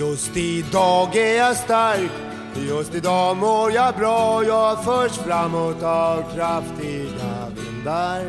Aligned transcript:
Just 0.00 0.36
idag 0.36 1.16
är 1.16 1.36
jag 1.36 1.56
stark, 1.56 2.10
just 2.54 2.94
idag 2.94 3.36
mår 3.36 3.72
jag 3.72 3.94
bra. 3.94 4.44
Jag 4.44 4.84
förs 4.84 5.12
framåt 5.12 5.82
av 5.82 6.34
kraftiga 6.34 7.48
vindar. 7.56 8.24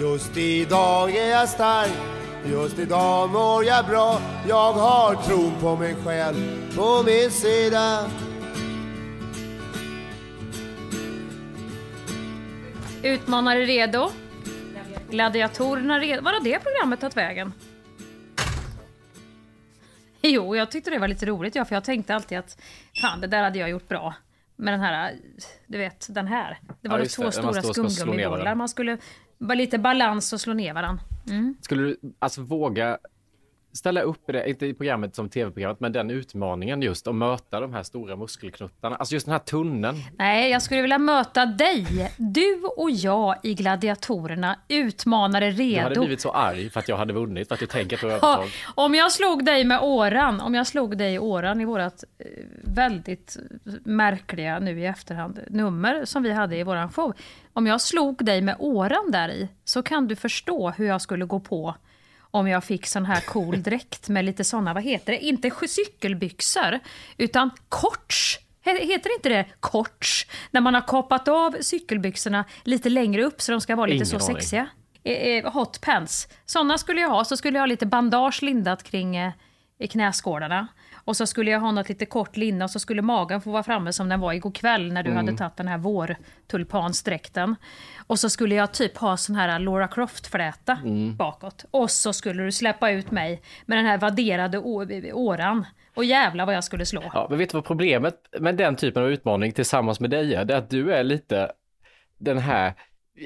Just 0.00 0.36
idag 0.36 1.16
är 1.16 1.30
jag 1.30 1.48
stark, 1.48 1.92
just 2.44 2.78
idag 2.78 3.30
mår 3.30 3.64
jag 3.64 3.86
bra. 3.86 4.20
Jag 4.48 4.72
har 4.72 5.14
tron 5.14 5.52
på 5.60 5.76
mig 5.76 5.96
själv 6.04 6.76
på 6.76 7.02
min 7.02 7.30
sida. 7.30 8.06
Utmanare 13.02 13.60
redo. 13.64 14.10
Gladiatorerna 15.10 15.98
redo. 15.98 16.22
Var 16.22 16.32
har 16.32 16.40
det 16.40 16.58
programmet 16.58 17.00
tagit 17.00 17.16
vägen? 17.16 17.52
Jo, 20.28 20.56
jag 20.56 20.70
tyckte 20.70 20.90
det 20.90 20.98
var 20.98 21.08
lite 21.08 21.26
roligt, 21.26 21.54
ja, 21.54 21.64
för 21.64 21.76
jag 21.76 21.84
tänkte 21.84 22.14
alltid 22.14 22.38
att 22.38 22.56
fan, 23.00 23.20
det 23.20 23.26
där 23.26 23.42
hade 23.42 23.58
jag 23.58 23.70
gjort 23.70 23.88
bra. 23.88 24.14
Med 24.56 24.74
den 24.74 24.80
här, 24.80 25.14
du 25.66 25.78
vet, 25.78 26.06
den 26.14 26.26
här. 26.26 26.58
Det 26.80 26.88
var 26.88 26.98
Ja, 26.98 27.04
två 27.06 27.24
det, 27.24 27.32
stora 27.32 27.62
skumgummibollar. 27.62 28.54
Man 28.54 28.68
skulle 28.68 28.98
lite 29.38 29.78
balans 29.78 30.32
och 30.32 30.40
slå 30.40 30.52
ner 30.52 30.74
varandra. 30.74 31.04
Mm. 31.28 31.54
Skulle 31.60 31.82
du 31.82 31.96
alltså 32.18 32.42
våga 32.42 32.98
ställa 33.72 34.00
upp 34.02 34.28
i 34.30 34.32
det, 34.32 34.48
inte 34.48 34.66
i 34.66 34.74
programmet 34.74 35.14
som 35.16 35.28
tv-programmet, 35.28 35.80
men 35.80 35.92
den 35.92 36.10
utmaningen 36.10 36.82
just 36.82 37.06
att 37.06 37.14
möta 37.14 37.60
de 37.60 37.74
här 37.74 37.82
stora 37.82 38.16
muskelknuttarna. 38.16 38.96
Alltså 38.96 39.14
just 39.14 39.26
den 39.26 39.32
här 39.32 39.38
tunneln. 39.38 39.96
Nej, 40.18 40.50
jag 40.50 40.62
skulle 40.62 40.82
vilja 40.82 40.98
möta 40.98 41.46
dig. 41.46 41.86
Du 42.18 42.62
och 42.76 42.90
jag 42.90 43.36
i 43.42 43.54
Gladiatorerna, 43.54 44.58
utmanare 44.68 45.50
Du 45.50 45.76
hade 45.76 45.88
redo. 45.90 46.00
blivit 46.00 46.20
så 46.20 46.30
arg 46.30 46.70
för 46.70 46.80
att 46.80 46.88
jag 46.88 46.96
hade 46.96 47.12
vunnit, 47.12 47.48
för 47.48 47.54
att 47.54 47.60
du 47.60 47.66
tänker 47.66 47.96
du 47.96 48.06
har 48.06 48.12
Ja, 48.12 48.16
övertag. 48.16 48.48
om 48.74 48.94
jag 48.94 49.12
slog 49.12 49.44
dig 49.44 49.64
med 49.64 49.80
åran, 49.82 50.40
om 50.40 50.54
jag 50.54 50.66
slog 50.66 50.98
dig 50.98 51.14
i 51.14 51.18
åran 51.18 51.60
i 51.60 51.64
vårat 51.64 52.04
eh, 52.18 52.26
väldigt 52.64 53.36
märkliga, 53.84 54.58
nu 54.58 54.80
i 54.80 54.86
efterhand, 54.86 55.40
nummer 55.48 56.04
som 56.04 56.22
vi 56.22 56.32
hade 56.32 56.56
i 56.56 56.62
våran 56.62 56.92
show. 56.92 57.12
Om 57.52 57.66
jag 57.66 57.80
slog 57.80 58.24
dig 58.24 58.42
med 58.42 58.56
åran 58.58 59.10
där 59.10 59.28
i, 59.28 59.48
så 59.64 59.82
kan 59.82 60.08
du 60.08 60.16
förstå 60.16 60.70
hur 60.70 60.86
jag 60.86 61.02
skulle 61.02 61.24
gå 61.24 61.40
på 61.40 61.74
om 62.34 62.48
jag 62.48 62.64
fick 62.64 62.86
sån 62.86 63.04
här 63.04 63.20
cool 63.20 63.62
dräkt 63.62 64.08
med 64.08 64.24
lite 64.24 64.44
såna, 64.44 64.74
vad 64.74 64.82
heter 64.82 65.12
det, 65.12 65.18
inte 65.24 65.50
cykelbyxor, 65.68 66.78
utan 67.18 67.50
korts. 67.68 68.38
He- 68.64 68.86
Heter 68.86 69.14
inte 69.16 69.28
det 69.28 69.46
korts? 69.60 70.26
När 70.50 70.60
man 70.60 70.74
har 70.74 70.80
kapat 70.80 71.28
av 71.28 71.56
cykelbyxorna 71.60 72.44
lite 72.64 72.88
längre 72.90 73.24
upp 73.24 73.40
så 73.42 73.52
de 73.52 73.60
ska 73.60 73.76
vara 73.76 73.86
lite 73.86 73.94
Ingen 73.96 74.06
så 74.06 74.16
aning. 74.16 74.36
sexiga. 74.36 74.66
Eh, 75.04 75.12
eh, 75.14 75.52
hot 75.52 75.80
pants. 75.80 76.28
Såna 76.46 76.78
skulle 76.78 77.00
jag 77.00 77.08
ha. 77.10 77.24
Så 77.24 77.36
skulle 77.36 77.56
jag 77.58 77.62
ha 77.62 77.66
lite 77.66 77.86
bandage 77.86 78.42
lindat 78.42 78.82
kring 78.82 79.16
eh, 79.16 79.32
knäskålarna. 79.90 80.68
Och 81.04 81.16
så 81.16 81.26
skulle 81.26 81.50
jag 81.50 81.60
ha 81.60 81.70
något 81.70 81.88
lite 81.88 82.06
kort 82.06 82.36
linne 82.36 82.64
och 82.64 82.70
så 82.70 82.78
skulle 82.78 83.02
magen 83.02 83.40
få 83.40 83.50
vara 83.50 83.62
framme 83.62 83.92
som 83.92 84.08
den 84.08 84.20
var 84.20 84.32
igår 84.32 84.50
kväll 84.50 84.92
när 84.92 85.02
du 85.02 85.10
Mm. 85.10 85.26
hade 85.26 85.38
tagit 85.38 85.56
den 85.56 85.68
här 85.68 85.78
vårtulpansdräkten. 85.78 87.56
Och 88.06 88.18
så 88.18 88.30
skulle 88.30 88.54
jag 88.54 88.72
typ 88.72 88.96
ha 88.96 89.16
sån 89.16 89.36
här 89.36 89.58
Laura 89.58 89.88
Croft-fläta 89.88 90.78
Mm. 90.84 91.16
bakåt. 91.16 91.64
Och 91.70 91.90
så 91.90 92.12
skulle 92.12 92.42
du 92.42 92.52
släppa 92.52 92.90
ut 92.90 93.10
mig 93.10 93.42
med 93.66 93.78
den 93.78 93.86
här 93.86 93.98
vadderade 93.98 94.58
åran. 95.12 95.66
Och 95.94 96.04
jävla 96.04 96.44
vad 96.46 96.54
jag 96.54 96.64
skulle 96.64 96.86
slå. 96.86 97.02
Ja, 97.14 97.26
men 97.30 97.38
vet 97.38 97.50
du 97.50 97.56
vad 97.56 97.64
problemet 97.64 98.14
med 98.40 98.56
den 98.56 98.76
typen 98.76 99.02
av 99.02 99.10
utmaning 99.10 99.52
tillsammans 99.52 100.00
med 100.00 100.10
dig 100.10 100.34
är? 100.34 100.44
Det 100.44 100.54
är 100.54 100.58
att 100.58 100.70
du 100.70 100.92
är 100.94 101.04
lite 101.04 101.52
den 102.18 102.38
här 102.38 102.74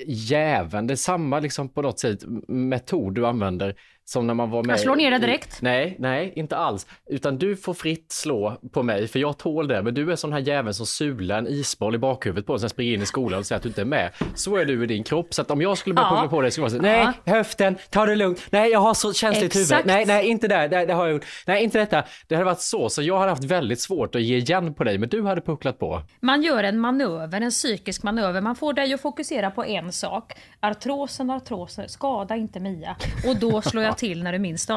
jäveln. 0.07 0.87
Det 0.87 0.95
är 0.95 0.97
samma 0.97 1.41
liksom 1.41 1.69
på 1.69 1.83
något 1.83 1.99
sätt 1.99 2.19
metod 2.49 3.15
du 3.15 3.27
använder 3.27 3.75
som 4.09 4.27
när 4.27 4.35
man 4.35 4.51
var 4.51 4.63
med. 4.63 4.73
Jag 4.73 4.81
slår 4.81 4.97
ner 4.97 5.11
det 5.11 5.19
direkt. 5.19 5.63
Nej, 5.63 5.97
nej, 5.99 6.33
inte 6.37 6.57
alls. 6.57 6.87
Utan 7.11 7.39
du 7.39 7.57
får 7.57 7.75
fritt 7.75 8.13
slå 8.13 8.57
på 8.73 8.83
mig 8.83 9.09
för 9.09 9.19
jag 9.19 9.39
tål 9.39 9.69
det. 9.69 9.83
Men 9.83 9.95
du 9.95 10.13
är 10.13 10.17
sån 10.17 10.33
här 10.33 10.41
jävel 10.41 10.75
som 10.75 10.87
sular 10.87 11.39
en 11.39 11.47
isboll 11.47 11.95
i 11.95 11.99
bakhuvudet 11.99 12.47
på 12.47 12.53
och 12.53 12.61
sen 12.61 12.71
springer 12.71 12.95
in 12.95 13.03
i 13.03 13.07
skolan 13.07 13.39
och 13.39 13.47
säger 13.47 13.57
att 13.57 13.63
du 13.63 13.69
inte 13.69 13.81
är 13.81 13.85
med. 13.85 14.11
Så 14.35 14.57
är 14.57 14.65
du 14.65 14.85
i 14.85 14.87
din 14.87 15.05
kropp. 15.05 15.35
Så 15.35 15.43
att 15.43 15.51
om 15.51 15.63
jag 15.63 15.79
skulle 15.79 15.95
börja 15.95 16.09
Ja. 16.11 16.29
på 16.31 16.41
dig 16.41 16.51
skulle 16.51 16.65
jag 16.65 16.71
säga 16.71 16.83
nej, 16.83 17.09
höften, 17.37 17.77
ta 17.91 18.07
det 18.07 18.17
lugnt. 18.17 18.43
Nej, 18.51 18.71
jag 18.71 18.79
har 18.81 18.95
så 18.95 19.13
känsligt 19.13 19.55
huvud. 19.57 19.65
Exakt. 19.67 19.87
Nej, 19.87 20.07
nej, 20.07 20.27
inte 20.27 20.49
där. 20.49 20.69
Det, 20.69 20.87
det 20.87 20.93
har 20.95 21.07
jag 21.07 21.13
gjort. 21.13 21.25
Nej, 21.47 21.65
inte 21.65 21.79
detta. 21.79 22.05
Det 22.29 22.35
hade 22.35 22.45
varit 22.45 22.61
så. 22.61 22.89
Så 22.89 23.03
jag 23.03 23.19
hade 23.19 23.31
haft 23.31 23.45
väldigt 23.45 23.81
svårt 23.81 24.15
att 24.15 24.23
ge 24.23 24.37
igen 24.37 24.75
på 24.75 24.85
dig, 24.85 24.99
men 24.99 25.09
du 25.09 25.23
hade 25.23 25.41
pucklat 25.41 25.79
på. 25.79 26.03
Man 26.21 26.43
gör 26.43 26.65
en 26.65 26.79
manöver, 26.81 27.41
en 27.41 27.51
psykisk 27.51 28.03
manöver. 28.03 28.41
Man 28.41 28.57
får 28.57 28.73
dig 28.73 28.95
att 28.95 29.01
fokusera 29.01 29.51
på 29.51 29.65
en 29.65 29.93
sak. 29.93 30.33
Artrosen, 30.61 31.31
artrosen, 31.31 31.89
skada 31.89 32.37
inte 32.37 32.61
Mia. 32.61 32.97
Och 33.29 33.37
då 33.37 33.63
slår 33.63 33.85
jag 33.85 33.96
till 33.97 34.23
när 34.23 34.33
du 34.33 34.39
minst 34.39 34.69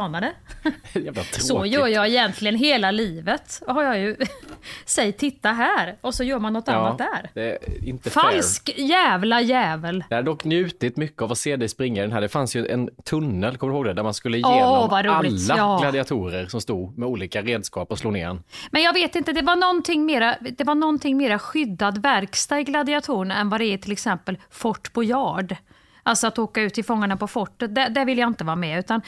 tråkigt. 1.24 1.42
Så 1.44 1.66
gör 1.66 1.88
jag 1.88 2.08
egentligen 2.08 2.56
hela 2.56 2.92
livet. 2.92 3.62
Har 3.68 3.84
jag 3.84 4.00
ju... 4.00 4.16
Säg 4.86 5.12
titta 5.12 5.52
här. 5.52 5.96
Och 6.02 6.14
så 6.16 6.24
gör 6.24 6.40
man 6.40 6.54
något 6.54 6.68
annat 6.68 6.98
där. 6.98 7.58
Inte 7.84 8.10
fair. 8.10 8.24
Falsk 8.24 8.74
jävla 8.78 9.42
jävel. 9.42 10.04
Jag 10.10 10.18
har 10.18 10.24
dock 10.24 10.44
njutit 10.44 10.98
mycket 10.98 11.22
av 11.22 11.32
att 11.32 11.38
se 11.38 11.56
dig 11.56 11.70
springa 11.70 12.02
i 12.02 12.02
den 12.02 12.12
här. 12.12 12.22
Det 12.22 12.30
fanns 12.30 12.56
ju 12.56 12.68
en 12.68 12.90
tunnel, 13.04 13.58
kommer 13.58 13.74
du 13.74 13.78
ihåg 13.78 13.86
det? 13.86 13.94
Där 13.94 14.04
man 14.04 14.14
skulle 14.14 14.38
igenom 14.38 14.90
roligt. 14.90 15.50
alla 15.52 15.58
Ja. 15.58 15.78
gladiatorer 15.82 16.48
som 16.48 16.62
stod 16.62 16.98
med 16.98 17.08
olika 17.10 17.42
redskap 17.42 17.92
och 17.92 18.00
slå 18.00 18.12
ner 18.12 18.28
en. 18.28 18.44
Men 18.72 18.82
jag 18.82 18.94
vet 18.94 19.16
inte, 19.16 19.32
det 19.34 19.42
var 19.42 19.56
någonting 19.56 20.06
mera, 20.06 20.36
det 20.58 20.64
var 20.64 20.76
någonting 20.76 21.18
mera 21.18 21.40
skyddad 21.40 22.02
verkstad 22.02 22.60
i 22.60 22.64
gladiatorerna 22.64 23.38
än 23.38 23.50
vad 23.50 23.62
det 23.62 23.66
är 23.66 23.78
till 23.78 23.92
exempel 23.92 24.38
Fort 24.52 24.94
Boyard. 24.94 25.56
Alltså 26.04 26.28
att 26.28 26.40
åka 26.40 26.62
ut 26.62 26.74
till 26.74 26.86
Fångarna 26.86 27.18
på 27.18 27.28
fortet, 27.28 27.76
där, 27.76 27.90
där 27.90 28.06
vill 28.06 28.18
jag 28.18 28.28
inte 28.30 28.44
vara 28.44 28.56
med. 28.56 28.80
Utan 28.80 29.02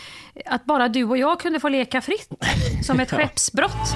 att 0.46 0.66
bara 0.66 0.88
du 0.88 1.04
och 1.04 1.18
jag 1.18 1.40
kunde 1.40 1.60
få 1.60 1.70
leka 1.70 2.02
fritt, 2.02 2.30
som 2.84 3.00
ett 3.00 3.12
skeppsbrott. 3.18 3.96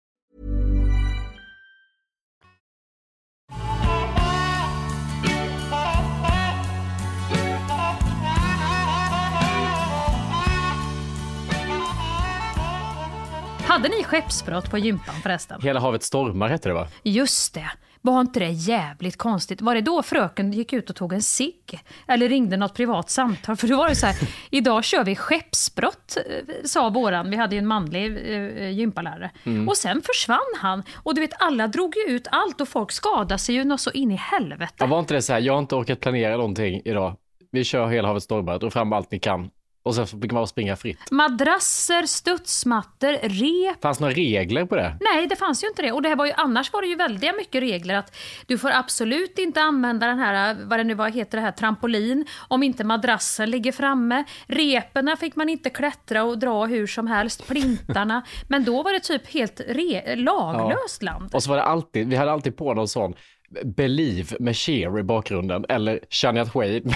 Hade 13.81 13.95
ni 13.95 14.03
skeppsbrott 14.03 14.71
på 14.71 14.77
gympan 14.77 15.15
förresten? 15.23 15.61
Hela 15.61 15.79
havet 15.79 16.03
stormar 16.03 16.49
hette 16.49 16.69
det 16.69 16.73
va? 16.73 16.87
Just 17.03 17.53
det. 17.53 17.71
Var 18.01 18.21
inte 18.21 18.39
det 18.39 18.49
jävligt 18.49 19.17
konstigt? 19.17 19.61
Var 19.61 19.75
det 19.75 19.81
då 19.81 20.03
fröken 20.03 20.51
gick 20.51 20.73
ut 20.73 20.89
och 20.89 20.95
tog 20.95 21.13
en 21.13 21.21
cigg? 21.21 21.79
Eller 22.07 22.29
ringde 22.29 22.57
något 22.57 22.73
privat 22.73 23.09
samtal? 23.09 23.55
För 23.57 23.67
då 23.67 23.77
var 23.77 23.89
det 23.89 23.95
så 23.95 24.05
här, 24.05 24.15
idag 24.49 24.83
kör 24.83 25.03
vi 25.03 25.15
skeppsbrott, 25.15 26.17
eh, 26.17 26.53
sa 26.65 26.89
våran, 26.89 27.29
vi 27.29 27.37
hade 27.37 27.55
ju 27.55 27.59
en 27.59 27.67
manlig 27.67 28.05
eh, 28.05 28.69
gympalärare. 28.69 29.31
Och 29.67 29.77
sen 29.77 30.01
försvann 30.01 30.39
han. 30.57 30.83
Och 30.95 31.15
du 31.15 31.21
vet, 31.21 31.41
alla 31.41 31.67
drog 31.67 31.93
ju 31.95 32.15
ut 32.15 32.27
allt 32.31 32.61
och 32.61 32.67
folk 32.67 32.91
skadade 32.91 33.37
sig 33.37 33.55
ju 33.55 33.63
något 33.63 33.81
så 33.81 33.91
in 33.91 34.11
i 34.11 34.15
helvete. 34.15 34.73
Ja, 34.77 34.85
var 34.85 34.99
inte 34.99 35.13
det 35.13 35.21
så 35.21 35.33
här, 35.33 35.39
jag 35.39 35.53
har 35.53 35.59
inte 35.59 35.75
orkat 35.75 35.99
planera 35.99 36.37
någonting 36.37 36.81
idag. 36.85 37.15
Vi 37.51 37.63
kör 37.63 37.87
hela 37.87 38.07
havet 38.07 38.23
stormar, 38.23 38.59
dra 38.59 38.69
fram 38.69 38.93
allt 38.93 39.11
ni 39.11 39.19
kan. 39.19 39.49
Och 39.83 39.95
så 39.95 40.05
fick 40.05 40.19
man 40.21 40.29
bara 40.29 40.47
springa 40.47 40.75
fritt. 40.75 41.11
Madrasser, 41.11 42.05
studsmattor, 42.05 43.11
rep. 43.13 43.81
Fanns 43.81 43.99
några 43.99 44.13
regler 44.13 44.65
på 44.65 44.75
det? 44.75 44.97
Nej, 45.13 45.27
det 45.27 45.35
fanns 45.35 45.63
ju 45.63 45.67
inte 45.67 45.81
det. 45.81 45.91
Och 45.91 46.01
det 46.01 46.09
här 46.09 46.15
var 46.15 46.25
ju, 46.25 46.31
annars 46.37 46.73
var 46.73 46.81
det 46.81 46.87
ju 46.87 46.95
väldigt 46.95 47.35
mycket 47.37 47.61
regler 47.61 47.95
att 47.95 48.15
du 48.47 48.57
får 48.57 48.71
absolut 48.71 49.39
inte 49.39 49.61
använda 49.61 50.07
den 50.07 50.19
här, 50.19 50.57
vad 50.65 50.79
det 50.79 50.83
nu 50.83 50.93
var, 50.93 51.09
heter 51.09 51.37
det 51.37 51.43
här, 51.43 51.51
trampolin, 51.51 52.25
om 52.47 52.63
inte 52.63 52.83
madrassen 52.83 53.49
ligger 53.51 53.71
framme. 53.71 54.23
Reperna 54.47 55.15
fick 55.17 55.35
man 55.35 55.49
inte 55.49 55.69
klättra 55.69 56.23
och 56.23 56.39
dra 56.39 56.65
hur 56.65 56.87
som 56.87 57.07
helst, 57.07 57.47
plintarna. 57.47 58.23
Men 58.47 58.63
då 58.63 58.83
var 58.83 58.93
det 58.93 58.99
typ 58.99 59.27
helt 59.33 59.59
re- 59.59 60.15
laglöst 60.15 61.03
land. 61.03 61.35
Och 61.35 61.43
så 61.43 61.49
var 61.49 61.57
det 61.57 61.63
alltid, 61.63 62.07
vi 62.09 62.15
hade 62.15 62.31
alltid 62.31 62.57
på 62.57 62.73
någon 62.73 62.87
sån 62.87 63.13
Believe 63.63 64.35
med 64.39 64.57
Cher 64.57 64.99
i 64.99 65.03
bakgrunden 65.03 65.65
eller 65.69 65.99
Shania 66.09 66.45
Twain 66.45 66.83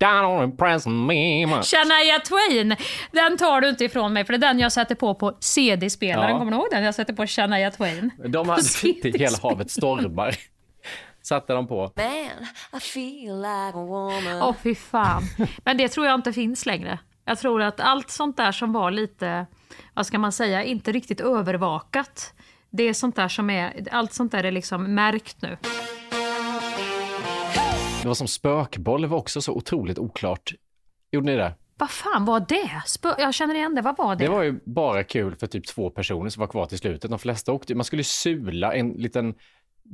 Down 0.00 0.44
impress 0.44 0.86
me 0.86 1.46
much. 1.46 1.64
Shania 1.64 2.20
Twain, 2.20 2.76
den 3.12 3.38
tar 3.38 3.60
du 3.60 3.68
inte 3.68 3.84
ifrån 3.84 4.12
mig 4.12 4.24
för 4.24 4.32
det 4.32 4.46
är 4.46 4.48
den 4.48 4.58
jag 4.58 4.72
sätter 4.72 4.94
på 4.94 5.14
på 5.14 5.36
CD-spelaren. 5.40 6.30
Ja. 6.30 6.38
Kommer 6.38 6.52
du 6.52 6.58
ihåg 6.58 6.68
den? 6.70 6.84
Jag 6.84 6.94
sätter 6.94 7.12
på 7.14 7.26
Shania 7.26 7.70
Twain. 7.70 8.10
De 8.26 8.48
hade 8.48 8.62
inte 8.82 9.18
hela 9.18 9.38
havet 9.42 9.70
stormar. 9.70 10.34
Satte 11.22 11.52
de 11.52 11.66
på. 11.66 11.92
Man, 11.96 12.06
I 12.76 12.80
feel 12.80 13.36
like 13.36 13.78
a 13.78 13.84
woman. 13.86 14.42
Åh 14.42 14.54
fy 14.62 14.74
fan. 14.74 15.22
Men 15.64 15.76
det 15.76 15.88
tror 15.88 16.06
jag 16.06 16.14
inte 16.14 16.32
finns 16.32 16.66
längre. 16.66 16.98
Jag 17.24 17.38
tror 17.38 17.62
att 17.62 17.80
allt 17.80 18.10
sånt 18.10 18.36
där 18.36 18.52
som 18.52 18.72
var 18.72 18.90
lite, 18.90 19.46
vad 19.94 20.06
ska 20.06 20.18
man 20.18 20.32
säga, 20.32 20.64
inte 20.64 20.92
riktigt 20.92 21.20
övervakat. 21.20 22.34
Det 22.76 22.88
är 22.88 22.92
sånt 22.92 23.16
där 23.16 23.28
som 23.28 23.50
är, 23.50 23.88
allt 23.90 24.12
sånt 24.12 24.32
där 24.32 24.44
är 24.44 24.50
liksom 24.50 24.94
märkt 24.94 25.42
nu. 25.42 25.56
Det 28.02 28.08
var 28.08 28.14
som 28.14 28.28
spökboll, 28.28 29.02
det 29.02 29.08
var 29.08 29.18
också 29.18 29.42
så 29.42 29.52
otroligt 29.52 29.98
oklart. 29.98 30.52
Gjorde 31.12 31.26
ni 31.26 31.36
det? 31.36 31.54
Vad 31.78 31.90
fan 31.90 32.24
var 32.24 32.40
det? 32.48 32.82
Spö 32.86 33.14
jag 33.18 33.34
känner 33.34 33.54
igen 33.54 33.74
det, 33.74 33.82
vad 33.82 33.96
var 33.96 34.16
det? 34.16 34.24
Det 34.24 34.30
var 34.30 34.42
ju 34.42 34.60
bara 34.64 35.04
kul 35.04 35.36
för 35.36 35.46
typ 35.46 35.66
två 35.66 35.90
personer 35.90 36.30
som 36.30 36.40
var 36.40 36.46
kvar 36.46 36.66
till 36.66 36.78
slutet. 36.78 37.10
De 37.10 37.18
flesta 37.18 37.52
åkte, 37.52 37.74
man 37.74 37.84
skulle 37.84 38.04
sula 38.04 38.74
en 38.74 38.88
liten 38.88 39.34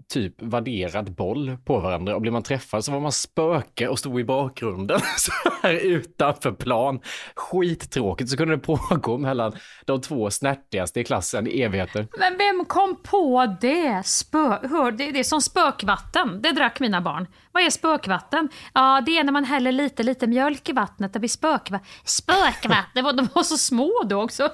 typ 0.08 0.34
vadderad 0.42 1.14
boll 1.14 1.56
på 1.64 1.81
varandra 1.81 2.14
och 2.14 2.20
blev 2.20 2.32
man 2.32 2.42
träffad 2.42 2.84
så 2.84 2.92
var 2.92 3.00
man 3.00 3.12
spöke 3.12 3.88
och 3.88 3.98
stod 3.98 4.20
i 4.20 4.25
bakgrunden 4.25 5.00
så 5.16 5.32
här 5.62 5.75
utanför 5.75 6.52
plan. 6.52 7.00
Skittråkigt 7.34 8.31
så 8.31 8.37
kunde 8.37 8.56
det 8.56 8.62
pågå 8.62 9.19
mellan 9.19 9.52
de 9.84 10.00
två 10.00 10.31
snärtigaste 10.31 11.00
i 11.00 11.04
klassen 11.04 11.46
i 11.46 11.60
evigheter. 11.60 12.08
Men 12.19 12.38
vem 12.38 12.64
kom 12.64 12.96
på 13.02 13.56
det? 13.60 14.06
Spö 14.06 14.58
Hör, 14.69 14.92
det? 14.92 15.10
Det 15.10 15.19
är 15.19 15.25
som 15.25 15.40
spökvatten. 15.40 16.43
Det 16.43 16.52
drack 16.52 16.81
mina 16.81 17.00
barn. 17.00 17.26
Vad 17.52 17.62
är 17.62 17.70
spökvatten? 17.70 18.48
Ja, 18.75 19.02
det 19.06 19.19
är 19.19 19.25
när 19.25 19.32
man 19.32 19.44
häller 19.44 19.72
lite, 19.72 20.02
lite 20.02 20.26
mjölk 20.26 20.69
i 20.69 20.72
vattnet. 20.72 21.12
Det 21.12 21.19
blir 21.19 21.28
spökvatten. 21.28 21.88
Spökvatten? 22.04 23.16
De 23.16 23.28
var 23.34 23.43
så 23.43 23.56
små 23.56 24.02
då 24.04 24.22
också. 24.22 24.50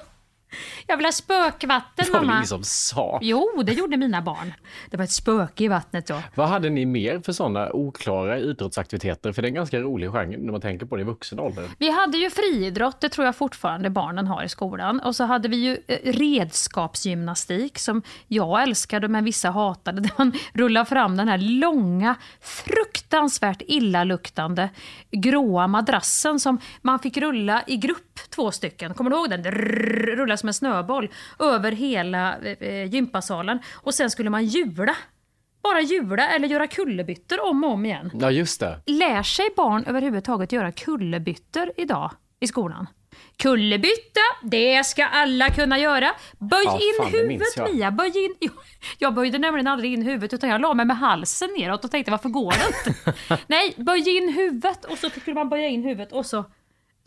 Jag 0.87 0.97
vill 0.97 1.05
ha 1.05 1.11
spökvatten, 1.11 2.05
Det 2.05 2.11
var 2.13 2.19
mamma. 2.19 2.33
ingen 2.33 2.47
som 2.47 2.63
sa. 2.63 3.19
Jo, 3.21 3.63
det 3.65 3.73
gjorde 3.73 3.97
mina 3.97 4.21
barn. 4.21 4.53
Det 4.89 4.97
var 4.97 5.03
ett 5.03 5.11
spöke 5.11 5.63
i 5.63 5.67
vattnet 5.67 6.07
då. 6.07 6.21
Vad 6.35 6.47
hade 6.47 6.69
ni 6.69 6.85
mer 6.85 7.19
för 7.19 7.33
sådana 7.33 7.69
oklara 7.73 8.39
idrottsaktiviteter? 8.39 9.31
För 9.31 9.41
det 9.41 9.45
är 9.45 9.49
en 9.49 9.55
ganska 9.55 9.79
rolig 9.79 10.11
genre 10.11 10.37
när 10.37 10.51
man 10.51 10.61
tänker 10.61 10.85
på 10.85 10.95
det 10.95 11.01
i 11.01 11.05
vuxen 11.05 11.39
ålder. 11.39 11.69
Vi 11.77 11.91
hade 11.91 12.17
ju 12.17 12.29
friidrott, 12.29 13.01
det 13.01 13.09
tror 13.09 13.25
jag 13.25 13.35
fortfarande 13.35 13.89
barnen 13.89 14.27
har 14.27 14.43
i 14.43 14.49
skolan. 14.49 14.99
Och 14.99 15.15
så 15.15 15.23
hade 15.23 15.47
vi 15.49 15.57
ju 15.57 15.77
eh, 15.87 15.97
redskapsgymnastik 16.77 17.79
som 17.79 18.01
jag 18.27 18.63
älskade 18.63 19.07
men 19.07 19.23
vissa 19.23 19.49
hatade. 19.49 20.01
Där 20.07 20.11
man 20.17 20.33
rullar 20.53 20.85
fram 20.85 21.17
den 21.17 21.27
här 21.27 21.37
långa, 21.37 22.15
fruktansvärt 22.41 23.61
illaluktande 23.67 24.69
gråa 25.11 25.67
madrassen 25.67 26.39
som 26.39 26.57
man 26.81 26.99
fick 26.99 27.17
rulla 27.17 27.63
i 27.67 27.77
grupp, 27.77 28.19
två 28.29 28.51
stycken. 28.51 28.93
Kommer 28.93 29.09
du 29.11 29.17
ihåg 29.17 29.29
den? 29.29 29.41
Drrrr, 29.43 30.15
Rulla 30.37 30.39
som 30.39 30.47
en 30.47 30.53
snöboll 30.53 31.09
över 31.39 31.71
hela 31.71 32.37
eh, 32.37 32.85
gympasalen. 32.93 33.59
Och 33.83 33.93
sen 33.93 34.09
skulle 34.09 34.29
man 34.29 34.45
hjula. 34.45 34.95
Bara 35.63 35.81
hjula 35.81 36.27
eller 36.29 36.47
göra 36.47 36.67
kullerbyttor 36.67 37.49
om 37.49 37.63
och 37.63 37.71
om 37.71 37.85
igen. 37.85 38.11
Ja, 38.13 38.31
just 38.31 38.59
det. 38.59 38.79
Lär 38.85 39.23
sig 39.23 39.45
barn 39.55 39.83
överhuvudtaget 39.87 40.51
göra 40.51 40.71
kullerbyttor 40.71 41.71
idag 41.77 42.11
i 42.39 42.47
skolan? 42.47 42.87
Kullerbytta, 43.37 44.21
det 44.43 44.85
ska 44.85 45.05
alla 45.05 45.49
kunna 45.49 45.79
göra. 45.79 46.11
Böj 46.39 46.65
Ja, 46.65 46.73
in 46.75 47.03
fan, 47.03 47.11
huvudet 47.11 47.57
jag. 47.57 47.73
Mia, 47.75 47.91
böj 47.91 48.13
in. 48.41 48.49
Jag 48.99 49.13
böjde 49.13 49.37
nämligen 49.37 49.67
aldrig 49.67 49.93
in 49.93 50.01
huvudet 50.01 50.33
utan 50.33 50.49
jag 50.49 50.61
la 50.61 50.73
mig 50.73 50.85
med 50.85 50.97
halsen 50.97 51.49
neråt 51.57 51.85
och 51.85 51.91
tänkte 51.91 52.11
varför 52.11 52.29
går 52.29 52.51
det 52.51 52.89
inte? 52.89 53.13
Nej, 53.47 53.73
böj 53.77 54.17
in 54.17 54.33
huvudet 54.33 54.85
och 54.85 54.97
så 54.97 55.09
skulle 55.09 55.33
man 55.33 55.49
böja 55.49 55.67
in 55.67 55.83
huvudet 55.83 56.13
och 56.13 56.25
så 56.25 56.45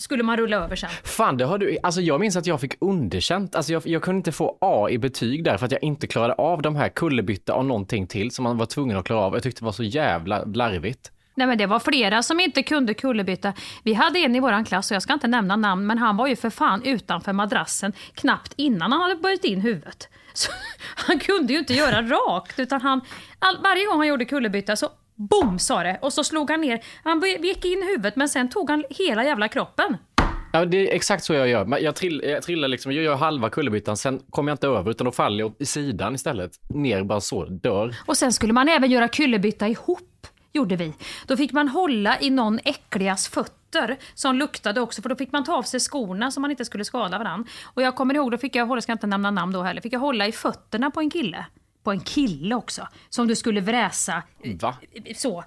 skulle 0.01 0.23
man 0.23 0.37
rulla 0.37 0.57
över 0.57 0.77
sen. 0.77 0.91
Fan, 1.05 1.37
det 1.37 1.45
har 1.45 1.59
du. 1.59 1.79
Alltså 1.83 2.01
jag 2.01 2.21
minns 2.21 2.37
att 2.37 2.47
jag 2.47 2.61
fick 2.61 2.75
underkänt. 2.81 3.57
Alltså 3.57 3.73
jag, 3.73 3.87
jag 3.87 4.03
kunde 4.03 4.17
inte 4.17 4.33
få 4.33 4.59
A 4.61 4.89
i 4.91 4.99
betyg 4.99 5.45
där 5.45 5.57
för 5.57 5.67
att 5.67 5.73
jag 5.73 5.83
inte 5.83 6.07
klarade 6.07 6.35
av 6.35 6.63
de 6.63 6.77
här 6.77 6.89
kullerbytta 6.89 7.55
och 7.55 7.65
någonting 7.65 8.07
till 8.07 8.31
som 8.31 8.43
man 8.43 8.59
var 8.59 8.67
tvungen 8.67 8.97
att 8.97 9.05
klara 9.05 9.21
av. 9.21 9.35
Jag 9.35 9.43
tyckte 9.43 9.61
det 9.61 9.65
var 9.65 9.73
så 9.73 9.83
jävla 9.83 10.45
larvigt. 10.45 11.11
Nej 11.35 11.47
men 11.47 11.59
det 11.59 11.67
var 11.67 11.79
flera 11.79 12.23
som 12.23 12.41
inte 12.41 12.63
kunde 12.63 12.95
kullerbytta. 12.95 13.53
Vi 13.83 13.95
hade 13.95 14.19
en 14.19 14.37
i 14.37 14.41
våran 14.41 14.65
klass 14.65 14.91
och 14.91 14.95
jag 14.95 15.03
ska 15.03 15.13
inte 15.13 15.29
nämna 15.29 15.57
namn 15.57 15.87
men 15.87 15.99
han 15.99 16.17
var 16.17 16.27
ju 16.27 16.37
för 16.37 16.51
fan 16.51 16.83
utanför 16.83 17.33
madrassen 17.33 17.93
knappt 18.15 18.53
innan 18.57 18.93
han 18.93 19.01
hade 19.01 19.17
böjt 19.17 19.45
in 19.45 19.61
huvudet. 19.61 20.09
Så, 20.33 20.51
han 20.97 21.19
kunde 21.19 21.53
ju 21.53 21.59
inte 21.59 21.75
göra 21.75 22.03
rakt 22.03 22.59
utan 22.59 22.81
han, 22.81 23.01
all, 23.39 23.59
varje 23.63 23.87
gång 23.87 23.99
han 23.99 24.07
gjorde 24.07 24.25
kullerbytta 24.25 24.77
så 24.77 24.89
boom 25.29 25.59
sa 25.59 25.83
det 25.83 25.99
och 26.03 26.13
så 26.13 26.25
slog 26.25 26.51
han 26.51 26.61
ner. 26.61 26.85
Han 27.05 27.21
vek 27.21 27.65
in 27.65 27.83
huvudet 27.83 28.17
men 28.17 28.29
sen 28.29 28.49
tog 28.49 28.71
han 28.71 28.85
hela 28.91 29.25
jävla 29.25 29.49
kroppen. 29.49 29.97
Ja, 30.53 30.65
det 30.65 30.91
är 30.91 30.95
exakt 30.95 31.25
så 31.25 31.35
jag 31.35 31.49
gör. 31.49 31.79
Jag, 31.81 31.95
trill, 31.97 32.23
jag 32.25 32.43
trillar 32.43 32.69
liksom, 32.69 32.93
jag 32.93 33.05
gör 33.05 33.17
halva 33.17 33.51
kullerbyttan, 33.51 33.97
sen 33.97 34.21
kommer 34.31 34.51
jag 34.51 34.55
inte 34.55 34.67
över 34.67 34.91
utan 34.91 35.05
då 35.05 35.13
faller 35.13 35.39
jag 35.45 35.55
i 35.59 35.67
sidan 35.67 36.15
istället. 36.15 36.51
Ner 36.69 37.03
bara 37.03 37.21
så, 37.21 37.45
dör. 37.45 37.95
Och 38.07 38.17
sen 38.17 38.33
skulle 38.33 38.53
man 38.53 38.69
även 38.69 38.91
göra 38.91 39.09
kullerbytta 39.09 39.69
ihop, 39.69 40.27
gjorde 40.53 40.77
vi. 40.77 40.93
Då 41.27 41.37
fick 41.37 41.53
man 41.53 41.69
hålla 41.69 42.21
i 42.21 42.31
någon 42.31 42.59
äckligas 42.65 43.29
fötter 43.29 43.97
som 44.15 44.37
luktade 44.37 44.81
också, 44.81 45.03
för 45.03 45.09
då 45.09 45.17
fick 45.17 45.33
man 45.33 45.45
ta 45.45 45.57
av 45.57 45.63
sig 45.63 45.81
skorna 45.81 46.31
så 46.31 46.41
man 46.41 46.51
inte 46.51 46.65
skulle 46.65 46.85
skada 46.85 47.19
varandra. 47.19 47.51
Och 47.65 47.83
jag 47.83 47.97
kommer 47.97 48.15
ihåg, 48.15 48.31
då 48.31 48.39
fick 48.39 48.57
jag 48.57 48.67
hålla, 48.67 48.81
ska 48.81 48.93
inte 48.93 49.07
nämna 49.07 49.31
namn 49.31 49.53
då 49.53 49.63
heller, 49.63 49.81
fick 49.81 49.93
jag 49.93 50.01
hålla 50.01 50.27
i 50.27 50.33
fötterna 50.33 50.91
på 50.91 51.01
en 51.01 51.11
kille. 51.11 51.47
På 51.83 51.91
en 51.91 52.01
kille 52.01 52.55
också, 52.55 52.89
som 53.09 53.27
du 53.27 53.37
skulle 53.37 53.61
vräsa 53.61 54.23
Va? 54.61 54.77
så. 55.17 55.45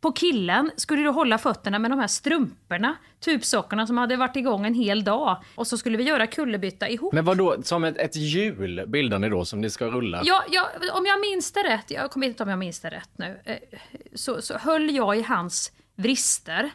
På 0.00 0.12
killen 0.12 0.70
skulle 0.76 1.02
du 1.02 1.08
hålla 1.08 1.38
fötterna 1.38 1.78
med 1.78 1.90
de 1.90 1.98
här 1.98 2.06
strumporna, 2.06 2.96
tubsockorna 3.20 3.86
som 3.86 3.98
hade 3.98 4.16
varit 4.16 4.36
igång 4.36 4.66
en 4.66 4.74
hel 4.74 5.04
dag. 5.04 5.42
Och 5.54 5.66
så 5.66 5.78
skulle 5.78 5.96
vi 5.96 6.04
göra 6.04 6.26
kullerbytta 6.26 6.88
ihop. 6.88 7.12
Men 7.12 7.24
vad 7.24 7.38
då 7.38 7.62
som 7.62 7.84
ett, 7.84 7.96
ett 7.96 8.16
hjul 8.16 8.84
bildar 8.86 9.18
ni 9.18 9.28
då 9.28 9.44
som 9.44 9.60
ni 9.60 9.70
ska 9.70 9.86
rulla? 9.86 10.22
Ja, 10.24 10.44
ja, 10.50 10.68
om 10.92 11.06
jag 11.06 11.20
minns 11.20 11.52
det 11.52 11.62
rätt, 11.62 11.90
jag 11.90 12.10
kommer 12.10 12.26
inte 12.26 12.42
om 12.42 12.48
jag 12.48 12.58
minns 12.58 12.80
det 12.80 12.90
rätt 12.90 13.10
nu, 13.16 13.40
eh, 13.44 13.56
så, 14.14 14.42
så 14.42 14.58
höll 14.58 14.94
jag 14.94 15.16
i 15.16 15.22
hans 15.22 15.72
vrister. 15.96 16.70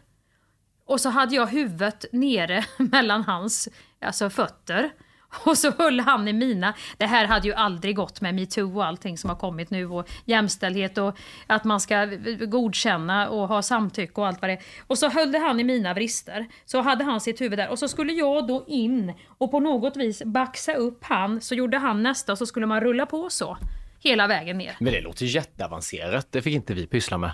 Och 0.86 1.02
så 1.02 1.10
hade 1.10 1.36
jag 1.36 1.48
huvudet 1.48 2.06
nere 2.12 2.66
mellan 2.78 3.24
hans 3.24 3.70
alltså 4.02 4.30
fötter. 4.30 4.92
Och 5.46 5.58
så 5.58 5.72
höll 5.72 6.00
han 6.00 6.28
i 6.28 6.34
mina. 6.34 6.74
Det 6.98 7.06
här 7.06 7.26
hade 7.26 7.48
ju 7.48 7.54
aldrig 7.54 7.96
gått 7.96 8.22
med 8.22 8.36
metoo 8.36 8.78
och 8.78 8.86
allting 8.86 9.18
som 9.18 9.30
har 9.30 9.38
kommit 9.38 9.70
nu 9.70 9.86
och 9.86 10.10
jämställdhet 10.26 10.98
och 10.98 11.18
att 11.48 11.64
man 11.64 11.80
ska 11.80 12.06
godkänna 12.48 13.30
och 13.30 13.48
ha 13.48 13.62
samtycke 13.62 14.22
och 14.22 14.28
allt 14.28 14.42
vad 14.42 14.50
det 14.50 14.54
är. 14.54 14.62
Och 14.88 14.98
så 14.98 15.10
höll 15.10 15.36
han 15.36 15.60
i 15.60 15.64
mina 15.64 15.94
vrister. 15.94 16.48
Så 16.66 16.82
hade 16.82 17.04
han 17.04 17.22
sitt 17.22 17.42
huvud 17.42 17.60
där 17.60 17.70
och 17.70 17.80
så 17.80 17.88
skulle 17.88 18.14
jag 18.14 18.48
då 18.48 18.66
in 18.68 19.14
och 19.38 19.52
på 19.52 19.60
något 19.60 19.98
vis 19.98 20.24
baxa 20.24 20.74
upp 20.74 21.04
han. 21.04 21.42
Så 21.42 21.56
gjorde 21.56 21.78
han 21.78 22.04
nästa 22.04 22.32
och 22.32 22.38
så 22.38 22.46
skulle 22.46 22.66
man 22.66 22.82
rulla 22.82 23.06
på 23.06 23.30
så. 23.30 23.58
Hela 24.00 24.28
vägen 24.28 24.58
ner. 24.58 24.76
Men 24.80 24.94
det 24.94 25.02
låter 25.02 25.26
jätteavancerat. 25.26 26.32
Det 26.32 26.42
fick 26.42 26.54
inte 26.54 26.74
vi 26.74 26.88
pyssla 26.88 27.18
med. 27.18 27.32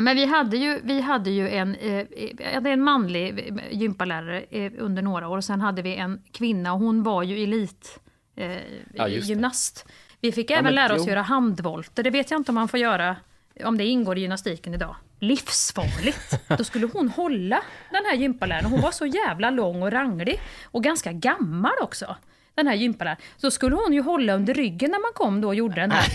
Men 0.00 0.16
vi 0.16 0.24
hade 0.24 0.56
ju, 0.56 0.80
vi 0.82 1.00
hade 1.00 1.30
ju 1.30 1.48
en, 1.48 1.74
eh, 1.74 1.98
eh, 2.38 2.64
en 2.64 2.82
manlig 2.82 3.38
eh, 3.38 3.78
gympalärare 3.78 4.70
under 4.78 5.02
några 5.02 5.28
år 5.28 5.36
och 5.36 5.44
sen 5.44 5.60
hade 5.60 5.82
vi 5.82 5.94
en 5.96 6.22
kvinna 6.32 6.72
och 6.72 6.78
hon 6.80 7.02
var 7.02 7.22
ju 7.22 7.42
elit 7.42 8.00
eh, 8.36 8.56
Ja, 8.94 9.08
gymnast. 9.08 9.86
Vi 10.20 10.32
fick 10.32 10.50
Ja, 10.50 10.56
även 10.56 10.74
lära 10.74 10.94
oss 10.94 11.02
jo. 11.04 11.08
göra 11.08 11.22
handvolter. 11.22 12.02
Det 12.02 12.10
vet 12.10 12.30
jag 12.30 12.40
inte 12.40 12.50
om 12.50 12.54
man 12.54 12.68
får 12.68 12.80
göra, 12.80 13.16
om 13.64 13.78
det 13.78 13.84
ingår 13.84 14.18
i 14.18 14.20
gymnastiken 14.20 14.74
idag. 14.74 14.96
Livsfarligt! 15.18 16.48
Då 16.58 16.64
skulle 16.64 16.86
hon 16.86 17.08
hålla 17.08 17.62
den 17.90 18.04
här 18.04 18.14
gympaläraren. 18.14 18.64
Hon 18.64 18.80
var 18.80 18.90
så 18.90 19.06
jävla 19.06 19.50
lång 19.50 19.82
och 19.82 19.90
ranglig 19.92 20.40
och 20.64 20.84
ganska 20.84 21.12
gammal 21.12 21.72
också. 21.82 22.16
Den 22.54 22.66
här 22.66 22.74
gympaläraren. 22.74 23.20
Så 23.36 23.50
skulle 23.50 23.76
hon 23.76 23.92
ju 23.92 24.02
hålla 24.02 24.34
under 24.34 24.54
ryggen 24.54 24.90
när 24.90 24.98
man 24.98 25.12
kom 25.14 25.40
då 25.40 25.48
och 25.48 25.54
gjorde 25.54 25.74
den 25.74 25.90
här 25.90 26.06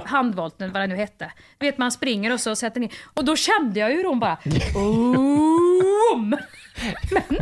handvolten, 0.06 0.72
vad 0.72 0.82
det 0.82 0.86
nu 0.86 0.96
hette. 0.96 1.32
Du 1.58 1.66
vet 1.66 1.78
man 1.78 1.92
springer 1.92 2.32
och 2.32 2.40
så 2.40 2.56
sätter 2.56 2.80
ner. 2.80 2.92
Och 3.14 3.24
då 3.24 3.36
kände 3.36 3.80
jag 3.80 3.92
ju 3.92 4.06
hon 4.06 4.20
bara... 4.20 4.38
Men, 7.10 7.38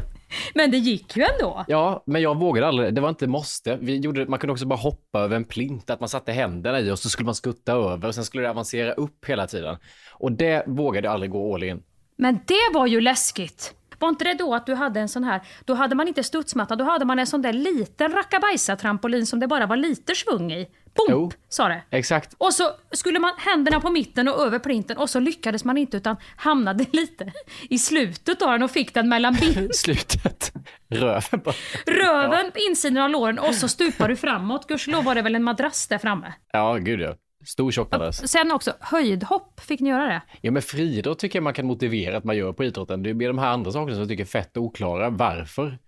men 0.55 0.71
det 0.71 0.79
gick 0.79 1.17
ju 1.17 1.23
ändå. 1.23 1.65
Ja, 1.69 2.03
men 2.07 2.23
jag 2.23 2.39
vågade 2.39 2.67
aldrig. 2.67 2.95
Det 2.95 3.01
var 3.01 3.09
inte 3.09 3.27
måste. 3.27 3.79
Vi 3.81 3.97
gjorde, 3.97 4.27
man 4.27 4.39
kunde 4.39 4.53
också 4.53 4.67
bara 4.67 4.79
hoppa 4.79 5.21
över 5.21 5.37
en 5.37 5.45
plint, 5.45 5.91
att 5.91 6.01
man 6.01 6.09
satte 6.09 6.33
händerna 6.33 6.81
i 6.81 6.91
och 6.91 6.99
så 6.99 7.09
skulle 7.09 7.27
man 7.27 7.35
skutta 7.35 7.73
över 7.73 8.09
och 8.09 8.15
sen 8.15 8.25
skulle 8.25 8.43
det 8.43 8.51
avancera 8.51 8.93
upp 8.93 9.25
hela 9.27 9.47
tiden. 9.47 9.77
Och 10.13 10.33
det 10.33 10.65
vågade 10.67 11.07
jag 11.07 11.15
aldrig 11.15 11.31
gå 11.31 11.55
all 11.55 11.63
in. 11.63 11.83
Men 12.17 12.35
det 12.47 12.75
var 12.75 12.87
ju 12.87 13.01
läskigt. 13.01 13.75
Var 13.99 14.09
inte 14.09 14.25
det 14.25 14.35
då 14.35 14.55
att 14.55 14.67
du 14.67 14.75
hade 14.75 15.01
en 15.01 15.09
sån 15.09 15.25
här, 15.25 15.41
då 15.65 15.75
hade 15.75 15.95
man 15.95 16.09
inte 16.09 16.23
studsmatta, 16.23 16.77
då 16.77 16.85
hade 16.85 17.05
man 17.05 17.19
en 17.19 17.27
sån 17.27 17.43
där 17.43 17.53
liten 17.53 18.13
rackabajsa-trampolin 18.13 19.25
som 19.27 19.41
det 19.41 19.47
bara 19.47 19.67
var 19.67 19.77
lite 19.77 20.15
svung 20.15 20.53
i. 20.53 20.67
Pump, 21.09 21.35
sa 21.49 21.69
det. 21.69 21.83
Exakt. 21.91 22.35
Och 22.39 22.55
så 22.55 22.71
skulle 22.93 23.19
man 23.19 23.33
händerna 23.39 23.81
på 23.81 23.91
mitten 23.91 24.29
och 24.29 24.41
över 24.47 24.59
plinten 24.59 24.97
och 24.97 25.11
så 25.11 25.21
lyckades 25.21 25.65
man 25.65 25.79
inte 25.79 25.97
utan 25.97 26.17
hamnade 26.37 26.87
lite 26.93 27.33
i 27.71 27.79
slutet 27.79 28.43
av 28.43 28.53
den 28.53 28.63
och 28.63 28.71
fick 28.71 28.95
den 28.95 29.09
mellan 29.09 29.35
bin- 29.35 29.69
Slutet. 29.75 30.53
Röven 30.91 31.41
bara. 31.45 31.55
röven, 31.87 32.51
på 32.53 32.59
insidan 32.59 33.03
av 33.05 33.11
låren 33.11 33.39
och 33.39 33.55
så 33.55 33.69
stupar 33.69 34.09
du 34.09 34.17
framåt. 34.17 34.67
Gudskelov 34.67 35.05
var 35.05 35.15
det 35.15 35.23
väl 35.23 35.35
en 35.35 35.43
madrass 35.45 35.87
där 35.89 35.99
framme. 35.99 36.33
Ja, 36.53 36.75
gud 36.75 37.01
ja. 37.01 37.15
Stor 37.47 37.71
tjock 37.71 37.93
madrass. 37.93 38.29
Sen 38.31 38.53
också 38.53 38.73
höjdhopp, 38.81 39.61
fick 39.61 39.81
ni 39.81 39.91
göra 39.91 40.07
det? 40.07 40.23
Ja, 40.41 40.51
men 40.51 40.63
friidrott 40.63 41.19
tycker 41.19 41.37
jag 41.39 41.43
man 41.45 41.55
kan 41.55 41.67
motivera 41.67 42.17
att 42.17 42.25
man 42.25 42.37
gör 42.37 42.53
på 42.53 42.65
idrotten. 42.65 43.03
Det 43.03 43.11
är 43.11 43.15
mer 43.15 43.29
de 43.29 43.39
här 43.39 43.49
andra 43.49 43.73
sakerna 43.73 43.93
som 43.93 44.01
jag 44.01 44.09
tycker 44.09 44.25
är 44.25 44.29
fett 44.29 44.57
oklara. 44.57 45.11
Varför? 45.11 45.79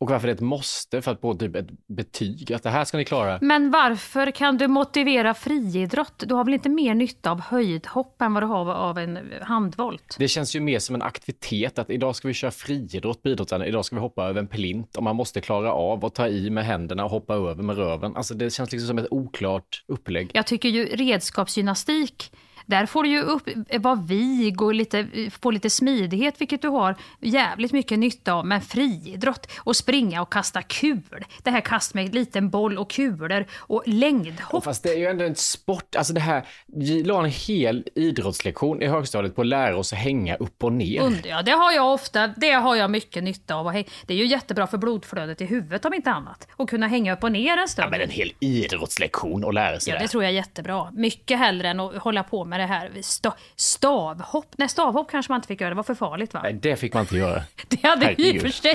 Och 0.00 0.10
varför 0.10 0.26
det 0.26 0.32
är 0.32 0.34
ett 0.34 0.40
måste 0.40 1.02
för 1.02 1.12
att 1.12 1.20
få 1.20 1.34
typ 1.34 1.56
ett 1.56 1.68
betyg. 1.86 2.52
Att 2.52 2.62
det 2.62 2.70
här 2.70 2.84
ska 2.84 2.96
ni 2.96 3.04
klara. 3.04 3.38
Men 3.40 3.70
varför 3.70 4.30
kan 4.30 4.58
du 4.58 4.68
motivera 4.68 5.34
friidrott? 5.34 6.22
Du 6.26 6.34
har 6.34 6.44
väl 6.44 6.54
inte 6.54 6.68
mer 6.68 6.94
nytta 6.94 7.30
av 7.30 7.40
höjdhopp 7.40 8.22
än 8.22 8.34
vad 8.34 8.42
du 8.42 8.46
har 8.46 8.74
av 8.74 8.98
en 8.98 9.18
handvolt? 9.42 10.16
Det 10.18 10.28
känns 10.28 10.56
ju 10.56 10.60
mer 10.60 10.78
som 10.78 10.94
en 10.94 11.02
aktivitet 11.02 11.78
att 11.78 11.90
idag 11.90 12.16
ska 12.16 12.28
vi 12.28 12.34
köra 12.34 12.50
friidrott 12.50 13.22
på 13.22 13.28
idrotten. 13.28 13.62
Idag 13.62 13.84
ska 13.84 13.96
vi 13.96 14.02
hoppa 14.02 14.24
över 14.24 14.40
en 14.40 14.46
plint 14.46 14.96
och 14.96 15.02
man 15.02 15.16
måste 15.16 15.40
klara 15.40 15.72
av 15.72 16.04
att 16.04 16.14
ta 16.14 16.28
i 16.28 16.50
med 16.50 16.64
händerna 16.64 17.04
och 17.04 17.10
hoppa 17.10 17.34
över 17.34 17.62
med 17.62 17.76
röven. 17.76 18.16
Alltså 18.16 18.34
det 18.34 18.50
känns 18.50 18.72
liksom 18.72 18.88
som 18.88 18.98
ett 18.98 19.08
oklart 19.10 19.84
upplägg. 19.88 20.30
Jag 20.34 20.46
tycker 20.46 20.68
ju 20.68 20.84
redskapsgymnastik, 20.84 22.32
där 22.68 22.86
får 22.86 23.02
du 23.02 23.08
ju 23.08 23.20
upp, 23.20 23.48
vara 23.78 23.94
vig 23.94 24.62
och 24.62 24.74
lite, 24.74 25.06
få 25.40 25.50
lite 25.50 25.70
smidighet, 25.70 26.40
vilket 26.40 26.62
du 26.62 26.68
har 26.68 26.94
jävligt 27.20 27.72
mycket 27.72 27.98
nytta 27.98 28.32
av. 28.32 28.46
Men 28.46 28.60
friidrott 28.60 29.46
och 29.58 29.76
springa 29.76 30.22
och 30.22 30.32
kasta 30.32 30.62
kul. 30.62 31.24
Det 31.42 31.50
här 31.50 31.60
kast 31.60 31.94
med 31.94 32.14
liten 32.14 32.50
boll 32.50 32.78
och 32.78 32.90
kulor 32.90 33.44
och 33.56 33.82
längdhopp. 33.86 34.64
Fast 34.64 34.82
det 34.82 34.88
är 34.92 34.96
ju 34.98 35.06
ändå 35.06 35.24
en 35.24 35.34
sport. 35.34 35.96
Alltså 35.96 36.12
det 36.12 36.20
här, 36.20 36.46
vi 36.66 37.02
la 37.04 37.24
en 37.24 37.30
hel 37.30 37.84
idrottslektion 37.94 38.82
i 38.82 38.86
högstadiet 38.86 39.34
på 39.34 39.40
att 39.40 39.46
lära 39.46 39.76
oss 39.76 39.92
att 39.92 39.98
hänga 39.98 40.36
upp 40.36 40.64
och 40.64 40.72
ner. 40.72 41.00
Under, 41.00 41.30
ja, 41.30 41.42
det 41.42 41.52
har 41.52 41.72
jag 41.72 41.92
ofta, 41.94 42.26
det 42.26 42.50
har 42.52 42.76
jag 42.76 42.90
mycket 42.90 43.24
nytta 43.24 43.54
av. 43.54 43.66
Och 43.66 43.72
Det 43.72 44.14
är 44.14 44.18
ju 44.18 44.26
jättebra 44.26 44.66
för 44.66 44.78
blodflödet 44.78 45.40
i 45.40 45.44
huvudet 45.44 45.84
om 45.84 45.94
inte 45.94 46.10
annat. 46.10 46.48
Och 46.52 46.68
kunna 46.70 46.86
hänga 46.86 47.12
upp 47.12 47.24
och 47.24 47.32
ner 47.32 47.56
en 47.56 47.68
stund. 47.68 47.86
Ja, 47.86 47.90
men 47.90 48.00
en 48.00 48.10
hel 48.10 48.32
idrottslektion 48.40 49.44
och 49.44 49.54
lära 49.54 49.80
sig 49.80 49.92
Ja, 49.92 49.98
det. 49.98 50.04
det 50.04 50.08
tror 50.08 50.22
jag 50.22 50.30
är 50.30 50.36
jättebra. 50.36 50.90
Mycket 50.92 51.38
hellre 51.38 51.68
än 51.68 51.80
att 51.80 51.96
hålla 51.96 52.22
på 52.22 52.44
med 52.44 52.57
det 52.58 52.66
här 52.66 52.90
sta- 52.90 53.32
stavhopp. 53.56 54.54
Nej, 54.58 54.68
stavhopp 54.68 55.10
kanske 55.10 55.32
man 55.32 55.38
inte 55.38 55.48
fick 55.48 55.60
göra, 55.60 55.70
det 55.70 55.76
var 55.76 55.82
för 55.82 55.94
farligt 55.94 56.34
va? 56.34 56.40
Nej, 56.42 56.52
det 56.52 56.76
fick 56.76 56.94
man 56.94 57.00
inte 57.00 57.16
göra. 57.16 57.42
Det 57.68 57.82
hade 57.88 58.12
ju 58.18 58.26
i 58.34 58.38
och 58.38 58.42
för 58.42 58.48
sig... 58.48 58.74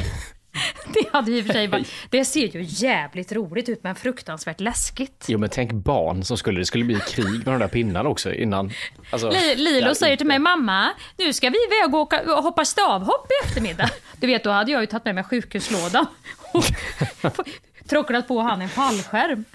Det 0.88 1.10
hade 1.14 1.32
ju 1.32 1.38
i 1.38 1.42
och 1.42 1.46
för 1.46 1.54
sig 1.54 1.68
varit... 1.68 1.92
Det 2.10 2.26
ser 2.26 2.48
ju 2.48 2.66
jävligt 2.68 3.32
roligt 3.32 3.70
ut 3.70 3.84
men 3.84 3.96
fruktansvärt 3.96 4.60
läskigt. 4.60 5.26
Jo, 5.28 5.40
men 5.40 5.50
tänk 5.50 5.72
barn 5.72 6.24
som 6.24 6.38
skulle, 6.38 6.60
det 6.60 6.66
skulle 6.66 6.84
bli 6.84 7.00
krig 7.00 7.26
med 7.26 7.46
de 7.46 7.60
där 7.60 7.68
pinnarna 7.68 8.10
också 8.10 8.34
innan. 8.34 8.72
Alltså, 9.10 9.30
Li- 9.30 9.56
Lilo 9.56 9.88
där 9.88 9.94
säger 9.94 10.18
till 10.18 10.28
mig, 10.28 10.40
mamma, 10.40 10.90
nu 11.18 11.34
ska 11.34 11.50
vi 11.50 11.58
iväg 11.66 11.94
och, 11.96 12.00
åka, 12.02 12.22
och 12.38 12.44
hoppa 12.44 12.66
stavhopp 12.66 13.28
i 13.32 13.48
eftermiddag. 13.48 13.90
Du 14.18 14.28
vet, 14.28 14.44
då 14.44 14.50
hade 14.50 14.72
jag 14.72 14.82
ju 14.82 14.88
tagit 14.88 15.06
med 15.06 15.16
mig 15.16 15.24
sjukhuslådan 15.24 16.06
och 16.54 16.64
tråcklat 17.90 18.28
på 18.28 18.40
han 18.40 18.62
en 18.62 18.70
fallskärm. 18.70 19.46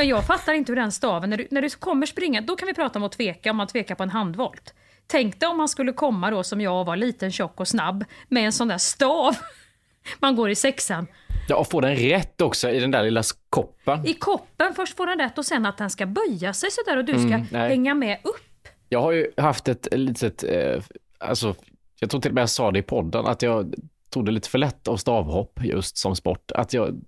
Men 0.00 0.08
jag 0.08 0.26
fattar 0.26 0.52
inte 0.52 0.72
hur 0.72 0.76
den 0.76 0.92
staven, 0.92 1.30
när 1.30 1.36
du, 1.36 1.48
när 1.50 1.62
du 1.62 1.70
kommer 1.70 2.06
springa, 2.06 2.40
då 2.40 2.56
kan 2.56 2.66
vi 2.66 2.74
prata 2.74 2.98
om 2.98 3.04
att 3.04 3.12
tveka, 3.12 3.50
om 3.50 3.56
man 3.56 3.66
tvekar 3.66 3.94
på 3.94 4.02
en 4.02 4.10
handvolt. 4.10 4.74
Tänk 5.06 5.40
dig 5.40 5.48
om 5.48 5.56
man 5.56 5.68
skulle 5.68 5.92
komma 5.92 6.30
då 6.30 6.42
som 6.42 6.60
jag 6.60 6.84
var 6.84 6.96
liten, 6.96 7.32
tjock 7.32 7.60
och 7.60 7.68
snabb 7.68 8.04
med 8.28 8.44
en 8.44 8.52
sån 8.52 8.68
där 8.68 8.78
stav. 8.78 9.36
Man 10.20 10.36
går 10.36 10.50
i 10.50 10.54
sexan. 10.54 11.06
Ja, 11.48 11.56
och 11.56 11.70
få 11.70 11.80
den 11.80 11.96
rätt 11.96 12.40
också 12.40 12.70
i 12.70 12.80
den 12.80 12.90
där 12.90 13.02
lilla 13.02 13.22
koppen. 13.50 14.06
I 14.06 14.14
koppen, 14.14 14.74
först 14.74 14.96
får 14.96 15.06
den 15.06 15.18
rätt 15.18 15.38
och 15.38 15.46
sen 15.46 15.66
att 15.66 15.78
den 15.78 15.90
ska 15.90 16.06
böja 16.06 16.52
sig 16.52 16.70
sådär 16.70 16.96
och 16.96 17.04
du 17.04 17.12
ska 17.12 17.34
Mm, 17.34 17.46
hänga 17.52 17.94
med 17.94 18.18
upp. 18.24 18.68
Jag 18.88 19.02
har 19.02 19.12
ju 19.12 19.30
haft 19.36 19.68
ett 19.68 19.88
litet, 19.92 20.44
eh, 20.44 20.82
alltså, 21.18 21.54
jag 22.00 22.10
tror 22.10 22.20
till 22.20 22.30
och 22.30 22.34
med 22.34 22.42
jag 22.42 22.50
sa 22.50 22.70
det 22.70 22.78
i 22.78 22.82
podden, 22.82 23.26
att 23.26 23.42
jag 23.42 23.74
tog 24.10 24.26
det 24.26 24.32
lite 24.32 24.48
för 24.48 24.58
lätt 24.58 24.88
av 24.88 24.96
stavhopp 24.96 25.60
just 25.62 25.98
som 25.98 26.16
sport. 26.16 26.52
Att 26.52 26.72
jag, 26.72 27.00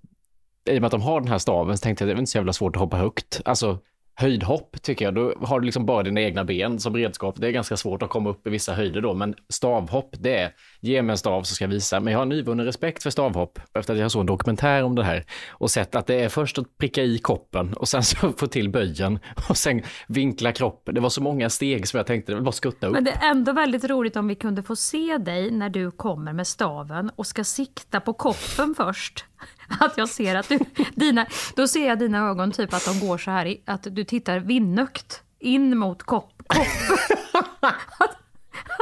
i 0.69 0.77
och 0.77 0.81
med 0.81 0.85
att 0.85 0.91
de 0.91 1.01
har 1.01 1.21
den 1.21 1.29
här 1.29 1.37
staven 1.37 1.77
så 1.77 1.81
tänkte 1.81 2.03
jag 2.03 2.09
att 2.09 2.15
det 2.15 2.17
är 2.17 2.19
inte 2.19 2.31
så 2.31 2.37
jävla 2.37 2.53
svårt 2.53 2.75
att 2.75 2.79
hoppa 2.79 2.97
högt. 2.97 3.41
Alltså 3.45 3.79
höjdhopp 4.15 4.81
tycker 4.81 5.05
jag, 5.05 5.13
då 5.13 5.33
har 5.41 5.59
du 5.59 5.65
liksom 5.65 5.85
bara 5.85 6.03
dina 6.03 6.21
egna 6.21 6.43
ben 6.43 6.79
som 6.79 6.95
redskap. 6.95 7.35
Det 7.37 7.47
är 7.47 7.51
ganska 7.51 7.77
svårt 7.77 8.03
att 8.03 8.09
komma 8.09 8.29
upp 8.29 8.47
i 8.47 8.49
vissa 8.49 8.73
höjder 8.73 9.01
då, 9.01 9.13
men 9.13 9.35
stavhopp, 9.49 10.15
det 10.19 10.37
är, 10.37 10.51
ge 10.81 11.01
mig 11.01 11.13
en 11.13 11.17
stav 11.17 11.43
så 11.43 11.55
ska 11.55 11.63
jag 11.63 11.69
visa. 11.69 11.99
Men 11.99 12.13
jag 12.13 12.19
har 12.19 12.25
nyvunnen 12.25 12.65
respekt 12.65 13.03
för 13.03 13.09
stavhopp 13.09 13.59
efter 13.73 13.93
att 13.93 13.99
jag 13.99 14.11
såg 14.11 14.19
en 14.19 14.25
dokumentär 14.25 14.83
om 14.83 14.95
det 14.95 15.03
här 15.03 15.25
och 15.49 15.71
sett 15.71 15.95
att 15.95 16.07
det 16.07 16.15
är 16.15 16.29
först 16.29 16.57
att 16.57 16.77
pricka 16.77 17.03
i 17.03 17.17
koppen 17.17 17.73
och 17.73 17.87
sen 17.87 18.03
så 18.03 18.31
få 18.37 18.47
till 18.47 18.69
böjen 18.69 19.19
och 19.49 19.57
sen 19.57 19.81
vinkla 20.07 20.51
kroppen. 20.51 20.95
Det 20.95 21.01
var 21.01 21.09
så 21.09 21.21
många 21.21 21.49
steg 21.49 21.87
som 21.87 21.97
jag 21.97 22.07
tänkte, 22.07 22.31
det 22.31 22.35
var 22.35 22.43
bara 22.43 22.51
skutta 22.51 22.87
upp. 22.87 22.93
Men 22.93 23.03
det 23.03 23.11
är 23.11 23.31
ändå 23.31 23.51
väldigt 23.51 23.83
roligt 23.83 24.15
om 24.15 24.27
vi 24.27 24.35
kunde 24.35 24.63
få 24.63 24.75
se 24.75 25.17
dig 25.17 25.51
när 25.51 25.69
du 25.69 25.91
kommer 25.91 26.33
med 26.33 26.47
staven 26.47 27.11
och 27.15 27.27
ska 27.27 27.43
sikta 27.43 27.99
på 27.99 28.13
koppen 28.13 28.75
först. 28.77 29.25
Att 29.79 29.97
jag 29.97 30.09
ser 30.09 30.35
att 30.35 30.49
du, 30.49 30.59
dina, 30.95 31.25
då 31.55 31.67
ser 31.67 31.87
jag 31.87 31.99
dina 31.99 32.29
ögon 32.29 32.51
typ 32.51 32.73
att 32.73 32.85
de 32.85 33.07
går 33.07 33.17
så 33.17 33.31
här, 33.31 33.55
att 33.65 33.87
du 33.91 34.03
tittar 34.03 34.39
vinnökt 34.39 35.21
in 35.39 35.77
mot 35.77 36.03
kopp, 36.03 36.41
koppen. 36.47 37.77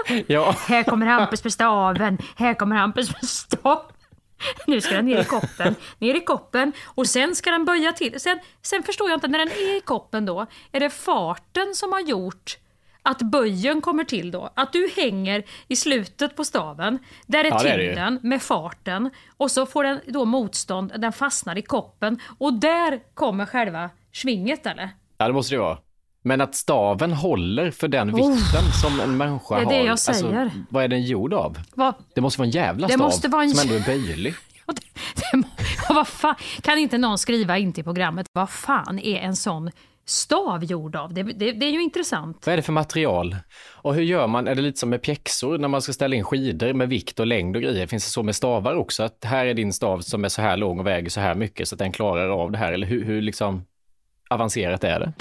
Ja, 0.27 0.55
Här 0.67 0.83
kommer 0.83 1.05
Hampus 1.05 1.43
med 1.43 1.53
staven, 1.53 2.17
här 2.35 2.53
kommer 2.53 2.75
Hampus 2.75 3.11
med 3.11 3.29
staven. 3.29 3.85
Nu 4.67 4.81
ska 4.81 4.95
den 4.95 5.05
ner 5.05 5.21
i 5.21 5.25
koppen, 5.25 5.75
ner 5.99 6.15
i 6.15 6.19
koppen 6.19 6.71
och 6.85 7.07
sen 7.07 7.35
ska 7.35 7.51
den 7.51 7.65
böja 7.65 7.93
till. 7.93 8.19
Sen, 8.19 8.39
sen 8.61 8.83
förstår 8.83 9.09
jag 9.09 9.17
inte, 9.17 9.27
när 9.27 9.39
den 9.39 9.47
är 9.47 9.77
i 9.77 9.81
koppen 9.81 10.25
då, 10.25 10.45
är 10.71 10.79
det 10.79 10.89
farten 10.89 11.75
som 11.75 11.91
har 11.91 11.99
gjort 11.99 12.57
att 13.03 13.21
böjen 13.21 13.81
kommer 13.81 14.03
till 14.03 14.31
då? 14.31 14.49
Att 14.53 14.73
du 14.73 14.89
hänger 14.95 15.43
i 15.67 15.75
slutet 15.75 16.35
på 16.35 16.43
staven, 16.43 16.99
där 17.27 17.39
är 17.43 17.49
Ja, 17.49 17.59
tyngden 17.59 18.19
med 18.23 18.41
farten 18.41 19.09
och 19.37 19.51
så 19.51 19.65
får 19.65 19.83
den 19.83 19.99
då 20.07 20.25
motstånd, 20.25 20.91
den 20.97 21.11
fastnar 21.13 21.57
i 21.57 21.61
koppen 21.61 22.19
och 22.37 22.53
där 22.53 22.99
kommer 23.13 23.45
själva 23.45 23.89
svinget 24.13 24.65
eller? 24.65 24.89
ja 25.17 25.27
det 25.27 25.33
måste 25.33 25.55
det 25.55 25.59
vara. 25.59 25.77
Men 26.23 26.41
att 26.41 26.55
staven 26.55 27.13
håller 27.13 27.71
för 27.71 27.87
den 27.87 28.15
vikten 28.15 28.71
som 28.81 28.99
en 28.99 29.17
människa 29.17 29.55
Oh. 29.55 29.59
Det 29.59 29.61
är 29.61 29.65
har. 29.65 29.71
det 29.71 29.77
jag 29.83 29.89
Alltså, 29.91 30.13
säger. 30.13 30.51
vad 30.69 30.83
är 30.83 30.87
den 30.87 31.03
gjord 31.03 31.33
av? 31.33 31.57
Vad, 31.75 31.93
Det 32.15 32.21
måste 32.21 32.39
vara 32.39 32.45
en 32.45 32.51
jävla 32.51 32.87
Det 32.87 32.93
stav 32.93 33.05
måste 33.05 33.27
vara 33.27 33.43
en 33.43 33.49
som 33.49 33.69
ändå 33.69 33.81
är 33.83 33.85
böjlig. 33.85 34.33
Ja, 34.67 34.73
det, 34.73 34.81
det, 35.15 35.47
ja, 35.87 35.93
vad 35.95 36.07
fan, 36.07 36.35
kan 36.61 36.77
inte 36.77 36.97
någon 36.97 37.17
skriva 37.17 37.57
in 37.57 37.73
till 37.73 37.83
programmet, 37.83 38.27
vad 38.33 38.49
fan 38.49 38.99
är 38.99 39.15
en 39.19 39.35
sån 39.35 39.71
stav 40.05 40.63
gjord 40.63 40.95
av? 40.95 41.13
Det, 41.13 41.23
det, 41.23 41.51
det 41.51 41.65
är 41.65 41.71
ju 41.71 41.81
intressant. 41.83 42.45
Vad 42.45 42.53
är 42.53 42.57
det 42.57 42.63
för 42.63 42.73
material? 42.73 43.35
Och 43.75 43.95
hur 43.95 44.03
gör 44.03 44.27
man? 44.27 44.47
Är 44.47 44.55
det 44.55 44.61
lite 44.61 44.79
som 44.79 44.89
med 44.89 45.01
pjäxor 45.01 45.57
när 45.57 45.67
man 45.67 45.81
ska 45.81 45.93
ställa 45.93 46.15
in 46.15 46.23
skidor 46.23 46.73
med 46.73 46.89
vikt 46.89 47.19
och 47.19 47.27
längd 47.27 47.55
och 47.55 47.61
grejer? 47.61 47.87
Finns 47.87 48.05
det 48.05 48.11
så 48.11 48.23
med 48.23 48.35
stavar 48.35 48.75
också? 48.75 49.03
Att 49.03 49.23
här 49.23 49.45
är 49.45 49.53
din 49.53 49.73
stav 49.73 49.99
som 49.99 50.25
är 50.25 50.29
så 50.29 50.41
här 50.41 50.57
lång 50.57 50.79
och 50.79 50.87
väger 50.87 51.09
så 51.09 51.19
här 51.19 51.35
mycket 51.35 51.67
så 51.67 51.75
att 51.75 51.79
den 51.79 51.91
klarar 51.91 52.29
av 52.29 52.51
det 52.51 52.57
här? 52.57 52.73
Eller 52.73 52.87
hur, 52.87 53.05
hur 53.05 53.21
liksom 53.21 53.65
avancerat 54.29 54.83
är 54.83 54.99
det? 54.99 55.13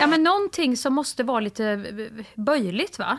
Ja, 0.00 0.06
men 0.06 0.22
någonting 0.22 0.76
som 0.76 0.94
måste 0.94 1.22
vara 1.24 1.40
lite 1.40 1.84
böjligt 2.34 2.98
va? 2.98 3.18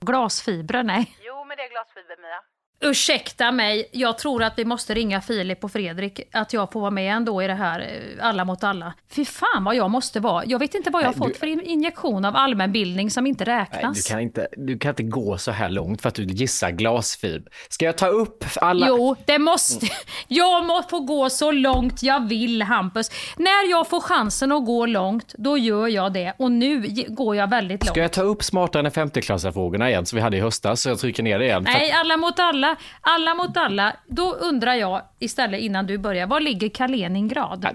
Glasfibrer, 0.00 0.82
nej. 0.82 1.16
Jo, 1.26 1.44
men 1.44 1.56
det 1.56 1.62
är 1.62 1.70
glasfiber, 1.70 2.16
Mia. 2.22 2.40
Ursäkta 2.82 3.52
mig, 3.52 3.88
jag 3.92 4.18
tror 4.18 4.42
att 4.42 4.52
vi 4.58 4.64
måste 4.64 4.94
ringa 4.94 5.20
Filip 5.20 5.64
och 5.64 5.72
Fredrik, 5.72 6.20
att 6.32 6.52
jag 6.52 6.72
får 6.72 6.80
vara 6.80 6.90
med 6.90 7.12
ändå 7.16 7.42
i 7.42 7.46
det 7.46 7.54
här 7.54 7.80
eh, 7.80 8.26
Alla 8.26 8.44
mot 8.44 8.64
alla. 8.64 8.92
Fy 9.10 9.24
fan 9.24 9.64
vad 9.64 9.74
jag 9.76 9.90
måste 9.90 10.20
vara. 10.20 10.44
Jag 10.46 10.58
vet 10.58 10.74
inte 10.74 10.90
vad 10.90 11.02
jag 11.02 11.06
har 11.06 11.12
Nej, 11.12 11.18
fått 11.18 11.32
du- 11.32 11.38
för 11.38 11.46
in- 11.46 11.60
injektion 11.64 12.24
av 12.24 12.36
allmänbildning 12.36 13.10
som 13.10 13.26
inte 13.26 13.44
Nej, 13.44 13.58
räknas. 13.72 14.04
du, 14.04 14.10
kan 14.12 14.20
inte, 14.20 14.48
du 14.56 14.78
kan 14.78 14.88
inte 14.90 15.02
gå 15.02 15.38
så 15.38 15.50
här 15.50 15.68
långt 15.68 16.02
för 16.02 16.08
att 16.08 16.14
du 16.14 16.24
gissar 16.24 16.70
glasfiber. 16.70 17.52
Ska 17.68 17.84
jag 17.84 17.98
ta 17.98 18.06
upp 18.06 18.44
alla? 18.56 18.86
Jo, 18.88 19.16
det 19.26 19.38
måste... 19.38 19.86
Jag 20.28 20.64
må 20.66 20.82
få 20.82 21.00
gå 21.00 21.30
så 21.30 21.50
långt 21.50 22.02
jag 22.02 22.28
vill, 22.28 22.62
Hampus. 22.62 23.10
När 23.36 23.70
jag 23.70 23.88
får 23.88 24.00
chansen 24.00 24.52
att 24.52 24.66
gå 24.66 24.86
långt, 24.86 25.34
då 25.38 25.58
gör 25.58 25.88
jag 25.88 26.12
det. 26.12 26.34
Och 26.38 26.52
nu 26.52 26.86
går 27.08 27.36
jag 27.36 27.50
väldigt 27.50 27.82
långt. 27.84 27.90
Ska 27.90 28.00
jag 28.00 28.12
ta 28.12 28.22
upp 28.22 28.42
smartare 28.44 28.86
än 28.86 28.90
50-klassarfrågorna 28.92 29.88
igen 29.88 30.06
som 30.06 30.16
vi 30.16 30.22
hade 30.22 30.36
i 30.36 30.40
höstas? 30.40 30.80
Så 30.82 30.88
jag 30.88 30.98
trycker 30.98 31.22
ner 31.22 31.38
det 31.38 31.44
igen. 31.44 31.62
Nej, 31.62 31.92
alla 31.92 32.16
mot 32.16 32.38
alla. 32.38 32.69
Alla 33.00 33.34
mot 33.34 33.56
alla. 33.56 33.96
Då 34.06 34.32
undrar 34.32 34.74
jag 34.74 35.02
istället 35.18 35.60
innan 35.60 35.86
du 35.86 35.98
börjar, 35.98 36.26
var 36.26 36.40
ligger 36.40 36.68
Kaliningrad? 36.68 37.66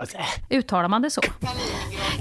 alltså, 0.00 0.18
Uttalar 0.50 0.88
man 0.88 1.02
det 1.02 1.10
så? 1.10 1.20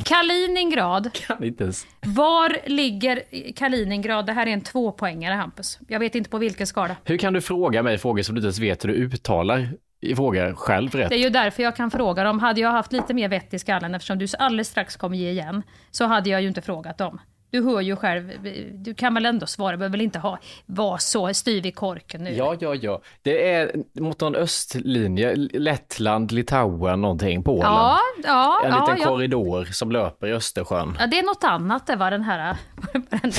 Kaliningrad. 0.06 1.14
kan 1.14 1.44
inte 1.44 1.64
ens. 1.64 1.88
Var 2.02 2.58
ligger 2.66 3.24
Kaliningrad? 3.56 4.26
Det 4.26 4.34
här 4.34 4.48
är 4.48 4.52
en 4.52 4.62
tvåpoängare, 4.62 5.34
Hampus. 5.34 5.80
Jag 5.88 6.00
vet 6.00 6.16
inte 6.16 6.30
på 6.30 6.38
vilken 6.38 6.68
skala. 6.68 6.96
Hur 7.04 7.18
kan 7.18 7.34
du 7.34 7.42
fråga 7.42 7.84
mig 7.84 7.98
frågor 7.98 8.24
som 8.24 8.36
du 8.36 8.40
inte 8.40 8.46
ens 8.46 8.60
vet 8.60 8.84
hur 8.86 8.90
du 8.90 8.96
uttalar 8.96 9.70
i 10.02 10.16
frågor 10.16 10.54
själv 10.56 10.92
rätt? 10.96 11.10
Det 11.10 11.16
är 11.16 11.20
ju 11.20 11.30
därför 11.30 11.64
jag 11.64 11.76
kan 11.76 11.92
fråga 11.92 12.24
dem. 12.24 12.40
Hade 12.40 12.62
jag 12.62 12.72
haft 12.72 12.94
lite 12.94 13.14
mer 13.14 13.30
vett 13.30 13.54
i 13.54 13.60
skallen, 13.60 13.96
eftersom 13.96 14.18
du 14.20 14.28
alldeles 14.40 14.68
strax 14.68 14.96
kommer 14.96 15.18
ge 15.18 15.30
igen, 15.30 15.64
så 15.92 16.06
hade 16.06 16.30
jag 16.30 16.42
ju 16.42 16.48
inte 16.48 16.62
frågat 16.62 16.98
dem. 16.98 17.20
Du 17.52 17.64
hör 17.64 17.82
ju 17.82 17.96
själv, 17.96 18.32
du 18.74 18.94
kan 18.94 19.14
väl 19.14 19.26
ändå 19.26 19.46
svara, 19.46 19.72
du 19.72 19.78
behöver 19.78 19.92
väl 19.92 20.02
inte 20.02 20.20
ha, 20.20 20.40
vara 20.66 20.98
så 20.98 21.34
styv 21.34 21.66
i 21.66 21.72
korken 21.72 22.24
nu? 22.24 22.32
Ja, 22.32 22.56
ja, 22.60 22.76
ja. 22.76 23.02
Det 23.22 23.54
är 23.54 23.72
mot 24.00 24.22
någon 24.22 24.36
östlinje, 24.36 25.36
Lettland, 25.36 26.32
Litauen, 26.32 27.02
någonting, 27.02 27.44
Polen. 27.44 27.66
ja, 27.66 28.00
ja, 28.24 28.62
en 28.66 28.72
ja, 28.72 28.80
liten 28.80 29.02
ja. 29.02 29.10
korridor 29.10 29.66
som 29.66 29.92
löper 29.92 30.28
i 30.28 30.34
Östersjön. 30.34 30.98
ja, 31.00 31.08
det 31.08 31.20
är 31.20 31.24
något 31.24 31.44
annat 31.44 31.88
det 31.88 31.96
var 31.96 32.12
den 32.12 32.24
här, 32.24 32.58
den 33.10 33.32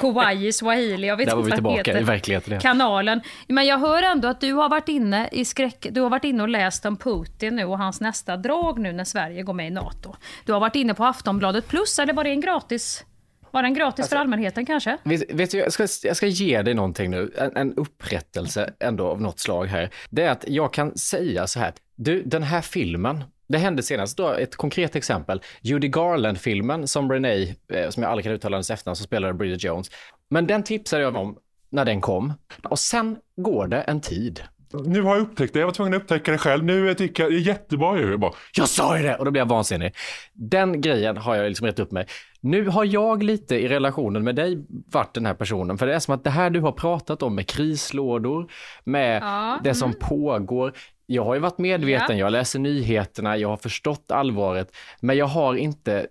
Kauai, 0.00 0.52
swahili, 0.52 1.06
jag 1.06 1.16
vet 1.16 1.28
Där 1.28 1.34
var 1.36 1.42
inte 1.42 1.46
vi 1.46 1.50
vad 1.50 1.56
tillbaka 1.56 1.90
heter. 1.90 2.00
i 2.00 2.04
verkligheten. 2.04 2.52
igen. 2.52 2.60
kanalen. 2.60 3.20
Men 3.48 3.66
jag 3.66 3.78
hör 3.78 4.02
ändå 4.02 4.28
att 4.28 4.40
du 4.40 4.52
har 4.52 4.68
varit 4.68 4.88
inne 4.88 5.28
i 5.32 5.44
skräck... 5.44 5.86
Du 5.90 6.00
har 6.00 6.10
varit 6.10 6.24
inne 6.24 6.42
och 6.42 6.48
läst 6.48 6.86
om 6.86 6.96
Putin 6.96 7.56
nu 7.56 7.64
och 7.64 7.78
hans 7.78 8.00
nästa 8.00 8.36
drag 8.36 8.78
nu 8.78 8.92
när 8.92 9.04
Sverige 9.04 9.42
går 9.42 9.52
med 9.52 9.66
i 9.66 9.70
NATO. 9.70 10.14
Du 10.44 10.52
har 10.52 10.60
varit 10.60 10.76
inne 10.76 10.94
på 10.94 11.04
Aftonbladet 11.04 11.68
plus, 11.68 11.98
eller 11.98 12.12
var 12.12 12.24
det 12.24 12.30
en 12.30 12.40
gratis... 12.40 13.04
Var 13.50 13.62
den 13.62 13.74
gratis 13.74 13.98
Alltså- 14.02 14.14
för 14.16 14.20
allmänheten 14.20 14.66
kanske? 14.66 14.98
Vet, 15.02 15.32
vet 15.32 15.50
du, 15.50 15.58
jag 15.58 15.72
ska, 15.72 15.86
jag 16.02 16.16
ska 16.16 16.26
ge 16.26 16.62
dig 16.62 16.74
någonting 16.74 17.10
nu, 17.10 17.32
en, 17.38 17.56
en 17.56 17.74
upprättelse 17.74 18.70
ändå 18.80 19.06
av 19.08 19.20
något 19.22 19.38
slag 19.40 19.66
här. 19.66 19.90
Det 20.10 20.22
är 20.22 20.30
att 20.30 20.44
jag 20.48 20.72
kan 20.72 20.98
säga 20.98 21.46
så 21.46 21.60
här, 21.60 21.72
du, 21.96 22.22
den 22.22 22.42
här 22.42 22.60
filmen, 22.60 23.24
det 23.46 23.58
hände 23.58 23.82
senast, 23.82 24.16
då, 24.16 24.28
ett 24.28 24.56
konkret 24.56 24.96
exempel, 24.96 25.42
Judy 25.62 25.88
Garland-filmen 25.88 26.88
som 26.88 27.12
Renee, 27.12 27.54
eh, 27.72 27.90
som 27.90 28.02
jag 28.02 28.10
aldrig 28.10 28.24
kan 28.24 28.32
uttala 28.32 28.56
hennes 28.56 28.70
efternamn, 28.70 28.96
som 28.96 29.06
spelade 29.06 29.34
Bridget 29.34 29.64
Jones. 29.64 29.90
Men 30.30 30.46
den 30.46 30.62
tipsade 30.62 31.02
jag 31.02 31.16
om 31.16 31.38
när 31.70 31.84
den 31.84 32.00
kom. 32.00 32.32
Och 32.62 32.78
sen 32.78 33.16
går 33.36 33.66
det 33.66 33.80
en 33.80 34.00
tid. 34.00 34.42
Nu 34.84 35.02
har 35.02 35.16
jag 35.16 35.22
upptäckt 35.22 35.52
det, 35.52 35.58
jag 35.58 35.66
var 35.66 35.72
tvungen 35.72 35.94
att 35.94 36.02
upptäcka 36.02 36.32
det 36.32 36.38
själv. 36.38 36.64
Nu 36.64 36.94
tycker 36.94 37.22
jag 37.22 37.32
det 37.32 37.36
är 37.36 37.40
jättebra 37.40 37.98
ju. 37.98 38.10
Jag 38.10 38.20
bara, 38.20 38.32
Jag 38.56 38.68
sa 38.68 38.96
ju 38.96 39.02
det! 39.02 39.16
Och 39.16 39.24
då 39.24 39.30
blev 39.30 39.40
jag 39.40 39.48
vansinnig. 39.48 39.94
Den 40.32 40.80
grejen 40.80 41.16
har 41.16 41.34
jag 41.36 41.48
liksom 41.48 41.66
rätt 41.66 41.78
upp 41.78 41.92
mig. 41.92 42.06
Nu 42.40 42.68
har 42.68 42.84
jag 42.84 43.22
lite 43.22 43.56
i 43.56 43.68
relationen 43.68 44.24
med 44.24 44.36
dig 44.36 44.64
varit 44.92 45.14
den 45.14 45.26
här 45.26 45.34
personen. 45.34 45.78
För 45.78 45.86
det 45.86 45.94
är 45.94 45.98
som 45.98 46.14
att 46.14 46.24
det 46.24 46.30
här 46.30 46.50
du 46.50 46.60
har 46.60 46.72
pratat 46.72 47.22
om 47.22 47.34
med 47.34 47.48
krislådor, 47.48 48.50
med 48.84 49.22
Ja, 49.22 49.60
det 49.64 49.74
som 49.74 49.94
pågår. 50.00 50.72
Jag 51.06 51.24
har 51.24 51.34
ju 51.34 51.40
varit 51.40 51.58
medveten, 51.58 52.18
jag 52.18 52.32
läser 52.32 52.58
nyheterna, 52.58 53.36
jag 53.36 53.48
har 53.48 53.56
förstått 53.56 54.10
allvaret. 54.10 54.76
Men 55.00 55.16
jag 55.16 55.26
har 55.26 55.54
inte, 55.54 56.06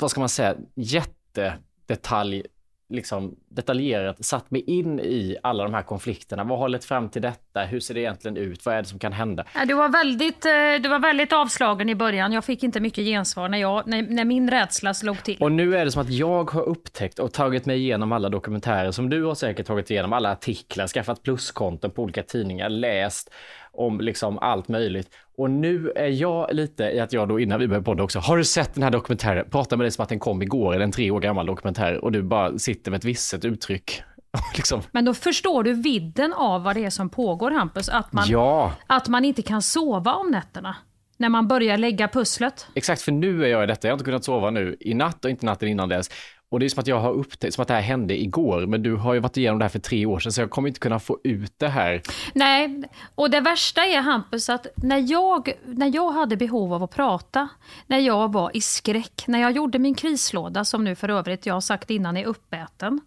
vad 0.00 0.10
ska 0.10 0.20
man 0.20 0.28
säga, 0.28 0.54
jättedetalj 0.74 2.42
liksom 2.90 3.36
detaljerat 3.48 4.24
satt 4.24 4.50
mig 4.50 4.60
in 4.60 5.00
i 5.00 5.36
alla 5.42 5.64
de 5.64 5.74
här 5.74 5.82
konflikterna. 5.82 6.44
Vad 6.44 6.58
har 6.58 6.68
lett 6.68 6.84
fram 6.84 7.08
till 7.08 7.22
detta? 7.22 7.60
Hur 7.60 7.80
ser 7.80 7.94
det 7.94 8.00
egentligen 8.00 8.36
ut? 8.36 8.66
Vad 8.66 8.74
är 8.74 8.82
det 8.82 8.88
som 8.88 8.98
kan 8.98 9.12
hända? 9.12 9.44
Ja, 9.54 9.64
Du 9.64 9.74
var, 9.74 9.88
väldigt, 9.88 10.46
eh, 10.46 10.52
du 10.82 10.88
var 10.88 10.98
väldigt 10.98 11.32
avslagen 11.32 11.88
i 11.88 11.94
början. 11.94 12.32
Jag 12.32 12.44
fick 12.44 12.62
inte 12.62 12.80
mycket 12.80 13.04
gensvar 13.04 13.48
när, 13.48 13.58
jag, 13.58 13.86
när, 13.86 14.02
när 14.02 14.24
min 14.24 14.50
rädsla 14.50 14.94
slog 14.94 15.22
till. 15.22 15.36
Och 15.40 15.52
nu 15.52 15.76
är 15.76 15.84
det 15.84 15.90
som 15.90 16.02
att 16.02 16.10
jag 16.10 16.50
har 16.50 16.62
upptäckt 16.62 17.18
och 17.18 17.32
tagit 17.32 17.66
mig 17.66 17.78
igenom 17.78 18.12
alla 18.12 18.28
dokumentärer 18.28 18.90
som 18.90 19.10
du 19.10 19.24
har 19.24 19.34
säkert 19.34 19.66
tagit 19.66 19.90
igenom, 19.90 20.12
alla 20.12 20.32
artiklar, 20.32 20.86
skaffat 20.86 21.22
pluskonton 21.22 21.90
på 21.90 22.02
olika 22.02 22.22
tidningar, 22.22 22.68
läst 22.68 23.30
om 23.72 24.00
liksom 24.00 24.38
allt 24.38 24.68
möjligt. 24.68 25.10
Och 25.36 25.50
nu 25.50 25.92
är 25.96 26.08
jag 26.08 26.54
lite 26.54 26.84
i 26.84 27.00
att 27.00 27.12
jag 27.12 27.28
då 27.28 27.40
innan 27.40 27.60
vi 27.60 27.68
började 27.68 27.84
podda 27.84 28.02
också, 28.02 28.18
har 28.18 28.36
du 28.36 28.44
sett 28.44 28.74
den 28.74 28.82
här 28.82 28.90
dokumentären? 28.90 29.46
Prata 29.50 29.76
med 29.76 29.84
dig 29.84 29.90
som 29.90 30.02
att 30.02 30.08
den 30.08 30.18
kom 30.18 30.42
igår, 30.42 30.74
eller 30.74 30.84
en 30.84 30.92
tre 30.92 31.10
år 31.10 31.20
gammal 31.20 31.46
dokumentär 31.46 32.04
och 32.04 32.12
du 32.12 32.22
bara 32.22 32.58
sitter 32.58 32.90
med 32.90 32.98
ett 32.98 33.04
visset 33.04 33.44
uttryck. 33.44 34.02
liksom. 34.56 34.82
Men 34.92 35.04
då 35.04 35.14
förstår 35.14 35.62
du 35.62 35.72
vidden 35.72 36.32
av 36.32 36.62
vad 36.62 36.76
det 36.76 36.84
är 36.84 36.90
som 36.90 37.08
pågår 37.10 37.50
Hampus. 37.50 37.88
Att 37.88 38.12
man, 38.12 38.24
Ja, 38.28 38.72
att 38.86 39.08
man 39.08 39.24
inte 39.24 39.42
kan 39.42 39.62
sova 39.62 40.14
om 40.14 40.30
nätterna. 40.30 40.76
När 41.16 41.28
man 41.28 41.48
börjar 41.48 41.78
lägga 41.78 42.08
pusslet. 42.08 42.66
exakt 42.74 43.02
för 43.02 43.12
nu 43.12 43.44
är 43.44 43.48
jag 43.48 43.64
i 43.64 43.66
detta. 43.66 43.88
Jag 43.88 43.92
har 43.92 43.94
inte 43.94 44.04
kunnat 44.04 44.24
sova 44.24 44.50
nu 44.50 44.76
i 44.80 44.94
natt 44.94 45.24
och 45.24 45.30
inte 45.30 45.46
natten 45.46 45.68
innan 45.68 45.88
dess. 45.88 46.10
Och 46.50 46.60
det 46.60 46.66
är 46.66 46.68
som 46.68 46.80
att 46.80 46.86
jag 46.86 47.00
har 47.00 47.12
upptäckt, 47.12 47.54
som 47.54 47.62
att 47.62 47.68
det 47.68 47.74
här 47.74 47.80
hände 47.80 48.22
igår, 48.22 48.66
men 48.66 48.82
du 48.82 48.94
har 48.94 49.14
ju 49.14 49.20
varit 49.20 49.36
igenom 49.36 49.58
det 49.58 49.64
här 49.64 49.70
för 49.70 49.78
tre 49.78 50.06
år 50.06 50.18
sedan, 50.18 50.32
så 50.32 50.40
jag 50.40 50.50
kommer 50.50 50.68
inte 50.68 50.80
kunna 50.80 51.00
få 51.00 51.18
ut 51.24 51.52
det 51.58 51.68
här. 51.68 52.02
Nej, 52.34 52.82
och 53.14 53.30
det 53.30 53.40
värsta 53.40 53.84
är 53.84 54.00
Hampus 54.00 54.48
att 54.48 54.66
när 54.76 55.10
jag, 55.10 55.52
när 55.64 55.94
jag 55.94 56.10
hade 56.10 56.36
behov 56.36 56.74
av 56.74 56.82
att 56.82 56.94
prata, 56.94 57.48
när 57.86 57.98
jag 57.98 58.32
var 58.32 58.56
i 58.56 58.60
skräck, 58.60 59.24
när 59.26 59.40
jag 59.40 59.52
gjorde 59.52 59.78
min 59.78 59.94
krislåda 59.94 60.64
som 60.64 60.84
nu 60.84 60.94
för 60.94 61.08
övrigt, 61.08 61.46
jag 61.46 61.54
har 61.54 61.60
sagt 61.60 61.90
innan, 61.90 62.16
är 62.16 62.24
uppäten. 62.24 63.00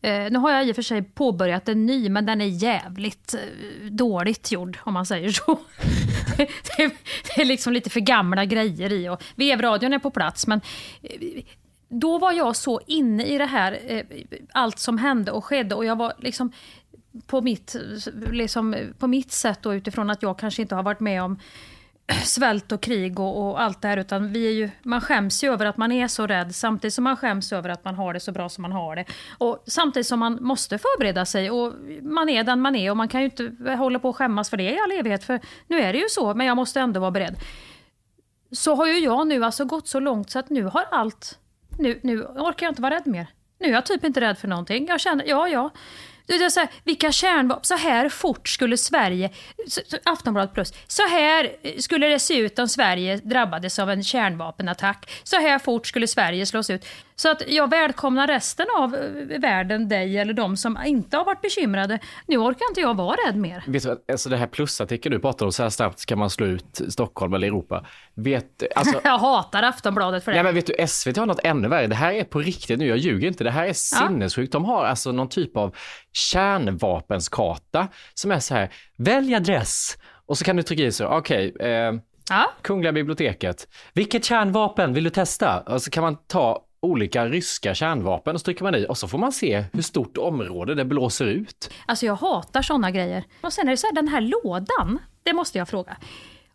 Eh, 0.00 0.30
nu 0.30 0.38
har 0.38 0.50
jag 0.50 0.68
i 0.68 0.72
och 0.72 0.74
för 0.74 0.82
sig 0.82 1.02
påbörjat 1.02 1.68
en 1.68 1.86
ny, 1.86 2.08
men 2.08 2.26
den 2.26 2.40
är 2.40 2.62
jävligt 2.62 3.34
eh, 3.34 3.90
dåligt 3.90 4.52
gjord 4.52 4.78
om 4.80 4.94
man 4.94 5.06
säger 5.06 5.30
så. 5.30 5.58
det, 6.36 6.82
är, 6.82 6.90
det 7.36 7.42
är 7.42 7.44
liksom 7.44 7.72
lite 7.72 7.90
för 7.90 8.00
gamla 8.00 8.44
grejer 8.44 8.92
i 8.92 9.08
och 9.08 9.22
vevradion 9.34 9.92
är 9.92 9.98
på 9.98 10.10
plats, 10.10 10.46
men 10.46 10.60
eh, 11.02 11.44
då 12.00 12.18
var 12.18 12.32
jag 12.32 12.56
så 12.56 12.80
inne 12.86 13.26
i 13.26 13.38
det 13.38 13.46
här, 13.46 13.78
eh, 13.86 14.04
allt 14.52 14.78
som 14.78 14.98
hände 14.98 15.32
och 15.32 15.44
skedde 15.44 15.74
och 15.74 15.84
jag 15.84 15.96
var 15.96 16.12
liksom 16.18 16.52
på 17.26 17.42
mitt, 17.42 17.76
liksom, 18.30 18.76
på 18.98 19.06
mitt 19.06 19.32
sätt 19.32 19.58
då, 19.62 19.74
utifrån 19.74 20.10
att 20.10 20.22
jag 20.22 20.38
kanske 20.38 20.62
inte 20.62 20.74
har 20.74 20.82
varit 20.82 21.00
med 21.00 21.22
om 21.22 21.38
svält 22.24 22.72
och 22.72 22.80
krig 22.80 23.20
och, 23.20 23.48
och 23.48 23.60
allt 23.60 23.82
det 23.82 23.88
här. 23.88 23.96
Utan 23.96 24.32
vi 24.32 24.46
är 24.46 24.50
ju, 24.50 24.70
man 24.82 25.00
skäms 25.00 25.44
ju 25.44 25.52
över 25.52 25.66
att 25.66 25.76
man 25.76 25.92
är 25.92 26.08
så 26.08 26.26
rädd 26.26 26.54
samtidigt 26.54 26.94
som 26.94 27.04
man 27.04 27.16
skäms 27.16 27.52
över 27.52 27.68
att 27.68 27.84
man 27.84 27.94
har 27.94 28.14
det 28.14 28.20
så 28.20 28.32
bra 28.32 28.48
som 28.48 28.62
man 28.62 28.72
har 28.72 28.96
det. 28.96 29.04
Och 29.38 29.64
samtidigt 29.66 30.06
som 30.06 30.18
man 30.18 30.38
måste 30.40 30.78
förbereda 30.78 31.24
sig 31.24 31.50
och 31.50 31.72
man 32.02 32.28
är 32.28 32.44
den 32.44 32.60
man 32.60 32.76
är 32.76 32.90
och 32.90 32.96
man 32.96 33.08
kan 33.08 33.20
ju 33.20 33.24
inte 33.24 33.74
hålla 33.74 33.98
på 33.98 34.08
och 34.08 34.16
skämmas 34.16 34.50
för 34.50 34.56
det 34.56 34.70
i 34.70 34.78
all 34.78 34.92
evighet. 34.92 35.24
För 35.24 35.40
nu 35.68 35.80
är 35.80 35.92
det 35.92 35.98
ju 35.98 36.08
så, 36.08 36.34
men 36.34 36.46
jag 36.46 36.56
måste 36.56 36.80
ändå 36.80 37.00
vara 37.00 37.10
beredd. 37.10 37.36
Så 38.52 38.74
har 38.74 38.86
ju 38.86 38.98
jag 38.98 39.26
nu 39.26 39.44
alltså 39.44 39.64
gått 39.64 39.88
så 39.88 40.00
långt 40.00 40.30
så 40.30 40.38
att 40.38 40.50
nu 40.50 40.62
har 40.62 40.84
allt, 40.90 41.38
nu, 41.78 42.00
nu 42.02 42.22
orkar 42.22 42.66
jag 42.66 42.70
inte 42.70 42.82
vara 42.82 42.94
rädd 42.94 43.06
mer. 43.06 43.26
Nu 43.60 43.68
är 43.68 43.72
jag 43.72 43.86
typ 43.86 44.04
inte 44.04 44.20
rädd 44.20 44.38
för 44.38 44.48
någonting. 44.48 44.86
Jag 44.88 45.00
känner, 45.00 45.24
ja 45.24 45.48
ja. 45.48 45.70
Det 46.26 46.34
är 46.34 46.50
så 46.50 46.60
här, 46.60 46.68
vilka 46.84 47.12
kärnvapen, 47.12 47.64
så 47.64 47.76
här 47.76 48.08
fort 48.08 48.48
skulle 48.48 48.76
Sverige, 48.76 49.30
Aftonbladet 50.04 50.54
plus, 50.54 50.72
så 50.86 51.02
här 51.08 51.56
skulle 51.80 52.06
det 52.06 52.18
se 52.18 52.38
ut 52.38 52.58
om 52.58 52.68
Sverige 52.68 53.16
drabbades 53.16 53.78
av 53.78 53.90
en 53.90 54.02
kärnvapenattack. 54.02 55.10
Så 55.24 55.36
här 55.36 55.58
fort 55.58 55.86
skulle 55.86 56.06
Sverige 56.06 56.46
slås 56.46 56.70
ut. 56.70 56.86
Så 57.16 57.30
att 57.30 57.42
jag 57.48 57.70
välkomnar 57.70 58.26
resten 58.26 58.66
av 58.78 58.94
eh, 58.94 59.40
världen, 59.40 59.88
dig 59.88 60.18
eller 60.18 60.32
de 60.32 60.56
som 60.56 60.78
inte 60.86 61.16
har 61.16 61.24
varit 61.24 61.40
bekymrade. 61.40 61.98
Nu 62.26 62.36
orkar 62.36 62.70
inte 62.70 62.80
jag 62.80 62.96
vara 62.96 63.16
rädd 63.26 63.36
mer. 63.36 63.64
Vet 63.66 63.82
du, 63.82 64.04
alltså 64.12 64.28
det 64.28 64.36
här 64.36 64.46
plusartikeln 64.46 65.12
du 65.14 65.20
pratar 65.20 65.46
om, 65.46 65.52
så 65.52 65.62
här 65.62 65.70
snabbt 65.70 65.98
ska 65.98 66.16
man 66.16 66.30
slå 66.30 66.46
ut 66.46 66.80
Stockholm 66.88 67.34
eller 67.34 67.46
Europa. 67.46 67.86
Vet, 68.14 68.62
alltså, 68.76 69.00
Jag 69.04 69.18
hatar 69.18 69.62
Aftonbladet 69.62 70.24
för 70.24 70.32
det. 70.32 70.36
Nej 70.36 70.44
men 70.44 70.54
vet 70.54 70.66
du, 70.66 70.86
SVT 70.86 71.16
har 71.16 71.26
något 71.26 71.40
ännu 71.44 71.68
värre. 71.68 71.86
Det 71.86 71.94
här 71.94 72.12
är 72.12 72.24
på 72.24 72.38
riktigt 72.38 72.78
nu, 72.78 72.86
jag 72.86 72.98
ljuger 72.98 73.28
inte. 73.28 73.44
Det 73.44 73.50
här 73.50 73.66
är 73.66 73.72
sinnessjukt. 73.72 74.52
De 74.52 74.64
har 74.64 74.84
alltså 74.84 75.12
någon 75.12 75.28
typ 75.28 75.56
av 75.56 75.74
kärnvapenskarta 76.12 77.88
som 78.14 78.30
är 78.30 78.40
så 78.40 78.54
här, 78.54 78.68
välj 78.96 79.34
adress. 79.34 79.98
Och 80.26 80.38
så 80.38 80.44
kan 80.44 80.56
du 80.56 80.62
trycka 80.62 80.82
i 80.82 80.92
så, 80.92 81.06
okej, 81.06 81.54
eh, 81.60 81.92
Ja. 82.30 82.50
Kungliga 82.62 82.92
biblioteket. 82.92 83.68
Vilket 83.92 84.24
kärnvapen 84.24 84.94
vill 84.94 85.04
du 85.04 85.10
testa? 85.10 85.60
Och 85.60 85.82
så 85.82 85.90
kan 85.90 86.02
man 86.02 86.16
ta 86.26 86.64
olika 86.84 87.26
ryska 87.26 87.74
kärnvapen 87.74 88.34
och 88.34 88.40
så 88.40 88.44
trycker 88.44 88.64
man 88.64 88.74
i 88.74 88.86
och 88.88 88.98
så 88.98 89.08
får 89.08 89.18
man 89.18 89.32
se 89.32 89.64
hur 89.72 89.82
stort 89.82 90.16
område 90.16 90.74
det 90.74 90.84
blåser 90.84 91.26
ut. 91.26 91.70
Alltså 91.86 92.06
jag 92.06 92.14
hatar 92.14 92.62
sådana 92.62 92.90
grejer. 92.90 93.24
Och 93.40 93.52
sen 93.52 93.66
är 93.66 93.70
det 93.70 93.76
så 93.76 93.86
här, 93.86 93.94
den 93.94 94.08
här 94.08 94.20
lådan, 94.20 94.98
det 95.22 95.32
måste 95.32 95.58
jag 95.58 95.68
fråga. 95.68 95.96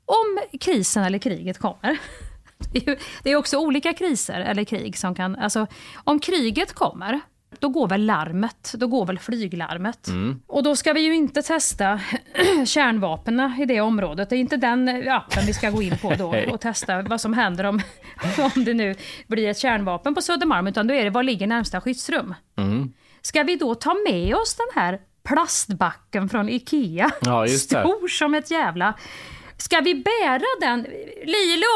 Om 0.06 0.39
krisen 0.60 1.04
eller 1.04 1.20
kriget 1.20 1.58
kommer, 1.58 1.98
det 2.74 2.80
är 2.88 2.89
ju- 2.92 2.98
det 3.24 3.32
är 3.32 3.36
också 3.36 3.58
olika 3.58 3.94
kriser 3.94 4.39
eller 4.42 4.63
krig 4.63 4.98
som 4.98 5.15
kan, 5.15 5.36
alltså 5.36 5.68
om 6.04 6.20
kriget 6.20 6.74
kommer, 6.74 7.20
då 7.60 7.69
går 7.69 7.88
väl 7.88 8.06
larmet, 8.06 8.74
då 8.78 8.88
går 8.88 9.06
väl 9.06 9.19
flyglarmet. 9.19 10.08
Och 10.48 10.63
då 10.63 10.76
ska 10.76 10.93
vi 10.93 11.02
ju 11.02 11.15
inte 11.15 11.41
testa 11.41 12.00
kärnvapnen 12.65 13.54
i 13.62 13.65
det 13.65 13.82
området. 13.82 14.30
Det 14.30 14.36
är 14.36 14.39
inte 14.39 14.58
den 14.58 15.10
appen 15.10 15.43
vi 15.48 15.54
ska 15.54 15.69
gå 15.69 15.82
in 15.82 15.98
på 15.98 16.13
då 16.13 16.36
och 16.52 16.62
testa 16.62 17.02
vad 17.02 17.22
som 17.22 17.34
händer 17.34 17.63
om, 17.63 17.82
om 18.56 18.63
det 18.63 18.74
nu 18.74 18.95
blir 19.28 19.48
ett 19.50 19.58
kärnvapen 19.58 20.15
på 20.15 20.22
Södermalm, 20.22 20.67
utan 20.67 20.88
då 20.88 20.93
är 20.93 21.04
det 21.04 21.10
var 21.10 21.24
ligger 21.24 21.48
närmsta 21.48 21.82
skyddsrum. 21.82 22.36
Ska 23.22 23.43
vi 23.43 23.56
då 23.56 23.76
ta 23.76 23.95
med 24.10 24.36
oss 24.36 24.56
den 24.56 24.84
här 24.84 25.00
plastbacken 25.24 26.30
från 26.30 26.50
IKEA? 26.50 27.12
Ja. 27.22 27.48
Stor 27.60 28.08
som 28.08 28.34
ett 28.36 28.52
jävla... 28.52 28.93
Ska 29.58 29.80
vi 29.80 29.95
bära 29.95 30.41
den? 30.60 30.82
Lilo? 31.26 31.76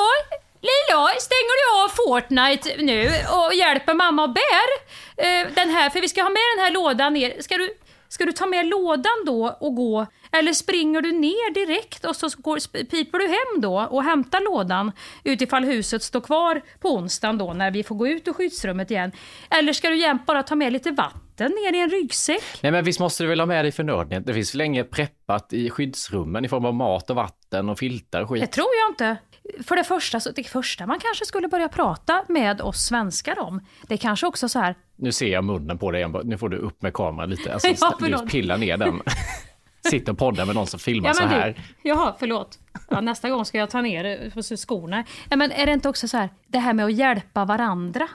Lilo, 0.67 1.08
stänger 1.19 1.56
du 1.62 1.84
av 1.84 1.89
Fortnite 1.89 2.76
nu 2.84 3.08
och 3.08 3.54
hjälper 3.54 3.93
mamma 3.93 4.23
och 4.23 4.34
bär 4.34 4.69
eh, 5.17 5.47
den 5.56 5.69
här? 5.69 5.89
För 5.89 6.02
vi 6.02 6.10
ska 6.10 6.21
ha 6.21 6.30
med 6.30 6.41
den 6.58 6.63
här 6.65 6.71
lådan 6.71 7.13
ner. 7.13 7.41
Ska 7.41 7.58
du, 7.58 7.69
ska 8.10 8.26
du 8.26 8.32
ta 8.32 8.45
med 8.45 8.65
lådan 8.65 9.23
då 9.26 9.58
och 9.60 9.76
gå? 9.76 10.06
Eller 10.32 10.54
springer 10.54 11.02
du 11.02 11.12
ner 11.12 11.54
direkt 11.54 12.06
och 12.06 12.15
så 12.15 12.30
går, 12.38 12.84
piper 12.86 13.19
du 13.19 13.28
hem 13.28 13.62
då 13.62 13.88
och 13.91 14.04
hämtar 14.04 14.41
lådan 14.41 14.91
utifall 15.23 15.63
huset 15.63 16.04
står 16.04 16.21
kvar 16.21 16.62
på 16.80 16.89
onsdagen 16.89 17.38
då 17.38 17.54
när 17.54 17.71
vi 17.71 17.84
får 17.84 17.95
gå 17.95 18.08
ut 18.08 18.28
ur 18.28 18.34
skyddsrummet 18.34 18.91
igen? 18.91 19.12
Eller 19.49 19.73
ska 19.73 19.89
du 19.89 19.97
jämt 19.97 20.26
bara 20.26 20.43
ta 20.43 20.56
med 20.56 20.73
lite 20.73 20.91
vatten 20.91 21.52
ner 21.52 21.73
i 21.73 21.80
en 21.80 21.89
ryggsäck? 21.89 22.43
Nej 22.62 22.71
men 22.71 22.84
visst 22.86 22.99
måste 22.99 23.23
du 23.23 23.30
väl 23.30 23.39
ha 23.39 23.45
med 23.47 23.65
dig 23.65 23.71
förnödenhet. 23.71 24.26
Det 24.26 24.34
finns 24.34 24.54
länge 24.54 24.84
preppat 24.84 25.54
i 25.54 25.69
skyddsrummen 25.69 26.45
i 26.45 26.49
form 26.49 26.65
av 26.65 26.73
mat 26.73 27.10
och 27.10 27.15
vatten 27.15 27.69
och 27.69 27.80
filtar 27.80 28.21
och 28.21 28.34
Det 28.36 28.41
skit. 28.41 28.52
tror 28.52 28.67
jag 28.82 28.91
inte. 28.91 29.17
För 29.63 29.75
det 29.75 29.84
första, 29.84 30.19
så 30.19 30.32
det 30.32 30.43
första 30.43 30.86
man 30.88 30.99
kanske 30.99 31.25
skulle 31.25 31.47
börja 31.47 31.69
prata 31.69 32.23
med 32.29 32.62
oss 32.62 32.86
svenskar 32.86 33.39
om, 33.39 33.62
det 33.88 33.93
är 33.93 33.97
kanske 33.97 34.27
också 34.27 34.49
så 34.49 34.60
här, 34.60 34.75
Nu 34.95 35.12
ser 35.12 35.27
jag 35.27 35.43
munnen 35.43 35.77
på 35.77 35.91
dig 35.91 36.01
igen. 36.01 36.15
Nu 36.23 36.38
får 36.38 36.49
du 36.49 36.58
upp 36.58 36.82
med 36.82 36.93
kameran 36.93 37.29
lite. 37.29 37.53
Alltså, 37.53 37.67
Ja, 37.82 37.95
förlåt. 37.99 38.29
pilla 38.29 38.58
ner 38.58 38.77
den. 38.77 39.01
Sitter 39.89 40.12
och 40.12 40.17
poddar 40.17 40.45
med 40.45 40.56
någon 40.56 40.67
som 40.67 40.79
filmar 40.79 41.13
så 41.13 41.21
men 41.23 41.29
här. 41.29 41.49
Du, 41.84 41.89
jaha, 41.89 42.15
förlåt. 42.19 42.60
Ja, 42.89 43.01
nästa 43.01 43.29
gång 43.29 43.45
ska 43.45 43.58
jag 43.58 43.69
ta 43.69 43.82
ner 43.82 44.29
på 44.29 44.41
skorna. 44.58 45.03
Ja, 45.29 45.36
men 45.36 45.51
är 45.51 45.65
det 45.65 45.71
inte 45.73 45.89
också 45.89 46.08
så 46.08 46.17
här, 46.17 46.29
det 46.47 46.60
här 46.60 46.73
med 46.73 46.86
att 46.86 46.93
hjälpa 46.93 47.45
varandra? 47.45 48.08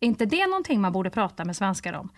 Är 0.00 0.06
inte 0.06 0.26
det 0.26 0.46
någonting 0.46 0.80
man 0.80 0.92
borde 0.92 1.10
prata 1.10 1.44
med 1.44 1.56
svenskar 1.56 1.92
om? 1.92 2.08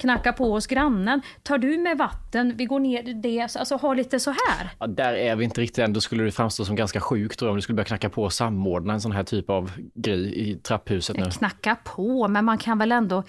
Knacka 0.00 0.32
på 0.32 0.50
hos 0.50 0.66
grannen. 0.66 1.22
Tar 1.42 1.58
du 1.58 1.78
med 1.78 1.98
vatten? 1.98 2.56
Vi 2.56 2.64
går 2.64 2.80
ner 2.80 3.22
det. 3.22 3.56
Alltså 3.56 3.76
ha 3.76 3.94
lite 3.94 4.20
så 4.20 4.30
här. 4.30 4.70
Ja, 4.78 4.86
där 4.86 5.12
är 5.12 5.36
vi 5.36 5.44
inte 5.44 5.60
riktigt 5.60 5.78
än. 5.78 5.92
Då 5.92 6.00
skulle 6.00 6.24
det 6.24 6.32
framstå 6.32 6.64
som 6.64 6.76
ganska 6.76 7.00
sjukt 7.00 7.38
tror 7.38 7.46
jag, 7.46 7.52
om 7.52 7.56
du 7.56 7.62
skulle 7.62 7.76
börja 7.76 7.84
knacka 7.84 8.10
på 8.10 8.22
och 8.22 8.32
samordna 8.32 8.92
en 8.92 9.00
sån 9.00 9.12
här 9.12 9.22
typ 9.22 9.50
av 9.50 9.72
grej 9.94 10.50
i 10.50 10.54
trapphuset 10.54 11.16
nu. 11.16 11.30
Knacka 11.30 11.76
på, 11.84 12.28
men 12.28 12.44
man 12.44 12.58
kan 12.58 12.78
väl 12.78 12.92
ändå 12.92 13.22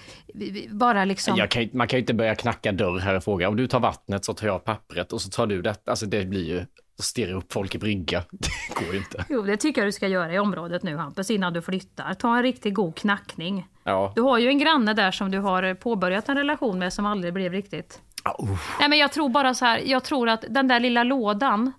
bara 0.70 1.04
liksom... 1.04 1.46
Kan, 1.50 1.68
man 1.72 1.88
kan 1.88 1.96
ju 1.96 2.00
inte 2.00 2.14
börja 2.14 2.34
knacka 2.34 2.72
dörr 2.72 2.98
här 2.98 3.14
och 3.14 3.24
fråga. 3.24 3.48
Om 3.48 3.56
du 3.56 3.66
tar 3.66 3.80
vattnet 3.80 4.24
så 4.24 4.34
tar 4.34 4.46
jag 4.46 4.64
pappret 4.64 5.12
och 5.12 5.20
så 5.20 5.30
tar 5.30 5.46
du 5.46 5.62
det. 5.62 5.76
Alltså 5.86 6.06
det 6.06 6.24
blir 6.24 6.44
ju 6.44 6.66
stirra 7.02 7.34
upp 7.34 7.52
folk 7.52 7.74
i 7.74 7.78
brygga. 7.78 8.24
Det 8.30 8.84
går 8.84 8.94
ju 8.94 8.98
inte. 8.98 9.24
Jo, 9.28 9.42
det 9.42 9.56
tycker 9.56 9.80
jag 9.80 9.88
du 9.88 9.92
ska 9.92 10.08
göra 10.08 10.32
i 10.32 10.38
området 10.38 10.82
nu 10.82 10.96
Hampus, 10.96 11.30
innan 11.30 11.52
du 11.52 11.62
flyttar. 11.62 12.14
Ta 12.14 12.36
en 12.36 12.42
riktigt 12.42 12.74
god 12.74 12.94
knackning. 12.96 13.66
Ja. 13.84 14.12
Du 14.16 14.22
har 14.22 14.38
ju 14.38 14.48
en 14.48 14.58
granne 14.58 14.94
där 14.94 15.10
som 15.10 15.30
du 15.30 15.38
har 15.38 15.74
påbörjat 15.74 16.28
en 16.28 16.36
relation 16.36 16.78
med 16.78 16.92
som 16.92 17.06
aldrig 17.06 17.34
blev 17.34 17.52
riktigt... 17.52 18.00
Uff. 18.38 18.76
Nej 18.80 18.88
men 18.88 18.98
jag 18.98 19.12
tror 19.12 19.28
bara 19.28 19.54
så 19.54 19.64
här, 19.64 19.78
jag 19.84 20.04
tror 20.04 20.28
att 20.28 20.44
den 20.48 20.68
där 20.68 20.80
lilla 20.80 21.04
lådan, 21.04 21.72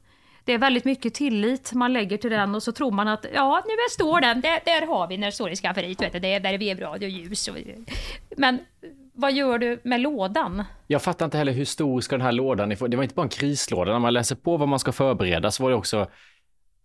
det 0.43 0.53
är 0.53 0.57
väldigt 0.57 0.85
mycket 0.85 1.13
tillit 1.13 1.73
man 1.73 1.93
lägger 1.93 2.17
till 2.17 2.31
den 2.31 2.55
och 2.55 2.63
så 2.63 2.71
tror 2.71 2.91
man 2.91 3.07
att 3.07 3.25
ja, 3.33 3.63
nu 3.65 3.71
står 3.89 4.21
den, 4.21 4.41
där, 4.41 4.59
där 4.65 4.87
har 4.87 5.07
vi 5.07 5.17
när 5.17 5.27
det 5.27 5.31
står 5.31 5.51
i 5.51 5.55
skafferiet, 5.55 6.01
vet 6.01 6.13
du, 6.13 6.19
det 6.19 6.33
är, 6.33 6.39
där 6.39 6.53
är 6.53 6.57
vebradio 6.57 7.05
och 7.05 7.11
ljus. 7.11 7.47
Och, 7.47 7.55
men 8.37 8.59
vad 9.13 9.33
gör 9.33 9.57
du 9.57 9.81
med 9.83 10.01
lådan? 10.01 10.63
Jag 10.87 11.01
fattar 11.01 11.25
inte 11.25 11.37
heller 11.37 11.53
hur 11.53 11.65
stor 11.65 12.01
ska 12.01 12.17
den 12.17 12.25
här 12.25 12.31
lådan. 12.31 12.69
Det 12.69 12.81
var 12.81 13.03
inte 13.03 13.15
bara 13.15 13.23
en 13.23 13.29
krislåda. 13.29 13.91
När 13.91 13.99
man 13.99 14.13
läser 14.13 14.35
på 14.35 14.57
vad 14.57 14.67
man 14.67 14.79
ska 14.79 14.91
förbereda 14.91 15.51
så 15.51 15.63
var 15.63 15.69
det 15.69 15.75
också 15.75 16.07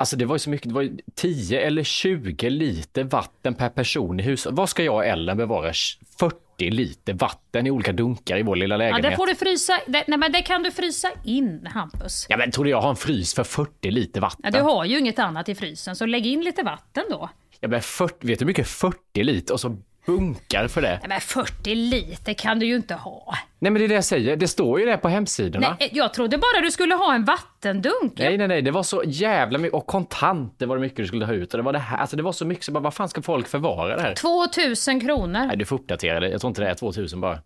Alltså 0.01 0.17
det 0.17 0.25
var 0.25 0.35
ju 0.35 0.39
så 0.39 0.51
mycket, 0.51 0.69
det 0.69 0.75
var 0.75 0.83
ju 0.83 0.97
10 1.15 1.61
eller 1.61 1.83
20 1.85 2.51
liter 2.51 3.05
vatten 3.05 3.55
per 3.55 3.69
person 3.69 4.21
i 4.21 4.23
huset. 4.23 4.53
Vad 4.53 4.69
ska 4.69 4.85
jag 4.85 4.95
och 4.95 5.05
Ellen 5.07 5.37
bevara 5.37 5.73
40 6.19 6.71
liter 6.71 7.13
vatten 7.13 7.67
i 7.67 7.71
olika 7.71 7.93
dunkar 7.93 8.39
i 8.39 8.43
vår 8.43 8.57
lilla 8.57 8.75
Ja, 8.75 8.79
lägenhet? 8.79 9.03
det 9.13 9.17
får 9.17 9.27
du 9.27 9.35
frysa, 9.35 9.81
det, 9.87 10.05
nej 10.09 10.19
men 10.19 10.33
det 10.33 10.43
kan 10.43 10.63
du 10.63 10.71
frysa 10.71 11.09
in 11.25 11.67
Hampus. 11.75 12.27
Ja 12.29 12.37
men 12.37 12.51
tror 12.51 12.65
du 12.65 12.71
jag 12.71 12.81
har 12.81 12.91
en 12.91 12.97
frys 12.97 13.35
för 13.35 13.45
40 13.45 13.91
liter 13.91 14.21
vatten? 14.21 14.41
Ja, 14.45 14.51
du 14.51 14.61
har 14.61 14.85
ju 14.85 14.99
inget 14.99 15.19
annat 15.19 15.49
i 15.49 15.55
frysen, 15.55 15.97
så 15.97 16.07
lägg 16.07 16.27
in 16.27 16.41
lite 16.41 16.63
vatten 16.63 17.05
då. 17.11 17.31
Jag 17.61 17.71
men 17.71 17.83
40, 17.83 18.27
vet 18.27 18.39
du 18.39 18.45
hur 18.45 18.47
mycket 18.47 18.69
40 18.69 19.23
liter 19.23 19.55
och 19.55 19.61
så 19.61 19.77
bunkar 20.09 20.69
för 20.69 20.83
det? 20.83 20.89
Nej, 21.01 21.09
men 21.09 21.21
40 21.21 21.75
liter 21.75 22.33
kan 22.33 22.59
du 22.59 22.67
ju 22.67 22.77
inte 22.77 22.95
ha. 22.95 23.35
Nej 23.59 23.73
men 23.73 23.81
det 23.81 23.87
är 23.87 23.89
det 23.89 23.95
jag 23.95 24.05
säger, 24.05 24.37
det 24.37 24.49
står 24.49 24.81
ju 24.81 24.87
det 24.87 24.97
på 24.97 25.09
hemsidorna. 25.09 25.77
Nej, 25.81 25.91
jag 25.93 26.15
trodde 26.15 26.39
bara 26.39 26.61
du 26.63 26.71
skulle 26.71 26.95
ha 26.95 27.15
en 27.15 27.25
vattendunk. 27.25 28.13
Nej, 28.17 28.39
nej, 28.39 28.49
nej, 28.49 28.63
det 28.63 28.71
var 28.71 28.83
så 28.83 29.03
jävla 29.07 29.59
mycket. 29.59 29.75
Och 29.75 29.87
kontanter 29.87 30.67
var 30.67 30.77
det 30.77 30.81
mycket 30.81 30.97
du 30.97 31.07
skulle 31.07 31.25
ha 31.25 31.33
ut. 31.33 31.55
Och 31.55 31.59
det 31.59 31.63
var 31.65 31.73
det 31.73 31.79
här, 31.79 31.99
alltså 31.99 32.17
det 32.17 32.23
var 32.23 32.33
så 32.33 32.45
mycket 32.47 32.65
så 32.65 32.73
bara, 32.73 32.81
vad 32.81 32.95
fan 32.95 33.09
ska 33.09 33.23
folk 33.23 33.49
förvara 33.49 33.97
det 33.97 34.03
här? 34.03 34.15
2000 34.15 35.01
kronor. 35.01 35.47
Nej, 35.47 35.57
du 35.57 35.65
får 35.65 35.77
uppdatera 35.77 36.21
det. 36.21 36.29
Jag 36.29 36.41
tror 36.41 36.49
inte 36.49 36.63
det 36.63 36.71
är 36.71 36.75
2000 36.75 37.21
bara. 37.21 37.39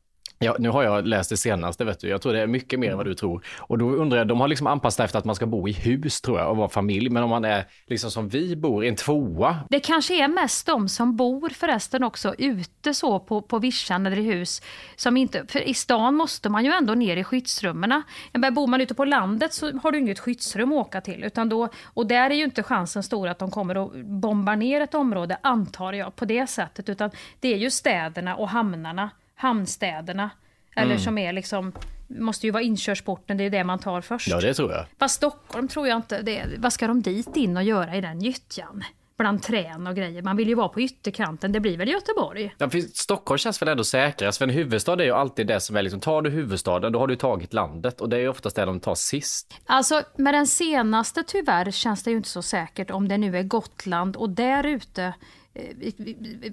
Ja, 0.42 0.57
nu 0.59 0.68
har 0.68 0.83
jag 0.83 1.07
läst 1.07 1.31
det 1.31 1.37
senaste, 1.37 1.85
vet 1.85 2.00
du. 2.00 2.09
Jag 2.09 2.22
tror 2.22 2.33
det 2.33 2.40
är 2.40 2.46
mycket 2.46 2.78
mer 2.78 2.90
än 2.90 2.96
vad 2.96 3.07
du 3.07 3.14
tror. 3.14 3.44
Och 3.59 3.78
då 3.78 3.90
undrar 3.90 4.18
jag, 4.18 4.28
de 4.28 4.40
har 4.40 4.48
liksom 4.48 4.66
anpassat 4.66 5.05
efter 5.05 5.18
att 5.18 5.24
man 5.24 5.35
ska 5.35 5.46
bo 5.46 5.68
i 5.68 5.72
hus, 5.72 6.20
tror 6.20 6.38
jag, 6.38 6.50
och 6.50 6.57
vara 6.57 6.68
familj. 6.68 7.11
Men 7.11 7.22
om 7.22 7.31
man 7.31 7.44
är 7.44 7.64
liksom 7.87 8.11
som 8.11 8.28
vi 8.28 8.57
bor 8.57 8.85
i 8.85 8.88
en 8.88 8.96
tvåa. 8.96 9.57
Det 9.68 9.81
kanske 9.81 10.24
är 10.24 10.28
mest 10.28 10.66
de 10.66 10.88
som 10.88 11.16
bor 11.16 11.48
förresten 11.48 12.05
också 12.05 12.35
ute 12.38 12.94
så 12.94 13.18
på, 13.18 13.42
på 13.42 13.59
vischan 13.59 14.07
eller 14.07 14.18
i 14.18 14.22
hus. 14.22 14.62
Som 14.96 15.16
inte, 15.16 15.44
för 15.48 15.68
i 15.68 15.74
stan 15.74 16.14
måste 16.14 16.48
man 16.48 16.64
ju 16.64 16.70
ändå 16.70 16.94
ner 16.94 17.16
i 17.16 17.24
skyddsrummen. 17.24 18.02
Men 18.33 18.55
bor 18.55 18.66
man 18.66 18.81
ute 18.81 18.94
på 18.94 19.05
landet 19.05 19.52
så 19.52 19.78
har 19.78 19.92
du 19.92 19.98
inget 19.98 20.18
skyddsrum 20.18 20.72
att 20.72 20.78
åka 20.78 21.00
till. 21.00 21.24
Utan 21.24 21.48
då, 21.48 21.68
och 21.85 22.07
där 22.07 22.31
är 22.31 22.35
ju 22.35 22.44
inte 22.44 22.62
chansen 22.62 23.02
stor 23.02 23.28
att 23.28 23.38
de 23.38 23.50
kommer 23.50 23.87
att 23.87 24.05
bomba 24.05 24.55
ner 24.55 24.81
ett 24.81 24.94
område, 24.94 25.38
antar 25.42 25.92
jag, 25.92 26.16
på 26.16 26.24
det 26.24 26.46
sättet. 26.46 26.88
Utan 26.88 27.11
det 27.40 27.55
är 27.55 27.59
ju 27.59 27.70
städerna 27.70 28.37
och 28.37 28.48
hamnarna, 28.48 29.11
hamnstäderna. 29.42 30.31
Eller 30.76 30.90
Mm. 30.90 30.98
som 31.05 31.18
är 31.18 31.33
liksom, 31.33 31.72
måste 32.09 32.46
ju 32.46 32.50
vara 32.50 32.62
inkörsporten, 32.62 33.37
det 33.37 33.44
är 33.44 33.50
det 33.50 33.64
man 33.64 33.78
tar 33.78 34.00
först. 34.00 34.28
Ja, 34.28 34.40
det 34.40 34.55
tror 34.55 34.72
jag. 34.72 34.85
Fast 34.98 35.14
Stockholm 35.16 35.68
tror 35.68 35.88
jag 35.88 35.98
inte, 35.98 36.22
det, 36.22 36.44
vad 36.59 36.72
ska 36.72 36.87
de 36.87 37.02
dit 37.02 37.37
in 37.37 37.57
och 37.57 37.62
göra 37.62 37.96
i 37.96 38.00
den 38.00 38.20
gyttjan? 38.20 38.85
Bland 39.18 39.42
trän 39.42 39.87
och 39.87 39.96
grejer. 39.96 40.22
Man 40.22 40.37
vill 40.37 40.48
ju 40.48 40.55
vara 40.55 40.68
på 40.68 40.81
ytterkanten, 40.81 41.52
det 41.52 41.61
blir 41.61 41.76
väl 41.76 41.88
Göteborg? 41.88 42.55
Ja, 42.59 42.70
Stockholm 42.94 43.38
känns 43.38 43.62
väl 43.62 43.68
ändå 43.68 43.85
säkrast, 43.85 44.38
för 44.38 44.44
en 44.44 44.50
huvudstad 44.50 44.92
är 44.92 45.05
ju 45.05 45.12
alltid 45.12 45.46
det 45.46 45.61
som 45.61 45.76
är 45.76 45.83
liksom, 45.83 46.00
tar 46.00 46.22
du 46.22 46.31
huvudstaden, 46.31 46.92
då 46.92 46.98
har 46.98 47.07
du 47.07 47.16
tagit 47.16 47.52
landet. 47.52 48.00
Och 48.00 48.09
det 48.09 48.16
är 48.16 48.20
ju 48.20 48.28
oftast 48.28 48.57
det 48.57 48.64
de 48.64 48.81
tar 48.81 48.94
sist. 48.94 49.55
Alltså 49.66 50.02
med 50.16 50.35
den 50.35 50.46
senaste 50.46 51.22
tyvärr 51.22 51.70
känns 51.70 52.02
det 52.02 52.11
ju 52.11 52.16
inte 52.16 52.28
så 52.28 52.42
säkert 52.42 52.90
om 52.90 53.09
det 53.09 53.18
nu 53.18 53.37
är 53.38 53.42
Gotland 53.42 54.16
och 54.16 54.31
där 54.31 54.66
ute 54.66 55.14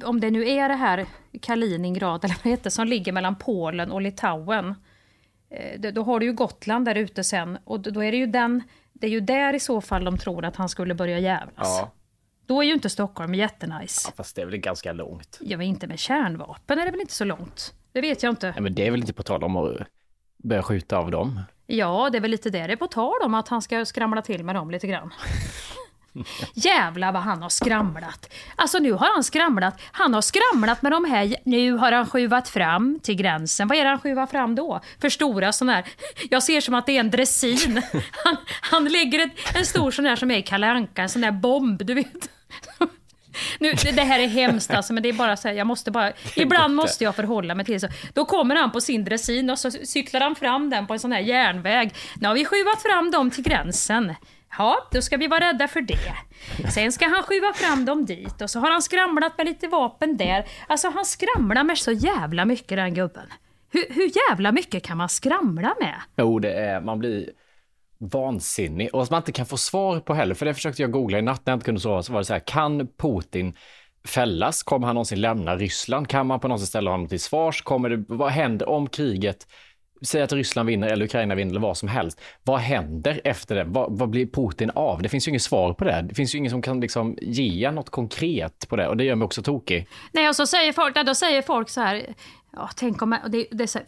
om 0.03 0.19
det 0.19 0.31
nu 0.31 0.49
är 0.49 0.69
det 0.69 0.75
här 0.75 1.05
Kaliningrad 1.41 2.25
eller 2.25 2.35
vad 2.35 2.43
det 2.43 2.49
heter 2.49 2.69
som 2.69 2.87
ligger 2.87 3.11
mellan 3.11 3.35
Polen 3.35 3.91
och 3.91 4.01
Litauen. 4.01 4.75
eh, 5.49 5.91
då- 5.93 6.03
har 6.03 6.19
du 6.19 6.25
ju 6.25 6.33
Gotland 6.33 6.85
där 6.85 6.95
ute 6.95 7.23
sen 7.23 7.57
och 7.63 7.79
då 7.79 8.03
är 8.03 8.11
det 8.11 8.17
ju 8.17 8.25
den, 8.27 8.63
det 8.93 9.07
är 9.07 9.11
ju 9.11 9.19
där 9.19 9.53
i 9.53 9.59
så 9.59 9.81
fall 9.81 10.03
de 10.05 10.17
tror 10.17 10.45
att 10.45 10.55
han 10.55 10.69
skulle 10.69 10.93
börja 10.93 11.19
jävlas. 11.19 11.77
Ja, 11.81 11.91
Då 12.45 12.61
är 12.61 12.67
ju 12.67 12.73
inte 12.73 12.89
Stockholm 12.89 13.33
jättenice. 13.35 14.11
fast 14.17 14.35
det 14.35 14.41
är 14.41 14.45
väl 14.45 14.57
ganska 14.57 14.93
långt. 14.93 15.37
Ja, 15.41 15.57
men 15.57 15.67
inte 15.67 15.87
med 15.87 15.99
kärnvapen 15.99 16.79
är 16.79 16.85
det 16.85 16.91
väl 16.91 17.01
inte 17.01 17.13
så 17.13 17.23
långt? 17.25 17.73
Det 17.91 18.01
vet 18.01 18.23
jag 18.23 18.31
inte. 18.31 18.53
Ja, 18.55 18.61
men 18.61 18.75
det 18.75 18.87
är 18.87 18.91
väl 18.91 18.99
inte 18.99 19.13
på 19.13 19.23
tal 19.23 19.43
om 19.43 19.55
att 19.57 19.77
börja 20.37 20.63
skjuta 20.63 20.97
av 20.97 21.11
dem. 21.11 21.39
Ja, 21.67 22.09
det 22.11 22.17
är 22.17 22.21
väl 22.21 22.31
lite 22.31 22.49
det 22.49 22.67
det 22.67 22.73
är 22.73 22.77
på 22.77 22.87
tal 22.87 23.21
om 23.23 23.33
att 23.33 23.47
han 23.47 23.61
ska 23.61 23.85
skramla 23.85 24.21
till 24.21 24.43
med 24.43 24.55
dem 24.55 24.71
lite 24.71 24.87
grann. 24.87 25.13
Jävlar 26.53 27.11
vad 27.11 27.21
han 27.21 27.41
har 27.41 27.49
skramlat. 27.49 28.33
Alltså 28.55 28.79
nu 28.79 28.91
har 28.91 29.13
han 29.13 29.23
skramlat. 29.23 29.81
Han 29.91 30.13
har 30.13 30.21
skramlat 30.21 30.81
med 30.81 30.91
de 30.91 31.05
här. 31.05 31.35
Nu 31.45 31.73
har 31.73 31.91
han 31.91 32.07
skjuvat 32.07 32.49
fram 32.49 32.99
till 33.03 33.15
gränsen. 33.15 33.67
Vad 33.67 33.77
är 33.77 33.83
det 33.83 33.89
han 33.89 33.99
skjuvar 33.99 34.25
fram 34.25 34.55
då? 34.55 34.81
För 35.01 35.09
stora 35.09 35.51
sån 35.51 35.69
här. 35.69 35.85
Jag 36.29 36.43
ser 36.43 36.61
som 36.61 36.73
att 36.73 36.85
det 36.85 36.91
är 36.91 36.99
en 36.99 37.11
dressin. 37.11 37.81
Han, 38.23 38.37
han 38.61 38.85
lägger 38.85 39.19
ett, 39.19 39.55
en 39.55 39.65
stor 39.65 39.91
sån 39.91 40.05
här 40.05 40.15
som 40.15 40.31
är 40.31 40.37
i 40.37 40.41
Kalle 40.41 40.67
Anka, 40.67 41.01
en 41.01 41.09
sån 41.09 41.21
där 41.21 41.31
bomb, 41.31 41.85
du 41.85 41.93
vet. 41.93 42.29
Nu, 43.59 43.73
det, 43.73 44.01
här 44.01 44.19
är 44.19 44.27
hemskt 44.27 44.71
alltså, 44.71 44.93
men 44.93 45.03
det 45.03 45.09
är 45.09 45.13
bara 45.13 45.37
så 45.37 45.47
här, 45.47 45.55
jag 45.55 45.67
måste 45.67 45.91
bara, 45.91 46.11
ibland 46.35 46.75
måste 46.75 47.03
jag 47.03 47.15
förhålla 47.15 47.55
mig 47.55 47.65
till. 47.65 47.79
Så, 47.79 47.87
då 48.13 48.25
kommer 48.25 48.55
han 48.55 48.71
på 48.71 48.81
sin 48.81 49.05
dressin 49.05 49.49
och 49.49 49.59
så 49.59 49.71
cyklar 49.71 50.21
han 50.21 50.35
fram 50.35 50.69
den 50.69 50.87
på 50.87 50.93
en 50.93 50.99
sån 50.99 51.11
här 51.11 51.19
järnväg. 51.19 51.93
Nu 52.21 52.27
har 52.27 52.35
vi 52.35 52.45
skjuvat 52.45 52.81
fram 52.81 53.11
dem 53.11 53.31
till 53.31 53.43
gränsen. 53.43 54.15
Ja, 54.57 54.87
då 54.91 55.01
ska 55.01 55.17
vi 55.17 55.27
vara 55.27 55.39
rädda 55.39 55.67
för 55.67 55.81
det. 55.81 56.13
Sen 56.73 56.91
ska 56.91 57.05
han 57.05 57.23
skjuva 57.23 57.53
fram 57.53 57.85
dem 57.85 58.05
dit 58.05 58.41
och 58.41 58.49
så 58.49 58.59
har 58.59 58.71
han 58.71 58.81
skramlat 58.81 59.37
med 59.37 59.45
lite 59.45 59.67
vapen 59.67 60.17
där. 60.17 60.45
Alltså 60.67 60.89
han 60.89 61.05
skramlar 61.05 61.63
med 61.63 61.77
så 61.77 61.91
jävla 61.91 62.45
mycket 62.45 62.77
den 62.77 62.93
gubben. 62.93 63.27
Hur, 63.71 63.85
hur 63.89 64.11
jävla 64.29 64.51
mycket 64.51 64.83
kan 64.83 64.97
man 64.97 65.09
skramla 65.09 65.75
med? 65.79 65.95
Jo, 66.17 66.39
det 66.39 66.53
är, 66.53 66.81
man 66.81 66.99
blir 66.99 67.29
vansinnig 67.99 68.89
och 68.93 69.03
att 69.03 69.09
man 69.09 69.17
inte 69.17 69.31
kan 69.31 69.45
få 69.45 69.57
svar 69.57 69.99
på 69.99 70.13
heller, 70.13 70.35
för 70.35 70.45
det 70.45 70.53
försökte 70.53 70.81
jag 70.81 70.91
googla 70.91 71.19
i 71.19 71.21
natt 71.21 71.41
när 71.45 71.51
jag 71.53 71.57
inte 71.57 71.65
kunde 71.65 71.81
sova, 71.81 72.03
så 72.03 72.13
var 72.13 72.19
det 72.19 72.25
så 72.25 72.33
här, 72.33 72.39
kan 72.39 72.87
Putin 72.87 73.53
fällas? 74.07 74.63
Kommer 74.63 74.87
han 74.87 74.95
någonsin 74.95 75.21
lämna 75.21 75.55
Ryssland? 75.55 76.07
Kan 76.07 76.27
man 76.27 76.39
på 76.39 76.47
något 76.47 76.59
sätt 76.59 76.69
ställa 76.69 76.91
honom 76.91 77.07
till 77.07 77.19
svars? 77.19 77.61
Kommer 77.61 77.89
det, 77.89 78.03
vad 78.07 78.31
händer 78.31 78.69
om 78.69 78.89
kriget, 78.89 79.47
säg 80.01 80.21
att 80.21 80.33
Ryssland 80.33 80.67
vinner 80.67 80.87
eller 80.87 81.05
Ukraina 81.05 81.35
vinner 81.35 81.51
eller 81.51 81.61
vad 81.61 81.77
som 81.77 81.89
helst. 81.89 82.21
Vad 82.43 82.59
händer 82.59 83.21
efter 83.23 83.55
det? 83.55 83.63
Vad, 83.63 83.97
vad 83.97 84.09
blir 84.09 84.25
Putin 84.25 84.71
av? 84.75 85.01
Det 85.01 85.09
finns 85.09 85.27
ju 85.27 85.29
inget 85.29 85.41
svar 85.41 85.73
på 85.73 85.83
det. 85.83 86.05
Det 86.09 86.15
finns 86.15 86.35
ju 86.35 86.37
ingen 86.37 86.51
som 86.51 86.61
kan 86.61 86.79
liksom 86.79 87.17
ge 87.21 87.71
något 87.71 87.89
konkret 87.89 88.69
på 88.69 88.75
det 88.75 88.87
och 88.87 88.97
det 88.97 89.03
gör 89.03 89.15
mig 89.15 89.25
också 89.25 89.41
tokig. 89.41 89.87
Nej, 90.11 90.29
och 90.29 90.35
så 90.35 90.47
säger 90.47 90.73
folk, 90.73 91.05
då 91.05 91.15
säger 91.15 91.41
folk 91.41 91.69
så 91.69 91.81
här, 91.81 92.05
ja, 92.51 92.69
tänk 92.75 93.01
om, 93.01 93.17
det, 93.27 93.47
det, 93.51 93.67
så, 93.67 93.79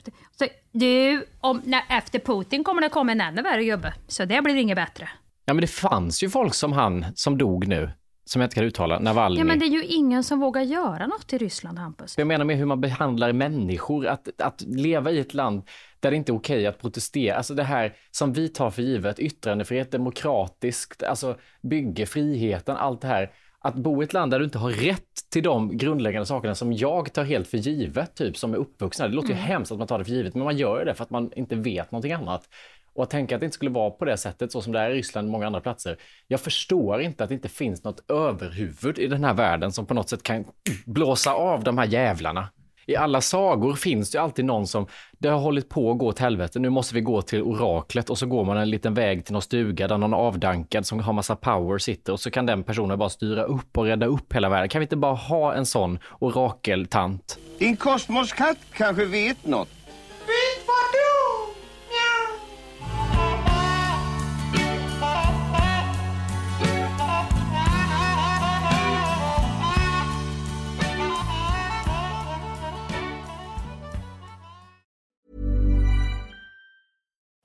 du, 0.72 1.26
om, 1.42 1.62
när, 1.66 1.84
efter 1.90 2.20
Putin 2.20 2.64
kommer 2.64 2.82
det 2.82 2.90
komma 2.90 3.12
en 3.12 3.22
ännu 3.22 3.42
värre 3.42 3.64
gubbe, 3.64 3.94
så 4.08 4.26
det 4.26 4.42
blir 4.42 4.56
inget 4.56 4.76
bättre. 4.76 5.10
Ja, 5.46 5.54
men 5.54 5.62
det 5.62 5.68
fanns 5.68 6.24
ju 6.24 6.30
folk 6.30 6.54
som 6.54 6.74
han 6.74 7.06
som 7.16 7.38
dog 7.38 7.68
nu, 7.68 7.92
som 8.32 8.42
jag 8.42 8.46
inte 8.46 8.56
kan 8.56 8.64
uttala, 8.64 9.00
Navalny. 9.00 9.40
Ja, 9.40 9.46
men 9.46 9.60
det 9.60 9.66
är 9.66 9.70
ju 9.70 9.86
ingen 9.86 10.24
som 10.24 10.40
vågar 10.40 10.62
göra 10.62 11.08
något 11.08 11.34
i 11.34 11.38
Ryssland, 11.38 11.80
Hampus. 11.80 12.18
Jag 12.18 12.28
menar 12.28 12.46
med 12.46 12.58
hur 12.58 12.66
man 12.66 12.82
behandlar 12.82 13.34
människor, 13.34 14.08
att, 14.08 14.42
att 14.42 14.62
leva 14.62 15.12
i 15.12 15.20
ett 15.20 15.34
land 15.34 15.64
där 16.00 16.12
det 16.12 16.18
inte 16.18 16.32
är 16.32 16.36
okej 16.36 16.68
att 16.68 16.82
protestera. 16.82 17.38
Alltså 17.38 17.54
det 17.54 17.64
här 17.64 17.96
som 18.12 18.34
vi 18.34 18.50
tar 18.50 18.70
för 18.70 18.82
givet, 18.82 19.20
yttrandefrihet, 19.20 19.92
demokratiskt, 19.92 21.04
alltså 21.04 21.36
bygge, 21.62 22.06
friheten, 22.06 22.76
allt 22.78 23.02
det 23.02 23.08
här. 23.08 23.32
Att 23.60 23.76
bo 23.76 24.02
i 24.02 24.06
ett 24.06 24.14
land 24.14 24.32
där 24.32 24.40
du 24.40 24.46
inte 24.46 24.60
har 24.60 24.72
rätt 24.72 25.30
till 25.32 25.44
de 25.44 25.78
grundläggande 25.78 26.26
sakerna 26.26 26.56
som 26.56 26.74
jag 26.74 27.14
tar 27.14 27.24
helt 27.24 27.48
för 27.48 27.58
givet, 27.58 28.16
typ 28.16 28.38
som 28.38 28.54
är 28.54 28.58
uppvuxna. 28.58 29.08
Det 29.08 29.14
låter 29.14 29.30
ju 29.30 29.36
hemskt 29.36 29.72
att 29.72 29.78
man 29.78 29.88
tar 29.88 30.00
det 30.00 30.06
för 30.06 30.12
givet, 30.12 30.36
men 30.36 30.44
man 30.44 30.58
gör 30.58 30.86
det 30.86 30.94
för 30.94 31.04
att 31.04 31.10
man 31.10 31.32
inte 31.36 31.56
vet 31.56 31.92
någonting 31.92 32.14
annat. 32.14 32.50
Och 32.94 33.04
att 33.04 33.10
tänka 33.10 33.36
att 33.36 33.42
det 33.42 33.46
inte 33.46 33.56
skulle 33.56 33.72
vara 33.72 33.92
på 33.92 34.06
det 34.06 34.18
sättet, 34.18 34.52
så 34.52 34.62
som 34.62 34.74
det 34.74 34.80
är 34.80 34.90
i 34.90 34.94
Ryssland 34.94 35.28
och 35.28 35.32
många 35.32 35.48
andra 35.48 35.62
platser. 35.62 35.98
Jag 36.28 36.40
förstår 36.40 37.02
inte 37.02 37.24
att 37.24 37.30
det 37.30 37.36
inte 37.36 37.50
finns 37.50 37.84
något 37.84 38.12
överhuvud 38.12 39.00
i 39.00 39.08
den 39.08 39.24
här 39.24 39.34
världen 39.34 39.72
som 39.72 39.86
på 39.86 39.94
något 39.94 40.10
sätt 40.10 40.24
kan 40.24 40.46
blåsa 40.86 41.34
av 41.34 41.64
de 41.64 41.78
här 41.78 41.86
jävlarna. 41.86 42.50
I 42.86 42.96
alla 42.96 43.22
sagor 43.22 43.74
finns 43.74 44.12
det 44.12 44.18
ju 44.18 44.24
alltid 44.24 44.46
någon 44.46 44.68
som, 44.68 44.88
det 45.12 45.28
har 45.28 45.40
hållit 45.40 45.70
på 45.70 45.92
att 45.92 45.98
gå 45.98 46.08
åt 46.08 46.20
helvete, 46.20 46.60
nu 46.60 46.70
måste 46.70 46.96
vi 46.96 47.02
gå 47.02 47.22
till 47.22 47.42
oraklet 47.42 48.10
och 48.10 48.18
så 48.18 48.26
går 48.26 48.46
man 48.46 48.58
en 48.58 48.70
liten 48.70 48.94
väg 48.94 49.26
till 49.26 49.34
någon 49.34 49.42
stuga 49.42 49.88
där 49.88 49.98
någon 49.98 50.14
avdankad 50.14 50.86
som 50.86 51.00
har 51.00 51.14
massa 51.14 51.36
power 51.36 51.78
sitter 51.78 52.14
och 52.14 52.20
så 52.20 52.32
kan 52.32 52.46
den 52.46 52.64
personen 52.64 53.00
bara 53.00 53.10
styra 53.10 53.44
upp 53.44 53.78
och 53.78 53.86
rädda 53.86 54.06
upp 54.06 54.34
hela 54.34 54.50
världen. 54.50 54.70
Kan 54.70 54.80
vi 54.80 54.84
inte 54.84 54.96
bara 54.96 55.16
ha 55.16 55.54
en 55.54 55.66
sån 55.66 56.00
orakeltant? 56.20 57.40
Din 57.60 57.78
kosmoskatt 57.78 58.58
kanske 58.74 59.06
vet 59.06 59.46
något. 59.46 59.81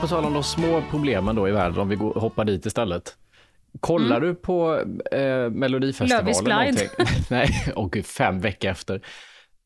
På 0.00 0.06
tal 0.06 0.24
om 0.24 0.34
de 0.34 0.42
små 0.42 0.82
problemen 0.90 1.36
då 1.36 1.48
i 1.48 1.52
världen, 1.52 1.78
om 1.78 1.88
vi 1.88 1.96
går, 1.96 2.14
hoppar 2.14 2.44
dit 2.44 2.66
istället. 2.66 3.16
Kollar 3.80 4.20
du 4.20 4.34
på 4.34 4.80
eh, 5.12 5.50
Melodifestivalen? 5.50 6.26
Love 6.26 6.30
is 6.30 6.42
blind. 6.42 7.08
Nej, 7.30 7.48
och 7.76 7.96
fem 8.04 8.40
veckor 8.40 8.70
efter. 8.70 9.00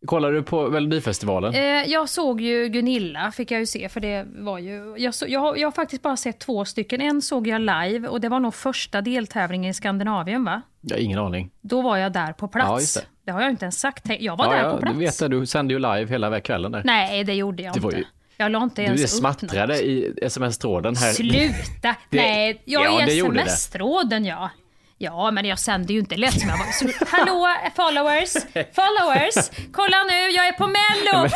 Kollar 0.07 0.33
du 0.33 0.43
på 0.43 0.69
Melodifestivalen? 0.71 1.55
Eh, 1.55 1.61
jag 1.91 2.09
såg 2.09 2.41
ju 2.41 2.69
Gunilla, 2.69 3.33
fick 3.33 3.51
jag 3.51 3.61
ju 3.61 3.67
se, 3.67 3.89
för 3.89 4.01
det 4.01 4.27
var 4.35 4.59
ju... 4.59 4.95
Jag, 4.99 5.15
så, 5.15 5.27
jag, 5.29 5.41
har, 5.41 5.57
jag 5.57 5.67
har 5.67 5.73
faktiskt 5.73 6.03
bara 6.03 6.17
sett 6.17 6.39
två 6.39 6.65
stycken. 6.65 7.01
En 7.01 7.23
såg 7.23 7.47
jag 7.47 7.61
live 7.61 8.09
och 8.09 8.21
det 8.21 8.29
var 8.29 8.41
nog 8.41 8.55
första 8.55 9.01
deltävlingen 9.01 9.71
i 9.71 9.75
Skandinavien, 9.75 10.45
va? 10.45 10.63
Jag 10.81 10.97
har 10.97 11.03
ingen 11.03 11.19
aning. 11.19 11.51
Då 11.61 11.83
var 11.83 11.97
jag 11.97 12.13
där 12.13 12.33
på 12.33 12.49
plats. 12.49 12.69
Ja, 12.69 12.81
just 12.81 13.07
det. 13.25 13.33
har 13.33 13.41
jag 13.43 13.51
inte 13.51 13.65
ens 13.65 13.81
sagt. 13.81 14.05
Jag 14.21 14.37
var 14.37 14.45
ja, 14.45 14.51
där 14.53 14.65
ja, 14.65 14.73
på 14.73 14.79
plats. 14.79 14.95
Du 14.95 15.05
vet 15.05 15.19
det, 15.19 15.29
du 15.29 15.47
sände 15.47 15.75
ju 15.75 15.79
live 15.79 16.07
hela 16.07 16.41
kvällen 16.41 16.73
där. 16.73 16.83
Nej, 16.85 17.25
det 17.25 17.35
gjorde 17.35 17.63
jag 17.63 17.75
Det 17.75 17.81
var 17.81 17.91
inte. 17.91 18.01
ju- 18.01 18.07
Jag 18.43 18.53
la 18.53 18.63
inte 18.63 18.83
du 18.83 18.87
ens 18.87 19.01
det 19.01 19.05
upp 19.05 19.11
smattrade 19.21 19.73
något. 19.73 19.83
i 19.83 20.15
sms-tråden 20.23 20.97
här. 20.97 21.13
Sluta! 21.13 21.95
Det- 22.11 22.17
Nej, 22.17 22.63
jag 22.65 22.85
ja, 22.85 23.01
är 23.01 23.07
det 23.07 23.13
det. 23.13 23.19
sms-tråden 23.41 24.25
ja. 24.25 24.51
Ja, 24.99 25.31
men 25.31 25.45
jag 25.45 25.59
sände 25.59 25.93
ju 25.93 25.99
inte 25.99 26.17
lätt 26.17 26.41
som 26.41 26.49
jag 26.49 26.59
var. 26.59 26.73
Så, 26.73 27.07
hallå 27.17 27.49
followers, 27.77 28.33
followers, 28.75 29.51
kolla 29.73 29.97
nu, 30.11 30.31
jag 30.31 30.47
är 30.49 30.53
på 30.53 30.67
mello! 30.67 31.29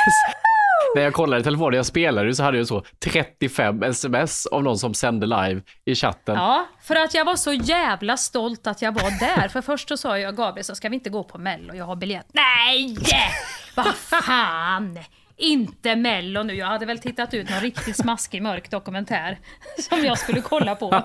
När 0.96 1.02
jag 1.02 1.12
kollade 1.14 1.40
i 1.40 1.44
telefonen 1.44 1.76
jag 1.76 1.86
spelade 1.86 2.34
så 2.34 2.42
hade 2.42 2.58
jag 2.58 2.66
så 2.66 2.84
35 3.04 3.82
sms 3.82 4.46
av 4.46 4.62
någon 4.62 4.78
som 4.78 4.94
sände 4.94 5.26
live 5.26 5.60
i 5.84 5.94
chatten. 5.94 6.34
Ja, 6.34 6.66
för 6.82 6.96
att 6.96 7.14
jag 7.14 7.24
var 7.24 7.36
så 7.36 7.52
jävla 7.52 8.16
stolt 8.16 8.66
att 8.66 8.82
jag 8.82 8.92
var 8.92 9.10
där. 9.20 9.48
För 9.48 9.60
först 9.60 9.88
så 9.88 9.96
sa 9.96 10.18
jag 10.18 10.36
Gabriel, 10.36 10.64
så 10.64 10.74
ska 10.74 10.88
vi 10.88 10.94
inte 10.94 11.10
gå 11.10 11.24
på 11.24 11.38
mello? 11.38 11.74
Jag 11.74 11.84
har 11.84 11.96
biljett. 11.96 12.26
Nej! 12.32 12.96
Vad 13.76 13.94
fan! 13.94 14.98
Inte 15.36 15.96
mello 15.96 16.42
nu. 16.42 16.54
Jag 16.54 16.66
hade 16.66 16.86
väl 16.86 16.98
tittat 16.98 17.34
ut 17.34 17.50
någon 17.50 17.60
riktigt 17.60 17.96
smaskig 17.96 18.42
mörk 18.42 18.70
dokumentär 18.70 19.38
som 19.78 20.04
jag 20.04 20.18
skulle 20.18 20.40
kolla 20.40 20.74
på. 20.74 20.90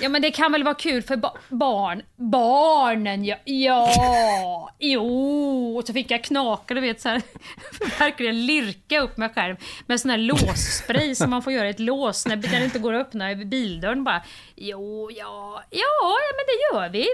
Ja 0.00 0.08
men 0.08 0.22
det 0.22 0.30
kan 0.30 0.52
väl 0.52 0.64
vara 0.64 0.74
kul 0.74 1.02
för 1.02 1.16
ba- 1.16 1.36
barn. 1.48 2.02
Barnen 2.16 3.24
ja. 3.24 3.36
Ja! 3.44 4.70
Jo! 4.78 5.76
Och 5.78 5.86
så 5.86 5.92
fick 5.92 6.10
jag 6.10 6.24
knaka, 6.24 6.74
du 6.74 6.80
vet 6.80 7.00
så 7.00 7.08
här, 7.08 7.22
verkligen 7.98 8.46
lirka 8.46 9.00
upp 9.00 9.16
mig 9.16 9.28
själv 9.34 9.56
med 9.86 10.00
sån 10.00 10.10
här 10.10 10.18
låsspray 10.18 11.14
som 11.14 11.30
man 11.30 11.42
får 11.42 11.52
göra 11.52 11.66
i 11.66 11.70
ett 11.70 11.80
lås 11.80 12.26
när, 12.26 12.36
när 12.36 12.58
det 12.58 12.64
inte 12.64 12.78
går 12.78 12.92
att 12.94 13.06
öppna 13.06 13.34
bildörren 13.34 14.04
bara. 14.04 14.22
Jo, 14.56 15.10
ja, 15.16 15.62
ja, 15.70 15.78
ja 16.02 16.16
men 16.36 16.46
det 16.46 16.76
gör 16.78 16.88
vi 16.88 17.06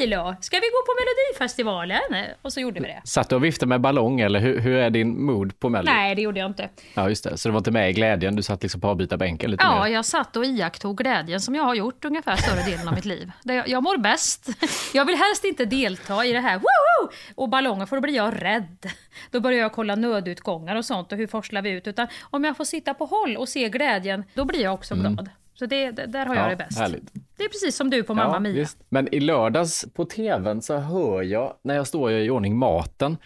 Lilo. 0.00 0.34
Ska 0.40 0.56
vi 0.56 0.60
gå 0.66 0.82
på 0.86 0.92
Melodifestivalen? 1.00 2.26
Och 2.42 2.52
så 2.52 2.60
gjorde 2.60 2.80
vi 2.80 2.86
det. 2.86 3.00
Satt 3.04 3.28
du 3.30 3.36
och 3.36 3.44
viftade 3.44 3.68
med 3.68 3.80
ballong 3.80 4.20
eller 4.20 4.40
hur, 4.40 4.58
hur 4.60 4.76
är 4.76 4.90
din 4.90 5.24
mood 5.24 5.60
på 5.60 5.68
Mello? 5.68 5.84
Nej, 5.92 6.14
det 6.14 6.22
gjorde 6.22 6.40
jag 6.40 6.50
inte. 6.50 6.68
Ja 6.94 7.08
just 7.08 7.24
det, 7.24 7.38
så 7.38 7.48
du 7.48 7.52
var 7.52 7.58
inte 7.58 7.70
med 7.70 7.90
i 7.90 7.92
glädjen, 7.92 8.36
du 8.36 8.42
satt 8.42 8.62
liksom 8.62 8.80
på 8.80 8.88
avbytarbänken 8.88 9.50
lite 9.50 9.64
Ja, 9.64 9.84
mer. 9.84 9.90
jag 9.92 10.04
satt 10.04 10.36
och 10.36 10.44
iakttog 10.44 10.98
glädjen 10.98 11.40
som 11.40 11.54
jag 11.54 11.62
har 11.62 11.74
gjort 11.74 11.87
ungefär 12.04 12.36
större 12.36 12.62
delen 12.70 12.88
av 12.88 12.94
mitt 12.94 13.04
liv. 13.04 13.32
Det- 13.44 13.54
Jag, 13.54 13.68
jag 13.68 13.82
mår 13.82 13.96
bäst. 13.98 14.48
Jag 14.94 15.04
vill 15.04 15.16
helst 15.16 15.44
inte 15.44 15.64
delta 15.64 16.24
i 16.24 16.32
det 16.32 16.40
här 16.40 16.58
woho! 16.58 17.10
och 17.34 17.48
ballonger 17.48 17.86
för 17.86 17.96
då 17.96 18.00
blir 18.02 18.14
jag 18.14 18.42
rädd. 18.42 18.86
Då 19.30 19.40
börjar 19.40 19.58
jag 19.60 19.72
kolla 19.72 19.94
nödutgångar 19.94 20.76
och 20.76 20.84
sånt 20.84 21.12
och 21.12 21.18
hur 21.18 21.26
forslar 21.26 21.62
vi 21.62 21.70
ut. 21.70 21.86
Utan 21.86 22.06
om 22.30 22.44
jag 22.44 22.56
får 22.56 22.64
sitta 22.64 22.94
på 22.94 23.04
håll 23.04 23.36
och 23.36 23.48
se 23.48 23.68
glädjen, 23.68 24.24
då 24.34 24.44
blir 24.44 24.62
jag 24.62 24.74
också 24.74 24.94
glad. 24.94 25.28
Så 25.54 25.66
det, 25.66 25.90
där 25.90 26.26
har 26.26 26.34
jag 26.34 26.50
det 26.50 26.56
bäst. 26.56 26.78
Mm. 26.78 26.82
härligt. 26.90 27.12
Det 27.36 27.44
är 27.44 27.48
precis 27.48 27.76
som 27.76 27.90
du 27.90 28.02
på 28.02 28.14
Mamma 28.14 28.40
Mia. 28.40 28.52
visst. 28.52 28.78
Men 28.88 29.14
i 29.14 29.20
lördags 29.20 29.86
på 29.94 30.04
tvn 30.04 30.62
så 30.62 30.76
hör 30.76 31.22
jag, 31.22 31.54
när 31.64 31.74
jag 31.74 31.86
står 31.86 32.12
i 32.12 32.30
ordning 32.30 32.56
maten, 32.58 33.16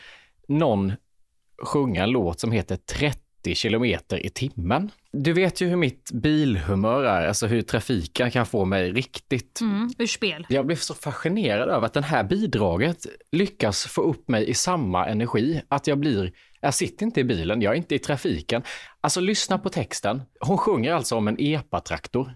någon 0.49 0.93
sjunga 1.63 2.03
en 2.03 2.11
låt 2.11 2.41
som 2.41 2.53
heter 2.53 2.77
30 2.77 3.55
kilometer 3.55 4.27
i 4.27 4.31
timmen. 4.31 4.91
Du 5.13 5.33
vet 5.33 5.61
ju 5.61 5.69
hur 5.69 5.77
mitt 5.77 6.11
bilhumör 6.13 7.05
är, 7.05 7.27
alltså 7.29 7.47
hur 7.47 7.63
trafiken 7.63 8.31
kan 8.31 8.47
få 8.47 8.65
mig 8.65 8.93
riktigt 8.93 9.61
Mm, 9.61 9.91
ur 9.99 10.07
spel. 10.07 10.47
jag 10.49 10.67
blev 10.67 10.77
så 10.77 10.95
fascinerad 10.95 11.69
över 11.69 11.87
att 11.87 11.93
det 11.93 12.03
här 12.03 12.25
bidraget 12.25 13.07
lyckas 13.33 13.85
få 13.87 14.03
upp 14.03 14.29
mig 14.29 14.49
i 14.51 14.55
samma 14.55 15.07
energi. 15.07 15.63
Att 15.69 15.87
jag 15.87 15.99
blir, 15.99 16.33
jag 16.61 16.75
sitter 16.75 17.07
inte 17.07 17.21
i 17.21 17.25
bilen, 17.25 17.63
jag 17.63 17.73
är 17.73 17.77
inte 17.77 17.95
i 17.95 17.99
trafiken. 17.99 18.63
Alltså 19.01 19.21
lyssna 19.21 19.59
på 19.59 19.69
texten. 19.69 20.23
Hon 20.41 20.59
sjunger 20.59 20.93
alltså 20.95 21.17
om 21.17 21.29
en 21.29 21.37
epatraktor. 21.39 22.35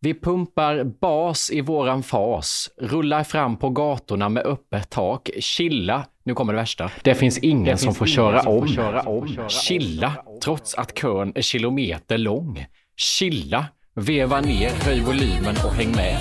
Vi 0.00 0.20
pumpar 0.20 0.84
bas 0.84 1.50
i 1.50 1.60
våran 1.60 2.02
fas, 2.02 2.70
rullar 2.80 3.24
fram 3.24 3.56
på 3.58 3.70
gatorna 3.70 4.28
med 4.28 4.46
öppet 4.46 4.90
tak, 4.90 5.30
chilla, 5.40 6.06
nu 6.26 6.34
kommer 6.34 6.52
det 6.52 6.58
värsta. 6.58 6.90
Det 7.02 7.14
finns 7.14 7.38
ingen 7.38 7.78
som 7.78 7.94
får 7.94 8.06
köra 8.06 8.40
om. 8.40 9.48
Chilla, 9.48 10.12
trots 10.42 10.74
att 10.74 10.98
kön 10.98 11.32
är 11.34 11.42
kilometer 11.42 12.18
lång. 12.18 12.66
Chilla, 12.96 13.66
veva 13.94 14.40
ner, 14.40 14.70
höj 14.70 15.00
volymen 15.00 15.54
och 15.64 15.74
häng 15.74 15.92
med. 15.96 16.18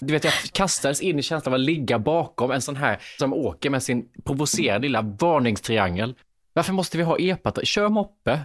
Du 0.00 0.12
vet, 0.12 0.24
jag 0.24 0.32
kastades 0.52 1.00
in 1.00 1.18
i 1.18 1.22
känslan 1.22 1.54
av 1.54 1.60
att 1.60 1.66
ligga 1.66 1.98
bakom 1.98 2.50
en 2.50 2.60
sån 2.60 2.76
här 2.76 2.98
som 3.18 3.34
åker 3.34 3.70
med 3.70 3.82
sin 3.82 4.04
provocerande 4.24 4.86
lilla 4.88 5.02
varningstriangel. 5.02 6.14
Varför 6.52 6.72
måste 6.72 6.96
vi 6.96 7.02
ha 7.02 7.18
epat? 7.18 7.66
Kör 7.66 7.88
moppe. 7.88 8.40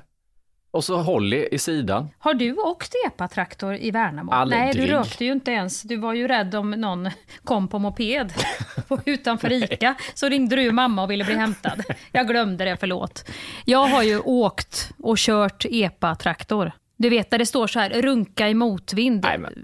Och 0.75 0.83
så 0.83 0.97
Holly 0.97 1.47
i 1.51 1.57
sidan. 1.57 2.09
Har 2.19 2.33
du 2.33 2.53
åkt 2.53 2.93
epatraktor 3.07 3.75
i 3.75 3.91
Värnamo? 3.91 4.31
Aldrig. 4.31 4.61
Nej, 4.61 4.73
du 4.73 4.87
rökte 4.87 5.25
ju 5.25 5.31
inte 5.31 5.51
ens. 5.51 5.81
Du 5.81 5.97
var 5.97 6.13
ju 6.13 6.27
rädd 6.27 6.55
om 6.55 6.71
någon 6.71 7.09
kom 7.43 7.67
på 7.67 7.79
moped 7.79 8.33
utanför 9.05 9.51
Ica. 9.51 9.95
Så 10.13 10.29
ringde 10.29 10.55
du 10.55 10.71
mamma 10.71 11.03
och 11.03 11.11
ville 11.11 11.23
bli 11.23 11.35
hämtad. 11.35 11.83
Jag 12.11 12.27
glömde 12.27 12.65
det, 12.65 12.77
förlåt. 12.79 13.29
Jag 13.65 13.87
har 13.87 14.03
ju 14.03 14.19
åkt 14.19 14.91
och 15.03 15.17
kört 15.17 15.65
epatraktor. 15.69 16.71
Du 16.97 17.09
vet 17.09 17.29
där 17.29 17.37
det 17.37 17.45
står 17.45 17.67
så 17.67 17.79
här, 17.79 17.89
runka 17.89 18.49
i 18.49 18.53
motvind, 18.53 19.23
Nej, 19.23 19.37
men, 19.37 19.63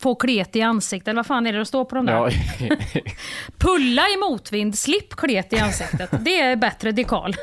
få 0.00 0.14
klet 0.14 0.56
i 0.56 0.62
ansiktet, 0.62 1.08
eller 1.08 1.18
vad 1.18 1.26
fan 1.26 1.46
är 1.46 1.52
det 1.52 1.58
det 1.58 1.64
står 1.64 1.84
på 1.84 1.94
de 1.94 2.06
där? 2.06 2.12
ja, 2.14 2.30
Pulla 3.58 4.02
i 4.08 4.16
motvind, 4.16 4.78
slipp 4.78 5.16
klet 5.16 5.52
i 5.52 5.58
ansiktet. 5.58 6.10
Det 6.20 6.40
är 6.40 6.56
bättre 6.56 6.92
dekal. 6.92 7.34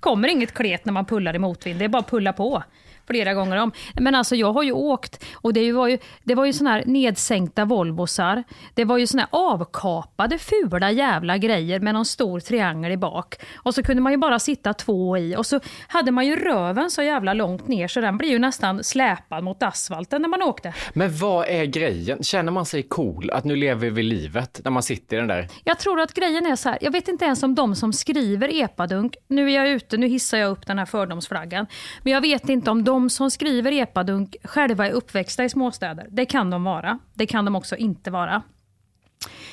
Kommer 0.00 0.28
inget 0.28 0.54
klet 0.54 0.84
när 0.84 0.92
man 0.92 1.04
pullar 1.06 1.34
i 1.36 1.38
motvind, 1.38 1.78
det 1.78 1.84
är 1.84 1.88
bara 1.88 1.98
att 1.98 2.10
pulla 2.10 2.32
på 2.32 2.62
flera 3.06 3.34
gånger 3.34 3.56
om. 3.56 3.72
Men 3.94 4.14
alltså 4.14 4.36
jag 4.36 4.52
har 4.52 4.62
ju 4.62 4.72
åkt 4.72 5.24
och 5.34 5.52
det 5.52 5.72
var 5.72 5.88
ju, 5.88 5.98
det 6.24 6.34
var 6.34 6.44
ju 6.44 6.52
såna 6.52 6.70
här 6.70 6.82
nedsänkta 6.86 7.64
Volvosar. 7.64 8.44
Det 8.74 8.84
var 8.84 8.98
ju 8.98 9.06
såna 9.06 9.22
här 9.22 9.28
avkapade 9.30 10.38
fula 10.38 10.90
jävla 10.90 11.38
grejer 11.38 11.80
med 11.80 11.94
någon 11.94 12.04
stor 12.04 12.40
triangel 12.40 12.92
i 12.92 12.96
bak. 12.96 13.34
Och 13.56 13.74
så 13.74 13.82
kunde 13.82 14.02
man 14.02 14.12
ju 14.12 14.18
bara 14.18 14.38
sitta 14.38 14.74
två 14.74 15.18
i 15.18 15.36
och 15.36 15.46
så 15.46 15.60
hade 15.88 16.10
man 16.10 16.26
ju 16.26 16.36
röven 16.36 16.90
så 16.90 17.02
jävla 17.02 17.34
långt 17.34 17.68
ner 17.68 17.88
så 17.88 18.00
den 18.00 18.18
blir 18.18 18.28
ju 18.28 18.38
nästan 18.38 18.84
släpad 18.84 19.44
mot 19.44 19.62
asfalten 19.62 20.22
när 20.22 20.28
man 20.28 20.42
åkte. 20.42 20.74
men 20.92 21.16
vad 21.16 21.48
är 21.48 21.64
grejen? 21.64 22.22
Känner 22.22 22.52
man 22.52 22.66
sig 22.66 22.82
cool 22.82 23.30
att 23.30 23.44
nu 23.44 23.56
lever 23.56 23.90
vi 23.90 24.02
livet 24.02 24.60
när 24.64 24.70
man 24.70 24.82
sitter 24.82 25.16
i 25.16 25.18
den 25.18 25.28
där? 25.28 25.48
Jag 25.64 25.78
tror 25.78 26.00
att 26.00 26.14
grejen 26.14 26.46
är 26.46 26.56
så 26.56 26.68
här, 26.68 26.78
jag 26.80 26.90
vet 26.90 27.08
inte 27.08 27.24
ens 27.24 27.42
om 27.42 27.54
de 27.54 27.76
som 27.76 27.92
skriver 27.92 28.62
epadunk, 28.62 29.16
nu 29.28 29.50
är 29.50 29.54
jag 29.54 29.68
ute, 29.68 29.96
nu 29.96 30.06
hissar 30.06 30.38
jag 30.38 30.50
upp 30.50 30.66
den 30.66 30.78
här 30.78 30.86
fördomsflaggan, 30.86 31.66
men 32.02 32.12
jag 32.12 32.20
vet 32.20 32.48
inte 32.48 32.70
om 32.70 32.84
de 32.84 32.95
de 32.96 33.10
som 33.10 33.30
skriver 33.30 33.72
epadunk 33.72 34.36
själva 34.44 34.86
är 34.86 34.90
uppväxta 34.90 35.44
i 35.44 35.48
småstäder. 35.48 36.06
Det 36.10 36.26
kan 36.26 36.50
de 36.50 36.64
vara. 36.64 36.98
Det 37.14 37.26
kan 37.26 37.44
de 37.44 37.56
också 37.56 37.76
inte 37.76 38.10
vara. 38.10 38.42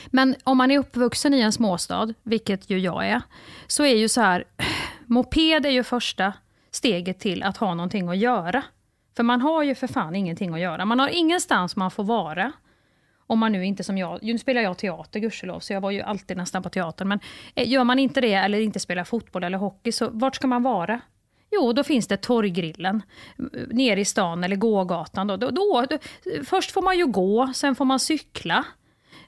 Men 0.08 0.36
om 0.44 0.58
man 0.58 0.72
är 0.72 0.80
uppvuxen 0.80 1.34
i 1.34 1.40
en 1.40 1.52
småstad, 1.52 2.14
vilket 2.24 2.70
ju 2.70 2.80
jag 2.80 3.08
är, 3.08 3.22
så 3.68 3.84
är 3.84 3.96
ju 3.96 4.10
så 4.10 4.22
här, 4.22 4.44
moped 5.06 5.66
är 5.66 5.70
ju 5.70 5.84
första 5.84 6.34
steget 6.72 7.20
till 7.20 7.44
att 7.44 7.58
ha 7.58 7.74
någonting 7.74 8.10
att 8.10 8.18
göra. 8.18 8.64
För 9.16 9.24
man 9.24 9.42
har 9.42 9.64
ju 9.64 9.76
för 9.76 9.88
fan 9.88 10.16
ingenting 10.16 10.54
att 10.54 10.60
göra. 10.60 10.86
Man 10.86 11.00
har 11.00 11.08
ingenstans 11.08 11.76
man 11.76 11.92
får 11.92 12.04
vara. 12.04 12.52
Om 13.28 13.40
man 13.40 13.52
nu 13.52 13.66
inte 13.66 13.84
som 13.84 13.98
jag, 13.98 14.20
nu 14.24 14.38
spelar 14.38 14.62
jag 14.62 14.78
teater 14.78 15.20
gudskelov, 15.20 15.60
så 15.60 15.74
jag 15.74 15.82
var 15.82 15.92
ju 15.92 16.02
alltid 16.02 16.38
nästan 16.38 16.64
på 16.64 16.70
teatern. 16.70 17.08
Men 17.08 17.20
eh, 17.56 17.70
gör 17.70 17.84
man 17.84 18.00
inte 18.00 18.22
det 18.22 18.34
eller 18.34 18.60
inte 18.60 18.80
spelar 18.80 19.04
fotboll 19.04 19.44
eller 19.44 19.58
hockey, 19.58 19.92
så 19.92 20.10
vart 20.10 20.36
ska 20.36 20.48
man 20.48 20.64
vara? 20.64 21.02
Jo, 21.54 21.74
då 21.74 21.84
finns 21.84 22.08
det 22.08 22.18
Torggrillen 22.18 23.02
nere 23.68 24.00
i 24.00 24.06
stan 24.06 24.44
eller 24.44 24.56
gågatan. 24.56 25.28
Då, 25.28 25.38
då, 25.38 25.52
då, 25.52 25.88
först 26.46 26.72
får 26.72 26.82
man 26.82 26.98
ju 26.98 27.06
gå, 27.06 27.52
sen 27.56 27.76
får 27.76 27.86
man 27.86 28.00
cykla. 28.00 28.66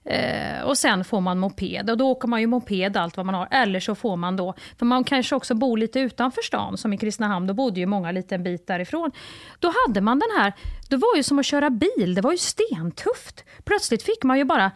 Eh, 0.09 0.61
och 0.61 0.77
sen 0.77 1.03
får 1.03 1.21
man 1.21 1.39
moped 1.39 1.89
och 1.89 1.97
då 1.97 2.09
åker 2.09 2.27
man 2.27 2.41
ju 2.41 2.47
moped 2.47 2.97
allt 2.97 3.17
vad 3.17 3.25
man 3.25 3.35
har. 3.35 3.47
Eller 3.51 3.79
så 3.79 3.95
får 3.95 4.15
man 4.15 4.35
då, 4.35 4.53
för 4.79 4.85
man 4.85 5.03
kanske 5.03 5.35
också 5.35 5.55
bor 5.55 5.77
lite 5.77 5.99
utanför 5.99 6.41
stan 6.41 6.77
som 6.77 6.93
i 6.93 6.97
Kristinehamn, 6.97 7.47
då 7.47 7.53
bodde 7.53 7.79
ju 7.79 7.85
många 7.85 8.11
lite 8.11 8.37
bit 8.37 8.67
därifrån. 8.67 9.11
Då 9.59 9.73
hade 9.85 10.01
man 10.01 10.19
den 10.19 10.41
här, 10.41 10.53
det 10.89 10.95
var 10.95 11.15
ju 11.15 11.23
som 11.23 11.39
att 11.39 11.45
köra 11.45 11.69
bil, 11.69 12.15
det 12.15 12.21
var 12.21 12.31
ju 12.31 12.37
stentufft. 12.37 13.43
Plötsligt 13.63 14.03
fick 14.03 14.23
man 14.23 14.37
ju 14.37 14.43
bara 14.43 14.71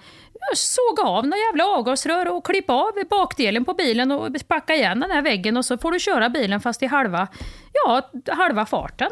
såga 0.55 1.03
av 1.03 1.27
några 1.27 1.37
jävla 1.37 1.65
avgasrör 1.65 2.27
och 2.27 2.45
klippa 2.45 2.73
av 2.73 2.91
bakdelen 3.09 3.65
på 3.65 3.73
bilen 3.73 4.11
och 4.11 4.27
packa 4.47 4.75
igen 4.75 4.99
den 4.99 5.11
här 5.11 5.21
väggen 5.21 5.57
och 5.57 5.65
så 5.65 5.77
får 5.77 5.91
du 5.91 5.99
köra 5.99 6.29
bilen 6.29 6.61
fast 6.61 6.83
i 6.83 6.85
halva, 6.85 7.27
ja, 7.73 8.11
halva 8.27 8.65
farten. 8.65 9.09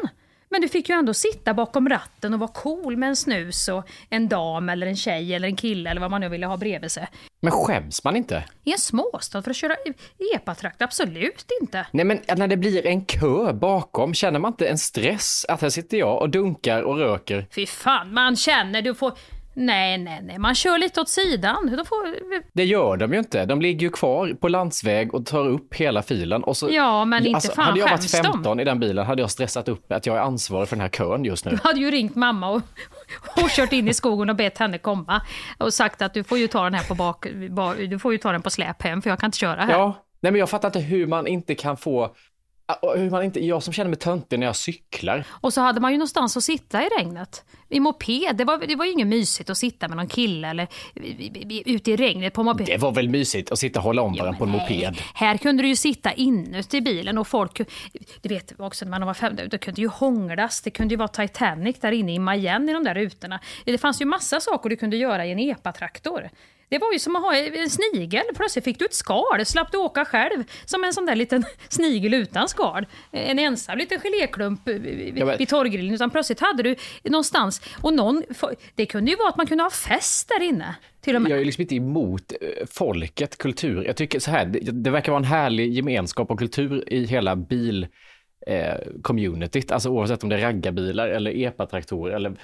Men 0.50 0.60
du 0.60 0.68
fick 0.68 0.88
ju 0.88 0.94
ändå 0.94 1.14
sitta 1.14 1.54
bakom 1.54 1.88
ratten 1.88 2.34
och 2.34 2.40
vara 2.40 2.50
cool 2.50 2.96
med 2.96 3.08
en 3.08 3.16
snus 3.16 3.68
och 3.68 3.88
en 4.10 4.28
dam 4.28 4.68
eller 4.68 4.86
en 4.86 4.96
tjej 4.96 5.34
eller 5.34 5.48
en 5.48 5.56
kille 5.56 5.90
eller 5.90 6.00
vad 6.00 6.10
man 6.10 6.20
nu 6.20 6.28
ville 6.28 6.46
ha 6.46 6.56
bredvid 6.56 6.92
sig. 6.92 7.08
Men 7.40 7.52
skäms 7.52 8.04
man 8.04 8.16
inte? 8.16 8.44
I 8.64 8.72
en 8.72 8.78
småstad 8.78 9.42
för 9.42 9.50
att 9.50 9.56
köra 9.56 9.76
epatrakt? 10.34 10.82
Absolut 10.82 11.46
inte. 11.60 11.86
Nej, 11.90 12.04
men 12.04 12.20
när 12.36 12.48
det 12.48 12.56
blir 12.56 12.86
en 12.86 13.04
kö 13.04 13.52
bakom, 13.52 14.14
känner 14.14 14.38
man 14.38 14.52
inte 14.52 14.68
en 14.68 14.78
stress 14.78 15.44
att 15.48 15.62
här 15.62 15.70
sitter 15.70 15.96
jag 15.96 16.22
och 16.22 16.30
dunkar 16.30 16.82
och 16.82 16.98
röker? 16.98 17.46
Fy 17.54 17.66
fan, 17.66 18.14
man 18.14 18.36
känner, 18.36 18.82
du 18.82 18.94
får... 18.94 19.12
Nej, 19.60 19.98
nej, 19.98 20.20
nej, 20.22 20.38
man 20.38 20.54
kör 20.54 20.78
lite 20.78 21.00
åt 21.00 21.08
sidan. 21.08 21.74
Då 21.76 21.84
får... 21.84 22.16
Det 22.52 22.64
gör 22.64 22.96
de 22.96 23.12
ju 23.12 23.18
inte. 23.18 23.46
De 23.46 23.60
ligger 23.60 23.80
ju 23.80 23.90
kvar 23.90 24.34
på 24.40 24.48
landsväg 24.48 25.14
och 25.14 25.26
tar 25.26 25.46
upp 25.46 25.74
hela 25.74 26.02
filen. 26.02 26.44
Och 26.44 26.56
så, 26.56 26.68
ja, 26.70 27.04
men 27.04 27.26
inte 27.26 27.36
alltså, 27.36 27.52
fan 27.52 27.64
Hade 27.64 27.78
jag 27.78 27.86
varit 27.86 28.00
skäms 28.00 28.26
15 28.26 28.42
de? 28.42 28.60
i 28.60 28.64
den 28.64 28.80
bilen 28.80 29.06
hade 29.06 29.22
jag 29.22 29.30
stressat 29.30 29.68
upp 29.68 29.92
att 29.92 30.06
jag 30.06 30.16
är 30.16 30.20
ansvarig 30.20 30.68
för 30.68 30.76
den 30.76 30.80
här 30.80 30.88
kön 30.88 31.24
just 31.24 31.44
nu. 31.44 31.50
Du 31.50 31.58
hade 31.62 31.80
ju 31.80 31.90
ringt 31.90 32.14
mamma 32.14 32.50
och, 32.50 32.62
och 33.42 33.50
kört 33.50 33.72
in 33.72 33.88
i 33.88 33.94
skogen 33.94 34.30
och 34.30 34.36
bett 34.36 34.58
henne 34.58 34.78
komma. 34.78 35.22
Och 35.58 35.74
sagt 35.74 36.02
att 36.02 36.14
du 36.14 36.24
får 36.24 36.38
ju 36.38 36.46
ta 36.46 36.64
den 36.64 36.74
här 36.74 36.84
på 36.88 36.94
bak... 36.94 37.26
Du 37.88 37.98
får 37.98 38.12
ju 38.12 38.18
ta 38.18 38.32
den 38.32 38.42
på 38.42 38.50
släp 38.50 38.82
hem 38.82 39.02
för 39.02 39.10
jag 39.10 39.18
kan 39.18 39.28
inte 39.28 39.38
köra 39.38 39.60
här. 39.60 39.72
Ja, 39.72 40.04
nej 40.20 40.32
men 40.32 40.38
jag 40.38 40.50
fattar 40.50 40.68
inte 40.68 40.80
hur 40.80 41.06
man 41.06 41.26
inte 41.26 41.54
kan 41.54 41.76
få 41.76 42.14
hur 42.96 43.10
man 43.10 43.24
inte, 43.24 43.44
jag 43.44 43.62
som 43.62 43.72
känner 43.72 43.88
mig 43.88 43.98
töntig 43.98 44.38
när 44.38 44.46
jag 44.46 44.56
cyklar. 44.56 45.24
Och 45.30 45.52
så 45.52 45.60
hade 45.60 45.80
man 45.80 45.92
ju 45.92 45.98
någonstans 45.98 46.36
att 46.36 46.44
sitta 46.44 46.82
i 46.82 46.88
regnet. 46.98 47.44
I 47.68 47.80
moped, 47.80 48.36
det 48.36 48.44
var, 48.44 48.58
det 48.66 48.76
var 48.76 48.84
ju 48.84 48.92
inget 48.92 49.06
mysigt 49.06 49.50
att 49.50 49.58
sitta 49.58 49.88
med 49.88 49.96
någon 49.96 50.08
kille 50.08 50.48
eller 50.48 50.68
ute 51.66 51.90
i 51.90 51.96
regnet 51.96 52.32
på 52.32 52.42
moped. 52.42 52.66
Det 52.66 52.76
var 52.76 52.92
väl 52.92 53.08
mysigt 53.08 53.52
att 53.52 53.58
sitta 53.58 53.78
och 53.78 53.84
hålla 53.84 54.02
om 54.02 54.14
varandra 54.14 54.38
på 54.38 54.44
en 54.44 54.50
moped. 54.50 54.96
Här 55.14 55.36
kunde 55.36 55.62
du 55.62 55.68
ju 55.68 55.76
sitta 55.76 56.12
inuti 56.12 56.80
bilen 56.80 57.18
och 57.18 57.28
folk, 57.28 57.60
du 58.22 58.28
vet 58.28 58.60
också 58.60 58.84
när 58.84 58.90
man 58.90 59.06
var 59.06 59.14
fem, 59.14 59.36
det 59.50 59.58
kunde 59.58 59.80
ju 59.80 59.88
hånglas, 59.88 60.60
det 60.60 60.70
kunde 60.70 60.94
ju 60.94 60.98
vara 60.98 61.08
Titanic 61.08 61.80
där 61.80 61.92
inne 61.92 62.14
i 62.14 62.18
Mayen 62.18 62.68
i 62.68 62.72
de 62.72 62.84
där 62.84 62.94
rutorna. 62.94 63.40
Det 63.64 63.78
fanns 63.78 64.00
ju 64.00 64.04
massa 64.04 64.40
saker 64.40 64.70
du 64.70 64.76
kunde 64.76 64.96
göra 64.96 65.26
i 65.26 65.32
en 65.32 65.38
epatraktor. 65.38 66.28
Det 66.68 66.78
var 66.78 66.92
ju 66.92 66.98
som 66.98 67.16
att 67.16 67.22
ha 67.22 67.36
en 67.36 67.70
snigel. 67.70 68.24
Plötsligt 68.36 68.64
fick 68.64 68.78
du 68.78 68.84
ett 68.84 68.94
skal, 68.94 69.46
slapp 69.46 69.72
du 69.72 69.78
åka 69.78 70.04
själv 70.04 70.44
som 70.64 70.84
en 70.84 70.92
sån 70.92 71.06
där 71.06 71.16
liten 71.16 71.44
snigel 71.68 72.14
utan 72.14 72.48
skal. 72.48 72.86
En 73.10 73.38
ensam 73.38 73.78
liten 73.78 74.00
geléklump 74.00 74.68
vid, 74.68 75.48
torrgrillen. 75.48 75.94
Utan 75.94 76.10
plötsligt 76.10 76.40
hade 76.40 76.62
du 76.62 76.76
någonstans, 77.02 77.62
och 77.82 77.94
någon, 77.94 78.22
det 78.74 78.86
kunde 78.86 79.10
ju 79.10 79.16
vara 79.16 79.28
att 79.28 79.36
man 79.36 79.46
kunde 79.46 79.64
ha 79.64 79.70
fest 79.70 80.28
där 80.28 80.44
inne. 80.44 80.74
Till 81.00 81.16
och 81.16 81.22
med. 81.22 81.32
Jag 81.32 81.40
är 81.40 81.44
liksom 81.44 81.62
inte 81.62 81.74
emot 81.74 82.32
eh, 82.32 82.66
folket, 82.70 83.38
kultur. 83.38 83.84
Jag 83.84 83.96
tycker 83.96 84.20
så 84.20 84.30
här, 84.30 84.46
det, 84.46 84.60
det 84.60 84.90
verkar 84.90 85.12
vara 85.12 85.20
en 85.20 85.28
härlig 85.28 85.72
gemenskap 85.72 86.30
och 86.30 86.38
kultur 86.38 86.92
i 86.92 87.04
hela 87.04 87.36
bil 87.36 87.86
eh, 88.46 88.74
communityt, 89.02 89.72
alltså 89.72 89.88
oavsett 89.88 90.22
om 90.22 90.28
det 90.28 90.36
är 90.36 90.40
raggarbilar 90.40 91.08
eller 91.08 91.30
epatraktorer 91.30 92.14
eller 92.14 92.36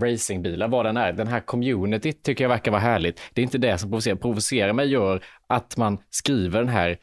racingbilar, 0.00 0.68
vad 0.68 0.86
den 0.86 0.96
är. 0.96 1.12
Den 1.12 1.26
här 1.26 1.40
communityt 1.40 2.22
tycker 2.22 2.44
jag 2.44 2.48
verkar 2.48 2.70
vara 2.70 2.80
härligt. 2.80 3.20
Det 3.34 3.40
är 3.40 3.42
inte 3.42 3.58
det 3.58 3.78
som 3.78 3.90
provocerar. 3.90 4.16
Provocerar 4.16 4.72
mig 4.72 4.88
gör 4.88 5.24
att 5.46 5.76
man 5.76 5.98
skriver 6.10 6.58
den 6.58 6.68
här 6.68 6.96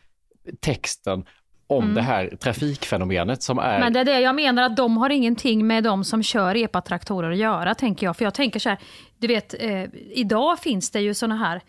texten 0.59 1.25
om 1.67 1.93
det 1.93 2.01
här 2.01 2.35
trafikfenomenet 2.39 3.43
som 3.43 3.59
är... 3.59 3.69
Mm. 3.69 3.81
Men 3.81 3.93
det 3.93 3.99
är 3.99 4.05
det 4.05 4.19
jag 4.19 4.35
menar, 4.35 4.63
att 4.63 4.77
de 4.77 4.97
har 4.97 5.09
ingenting 5.09 5.67
med 5.67 5.83
de 5.83 6.03
som 6.03 6.23
kör 6.23 6.55
epatraktorer 6.55 7.31
att 7.31 7.37
göra, 7.37 7.75
tänker 7.75 8.05
jag. 8.05 8.17
För 8.17 8.25
jag 8.25 8.33
tänker 8.33 8.59
så 8.59 8.69
här, 8.69 8.77
du 9.17 9.27
vet, 9.27 9.55
eh, 9.59 9.83
idag 10.11 10.59
finns 10.59 10.91
det 10.91 11.01
ju 11.01 11.13
såna 11.13 11.35
här, 11.35 11.61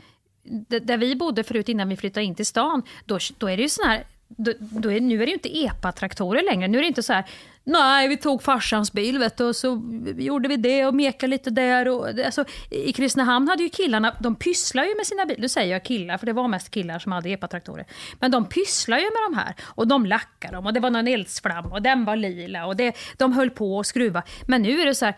där 0.82 0.96
vi 0.96 1.16
bodde 1.16 1.44
förut 1.44 1.68
innan 1.68 1.88
vi 1.88 1.96
flyttade 1.96 2.26
in 2.26 2.35
till 2.35 2.46
stan, 2.46 2.82
då, 3.04 3.18
då 3.38 3.50
är 3.50 3.56
det 3.56 3.62
ju 3.62 3.68
såna 3.68 3.88
här 3.88 4.04
då, 4.28 4.52
då 4.59 4.92
är, 4.92 5.00
nu 5.00 5.14
är 5.14 5.26
det 5.26 5.30
ju 5.30 5.32
inte 5.32 5.64
epatraktorer 5.64 6.42
längre. 6.42 6.68
Nu 6.68 6.78
är 6.78 6.82
det 6.82 6.88
inte 6.88 7.02
så 7.02 7.12
här, 7.12 7.24
nej 7.66 8.09
vi 8.09 8.16
tog 8.16 8.42
farsans 8.42 8.92
bil 8.92 9.18
vet 9.18 9.37
du, 9.37 9.44
och 9.44 9.57
så 9.57 9.83
gjorde 10.16 10.48
vi 10.48 10.57
det 10.57 10.87
och 10.87 10.94
mekade 10.94 11.31
lite 11.31 11.50
där. 11.50 11.88
Och, 11.88 12.09
alltså, 12.09 12.44
I 12.70 12.92
Kristinehamn 12.92 13.48
hade 13.48 13.62
ju 13.62 13.68
killarna, 13.68 14.16
de 14.20 14.35
pysslar 14.35 14.85
ju 14.85 14.94
med 14.96 15.07
sina 15.07 15.26
bilar. 15.26 15.40
Nu 15.40 15.48
säger 15.48 15.72
jag 15.72 15.85
killar, 15.85 16.18
för 16.18 16.26
det 16.26 16.33
var 16.33 16.48
mest 16.48 16.70
killar 16.70 16.98
som 16.98 17.12
hade 17.12 17.31
epatraktorer. 17.31 17.87
Men 18.20 18.31
de 18.31 18.48
pysslar 18.48 18.98
ju 18.98 19.05
med 19.05 19.20
de 19.31 19.37
här 19.37 19.55
och 19.64 19.88
de 19.88 20.07
lackar 20.07 20.52
dem 20.52 20.66
och 20.66 20.72
det 20.72 20.81
var 20.81 20.90
någon 20.90 21.09
eldsflamma 21.09 21.68
och 21.68 21.83
den 21.83 22.05
var 22.05 22.16
lila 22.16 22.66
och 22.66 22.76
det, 22.76 22.96
de 23.16 23.33
höll 23.33 23.50
på 23.50 23.81
att 23.81 23.87
skruva. 23.87 24.22
Men 24.46 24.62
nu 24.62 24.81
är 24.81 24.87
det 24.87 24.94
så 24.94 25.05
här, 25.05 25.16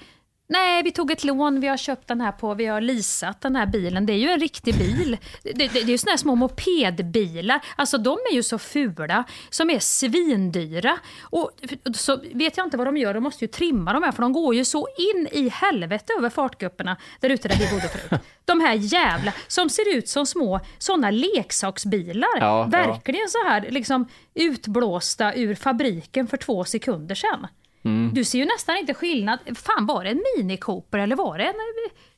Nej, 0.50 0.82
vi 0.82 0.92
tog 0.92 1.10
ett 1.10 1.24
lån, 1.24 1.60
vi 1.60 1.66
har 1.66 1.76
köpt 1.76 2.08
den 2.08 2.20
här 2.20 2.32
på, 2.32 2.54
vi 2.54 2.66
har 2.66 2.80
leasat 2.80 3.40
den 3.40 3.56
här 3.56 3.66
bilen. 3.66 4.06
Det 4.06 4.12
är 4.12 4.16
ju 4.16 4.28
en 4.28 4.40
riktig 4.40 4.78
bil. 4.78 5.18
Det, 5.42 5.52
det, 5.52 5.68
det 5.68 5.80
är 5.80 5.84
ju 5.84 5.98
såna 5.98 6.10
här 6.10 6.16
små 6.16 6.34
mopedbilar. 6.34 7.60
Alltså 7.76 7.98
de 7.98 8.18
är 8.30 8.34
ju 8.34 8.42
så 8.42 8.58
fula, 8.58 9.24
som 9.50 9.70
är 9.70 9.78
svindyra. 9.78 10.98
Och 11.22 11.50
så 11.94 12.20
vet 12.32 12.56
jag 12.56 12.66
inte 12.66 12.76
vad 12.76 12.86
de 12.86 12.96
gör, 12.96 13.14
de 13.14 13.22
måste 13.22 13.44
ju 13.44 13.48
trimma 13.48 13.92
de 13.92 14.02
här 14.02 14.12
för 14.12 14.22
de 14.22 14.32
går 14.32 14.54
ju 14.54 14.64
så 14.64 14.88
in 14.98 15.28
i 15.32 15.48
helvete 15.48 16.12
över 16.18 16.30
fartgrupperna 16.30 16.96
där 17.20 17.30
ute 17.30 17.48
där 17.48 17.56
vi 17.56 17.70
bodde 17.70 17.88
förut. 17.88 18.20
De 18.44 18.60
här 18.60 18.74
jävla, 18.74 19.32
som 19.48 19.70
ser 19.70 19.96
ut 19.96 20.08
som 20.08 20.26
små 20.26 20.60
såna 20.78 21.10
leksaksbilar. 21.10 22.38
Ja, 22.40 22.40
ja. 22.40 22.64
Verkligen 22.64 23.28
så 23.28 23.48
här 23.48 23.70
liksom 23.70 24.08
utblåsta 24.34 25.34
ur 25.34 25.54
fabriken 25.54 26.26
för 26.26 26.36
två 26.36 26.64
sekunder 26.64 27.14
sedan. 27.14 27.46
Mm. 27.84 28.10
Du 28.14 28.24
ser 28.24 28.38
ju 28.38 28.44
nästan 28.44 28.76
inte 28.76 28.94
skillnad. 28.94 29.38
Fan, 29.54 29.86
var 29.86 30.04
det 30.04 30.10
en 30.10 30.22
Mini 30.36 30.56
Cooper 30.56 30.98
eller 30.98 31.16
var 31.16 31.38
det 31.38 31.44
en, 31.44 31.54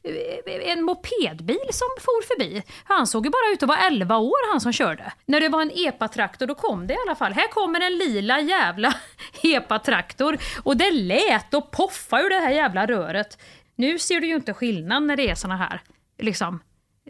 eh, 0.02 0.72
en 0.72 0.82
mopedbil 0.82 1.58
som 1.70 1.88
for 2.00 2.26
förbi? 2.26 2.62
Han 2.84 3.06
såg 3.06 3.26
ju 3.26 3.30
bara 3.30 3.52
ut 3.52 3.62
att 3.62 3.68
vara 3.68 3.78
11 3.78 4.16
år 4.16 4.50
han 4.50 4.60
som 4.60 4.72
körde. 4.72 5.12
När 5.26 5.40
det 5.40 5.48
var 5.48 5.62
en 5.62 5.72
epatraktor 5.74 6.46
då 6.46 6.54
kom 6.54 6.86
det 6.86 6.94
i 6.94 6.98
alla 7.06 7.16
fall. 7.16 7.32
Här 7.32 7.48
kommer 7.48 7.80
en 7.80 7.98
lila 7.98 8.40
jävla 8.40 8.94
epatraktor 9.42 10.38
och 10.62 10.76
det 10.76 10.90
lät 10.90 11.54
och 11.54 11.70
poffade 11.70 12.22
ur 12.22 12.30
det 12.30 12.40
här 12.40 12.50
jävla 12.50 12.86
röret. 12.86 13.38
Nu 13.76 13.98
ser 13.98 14.20
du 14.20 14.26
ju 14.26 14.34
inte 14.34 14.54
skillnad 14.54 15.02
när 15.02 15.16
det 15.16 15.30
är 15.30 15.34
såna 15.34 15.56
här 15.56 15.82
liksom 16.18 16.60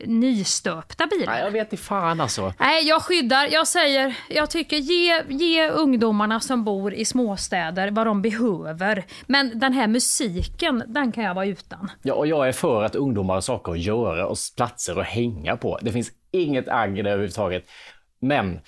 nystöpta 0.06 1.06
bilar. 1.06 1.32
Nej, 1.32 1.42
jag 1.44 1.50
vet 1.50 1.72
inte 1.72 1.84
fan 1.84 2.20
alltså. 2.20 2.54
Nej, 2.58 2.88
jag 2.88 3.02
skyddar. 3.02 3.46
Jag 3.46 3.68
säger, 3.68 4.16
jag 4.28 4.50
tycker 4.50 4.76
ge, 4.76 5.22
ge 5.28 5.68
ungdomarna 5.68 6.40
som 6.40 6.64
bor 6.64 6.94
i 6.94 7.04
småstäder 7.04 7.90
vad 7.90 8.06
de 8.06 8.22
behöver. 8.22 9.04
Men 9.26 9.58
den 9.58 9.72
här 9.72 9.86
musiken, 9.86 10.84
den 10.86 11.12
kan 11.12 11.24
jag 11.24 11.34
vara 11.34 11.46
utan. 11.46 11.90
Ja, 12.02 12.14
och 12.14 12.26
jag 12.26 12.48
är 12.48 12.52
för 12.52 12.82
att 12.82 12.94
ungdomar 12.94 13.34
har 13.34 13.40
saker 13.40 13.72
att 13.72 13.78
göra 13.78 14.26
och 14.26 14.36
platser 14.56 15.00
att 15.00 15.06
hänga 15.06 15.56
på. 15.56 15.78
Det 15.82 15.92
finns 15.92 16.10
inget 16.30 16.68
agg 16.68 16.94
där 16.94 17.10
överhuvudtaget. 17.10 17.64
Men 18.20 18.60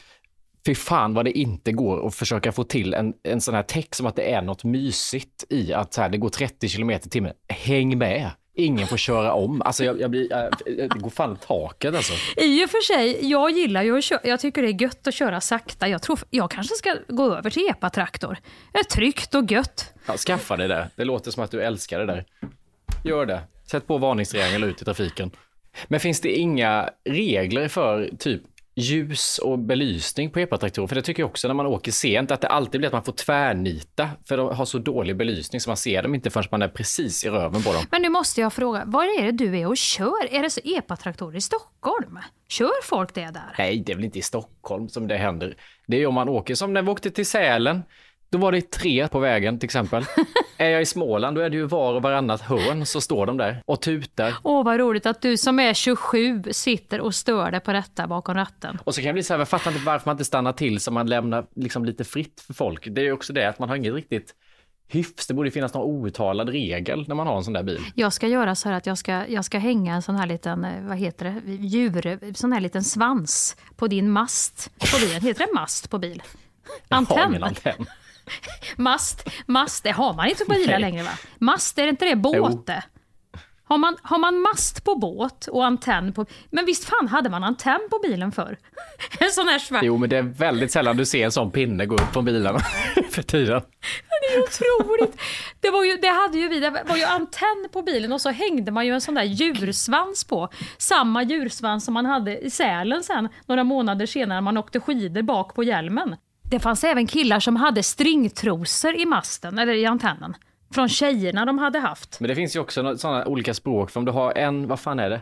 fy 0.66 0.74
fan 0.74 1.14
vad 1.14 1.24
det 1.24 1.38
inte 1.38 1.72
går 1.72 2.06
att 2.06 2.14
försöka 2.14 2.52
få 2.52 2.64
till 2.64 2.94
en, 2.94 3.14
en 3.22 3.40
sån 3.40 3.54
här 3.54 3.62
text 3.62 3.94
som 3.94 4.06
att 4.06 4.16
det 4.16 4.32
är 4.32 4.42
något 4.42 4.64
mysigt 4.64 5.44
i 5.48 5.72
att 5.72 5.94
så 5.94 6.02
här, 6.02 6.08
det 6.08 6.18
går 6.18 6.28
30 6.28 6.68
kilometer 6.68 7.06
i 7.06 7.10
timmen. 7.10 7.32
Häng 7.48 7.98
med! 7.98 8.30
Ingen 8.54 8.86
får 8.86 8.96
köra 8.96 9.32
om. 9.32 9.62
Alltså 9.62 9.84
jag, 9.84 10.00
jag 10.00 10.10
blir, 10.10 10.32
äh, 10.32 10.44
det 10.64 10.88
går 10.88 11.10
fan 11.10 11.32
i 11.32 11.46
taket 11.46 11.94
alltså. 11.94 12.12
I 12.36 12.64
och 12.64 12.70
för 12.70 12.82
sig, 12.82 13.30
jag 13.30 13.50
gillar 13.50 13.82
ju 13.82 13.98
att 13.98 14.04
köra, 14.04 14.20
jag 14.24 14.40
tycker 14.40 14.62
det 14.62 14.68
är 14.68 14.82
gött 14.82 15.06
att 15.06 15.14
köra 15.14 15.40
sakta. 15.40 15.88
Jag 15.88 16.02
tror 16.02 16.18
jag 16.30 16.50
kanske 16.50 16.74
ska 16.74 16.96
gå 17.08 17.34
över 17.34 17.50
till 17.50 17.68
epatraktor. 17.70 18.38
Det 18.72 18.78
är 18.78 18.84
tryggt 18.84 19.34
och 19.34 19.52
gött. 19.52 19.94
Ja, 20.06 20.16
skaffa 20.16 20.56
det 20.56 20.66
där. 20.66 20.88
Det 20.96 21.04
låter 21.04 21.30
som 21.30 21.44
att 21.44 21.50
du 21.50 21.62
älskar 21.62 21.98
det 21.98 22.06
där. 22.06 22.24
Gör 23.04 23.26
det. 23.26 23.40
Sätt 23.70 23.86
på 23.86 23.98
varningstriangel 23.98 24.64
ut 24.64 24.82
i 24.82 24.84
trafiken. 24.84 25.30
Men 25.88 26.00
finns 26.00 26.20
det 26.20 26.32
inga 26.32 26.90
regler 27.04 27.68
för 27.68 28.10
typ 28.18 28.42
ljus 28.74 29.38
och 29.38 29.58
belysning 29.58 30.30
på 30.30 30.38
epatraktorer. 30.38 30.86
För 30.86 30.94
det 30.94 31.02
tycker 31.02 31.22
jag 31.22 31.30
också 31.30 31.48
när 31.48 31.54
man 31.54 31.66
åker 31.66 31.92
sent, 31.92 32.30
att 32.30 32.40
det 32.40 32.48
alltid 32.48 32.80
blir 32.80 32.88
att 32.88 32.92
man 32.92 33.04
får 33.04 33.12
tvärnita. 33.12 34.08
För 34.24 34.36
de 34.36 34.56
har 34.56 34.64
så 34.64 34.78
dålig 34.78 35.16
belysning 35.16 35.60
så 35.60 35.70
man 35.70 35.76
ser 35.76 36.02
dem 36.02 36.14
inte 36.14 36.30
förrän 36.30 36.48
man 36.50 36.62
är 36.62 36.68
precis 36.68 37.24
i 37.24 37.28
röven 37.28 37.62
på 37.62 37.72
dem. 37.72 37.84
Men 37.90 38.02
nu 38.02 38.08
måste 38.08 38.40
jag 38.40 38.52
fråga, 38.52 38.82
vad 38.86 39.04
är 39.06 39.22
det 39.22 39.32
du 39.32 39.58
är 39.58 39.66
och 39.66 39.76
kör? 39.76 40.34
Är 40.34 40.42
det 40.42 40.50
så 40.50 40.60
epatraktorer 40.64 41.36
i 41.36 41.40
Stockholm? 41.40 42.18
Kör 42.48 42.82
folk 42.84 43.14
det 43.14 43.20
där? 43.20 43.54
Nej, 43.58 43.82
det 43.86 43.92
är 43.92 43.96
väl 43.96 44.04
inte 44.04 44.18
i 44.18 44.22
Stockholm 44.22 44.88
som 44.88 45.08
det 45.08 45.16
händer. 45.16 45.56
Det 45.86 45.96
är 45.96 46.06
om 46.06 46.14
man 46.14 46.28
åker, 46.28 46.54
som 46.54 46.72
när 46.72 46.82
vi 46.82 46.90
åkte 46.90 47.10
till 47.10 47.26
Sälen. 47.26 47.82
Då 48.32 48.38
var 48.38 48.52
det 48.52 48.70
tre 48.70 49.08
på 49.08 49.18
vägen 49.18 49.58
till 49.58 49.66
exempel. 49.66 50.04
är 50.56 50.70
jag 50.70 50.82
i 50.82 50.86
Småland, 50.86 51.36
då 51.36 51.40
är 51.40 51.50
det 51.50 51.56
ju 51.56 51.64
var 51.64 51.94
och 51.94 52.02
varannat 52.02 52.40
hörn 52.40 52.86
så 52.86 53.00
står 53.00 53.26
de 53.26 53.36
där 53.36 53.62
och 53.66 53.82
tutar. 53.82 54.34
Åh, 54.42 54.64
vad 54.64 54.80
roligt 54.80 55.06
att 55.06 55.22
du 55.22 55.36
som 55.36 55.60
är 55.60 55.74
27 55.74 56.42
sitter 56.50 57.00
och 57.00 57.14
stör 57.14 57.50
dig 57.50 57.60
på 57.60 57.72
detta 57.72 58.06
bakom 58.06 58.34
ratten. 58.34 58.78
Och 58.84 58.94
så 58.94 59.00
kan 59.00 59.06
jag 59.06 59.14
bli 59.14 59.22
så 59.22 59.34
här, 59.34 59.38
jag 59.38 59.48
fattar 59.48 59.70
inte 59.70 59.84
varför 59.84 60.08
man 60.08 60.14
inte 60.14 60.24
stannar 60.24 60.52
till 60.52 60.80
så 60.80 60.90
man 60.90 61.06
lämnar 61.06 61.46
liksom 61.54 61.84
lite 61.84 62.04
fritt 62.04 62.40
för 62.46 62.54
folk. 62.54 62.88
Det 62.90 63.00
är 63.00 63.04
ju 63.04 63.12
också 63.12 63.32
det 63.32 63.48
att 63.48 63.58
man 63.58 63.68
har 63.68 63.76
inget 63.76 63.94
riktigt 63.94 64.34
hyfs. 64.88 65.26
Det 65.26 65.34
borde 65.34 65.50
finnas 65.50 65.74
någon 65.74 65.82
outtalad 65.82 66.48
regel 66.48 67.04
när 67.08 67.14
man 67.14 67.26
har 67.26 67.36
en 67.36 67.44
sån 67.44 67.52
där 67.52 67.62
bil. 67.62 67.80
Jag 67.94 68.12
ska 68.12 68.28
göra 68.28 68.54
så 68.54 68.68
här 68.68 68.76
att 68.76 68.86
jag 68.86 68.98
ska, 68.98 69.26
jag 69.28 69.44
ska 69.44 69.58
hänga 69.58 69.94
en 69.94 70.02
sån 70.02 70.16
här 70.16 70.26
liten, 70.26 70.64
eh, 70.64 70.82
vad 70.82 70.98
heter 70.98 71.24
det, 71.24 71.52
djur, 71.52 72.34
sån 72.34 72.52
här 72.52 72.60
liten 72.60 72.84
svans 72.84 73.56
på 73.76 73.86
din 73.86 74.10
mast 74.10 74.70
på 74.92 74.98
bilen. 75.00 75.22
Heter 75.22 75.46
det 75.46 75.54
mast 75.54 75.90
på 75.90 75.98
bil? 75.98 76.22
Jag 76.88 76.96
har 76.96 76.98
Antenn? 76.98 77.30
ingen 77.30 77.44
antenn. 77.44 77.86
Mast, 78.76 79.28
mast, 79.46 79.84
det 79.84 79.90
har 79.90 80.14
man 80.14 80.28
inte 80.28 80.44
på 80.44 80.52
bilar 80.52 80.78
längre 80.78 81.02
va? 81.02 81.10
Mast, 81.38 81.78
är 81.78 81.82
det 81.82 81.90
inte 81.90 82.04
det 82.04 82.16
båt 82.16 82.66
det? 82.66 82.82
Har 83.64 83.78
man, 83.78 83.96
har 84.02 84.18
man 84.18 84.40
mast 84.40 84.84
på 84.84 84.94
båt 84.94 85.46
och 85.46 85.66
antenn 85.66 86.12
på... 86.12 86.26
Men 86.50 86.66
visst 86.66 86.84
fan 86.84 87.08
hade 87.08 87.30
man 87.30 87.44
antenn 87.44 87.88
på 87.90 87.98
bilen 88.02 88.32
förr? 88.32 88.58
En 89.20 89.30
sån 89.30 89.48
här 89.48 89.58
svart... 89.58 89.82
Jo, 89.82 89.96
men 89.96 90.10
det 90.10 90.16
är 90.16 90.22
väldigt 90.22 90.72
sällan 90.72 90.96
du 90.96 91.06
ser 91.06 91.24
en 91.24 91.32
sån 91.32 91.50
pinne 91.50 91.86
gå 91.86 91.94
upp 91.94 92.12
från 92.12 92.24
bilarna 92.24 92.58
för 93.10 93.22
tiden. 93.22 93.62
Det 94.22 94.36
är 94.36 94.42
otroligt. 94.42 95.20
Det, 95.60 95.70
var 95.70 95.84
ju, 95.84 95.96
det 95.96 96.08
hade 96.08 96.38
ju 96.38 96.48
vi, 96.48 96.60
det 96.60 96.70
var 96.70 96.96
ju 96.96 97.04
antenn 97.04 97.68
på 97.72 97.82
bilen 97.82 98.12
och 98.12 98.20
så 98.20 98.30
hängde 98.30 98.72
man 98.72 98.86
ju 98.86 98.94
en 98.94 99.00
sån 99.00 99.14
där 99.14 99.22
djursvans 99.22 100.24
på. 100.24 100.48
Samma 100.78 101.22
djursvans 101.22 101.84
som 101.84 101.94
man 101.94 102.06
hade 102.06 102.38
i 102.38 102.50
Sälen 102.50 103.02
sen, 103.02 103.28
några 103.46 103.64
månader 103.64 104.06
senare 104.06 104.40
man 104.40 104.56
åkte 104.56 104.80
skidor 104.80 105.22
bak 105.22 105.54
på 105.54 105.62
hjälmen. 105.62 106.16
Det 106.52 106.60
fanns 106.60 106.84
även 106.84 107.06
killar 107.06 107.40
som 107.40 107.56
hade 107.56 107.82
stringtrosor 107.82 108.94
i 108.94 109.06
masten, 109.06 109.58
eller 109.58 109.72
i 109.74 109.86
antennen. 109.86 110.34
Från 110.74 110.88
tjejerna 110.88 111.44
de 111.44 111.58
hade 111.58 111.78
haft. 111.78 112.20
Men 112.20 112.28
det 112.28 112.34
finns 112.34 112.56
ju 112.56 112.60
också 112.60 112.96
sådana 112.98 113.26
olika 113.26 113.54
språk. 113.54 113.90
För 113.90 114.00
om 114.00 114.04
du 114.06 114.12
har 114.12 114.32
en, 114.32 114.68
vad 114.68 114.80
fan 114.80 114.98
är 114.98 115.10
det? 115.10 115.20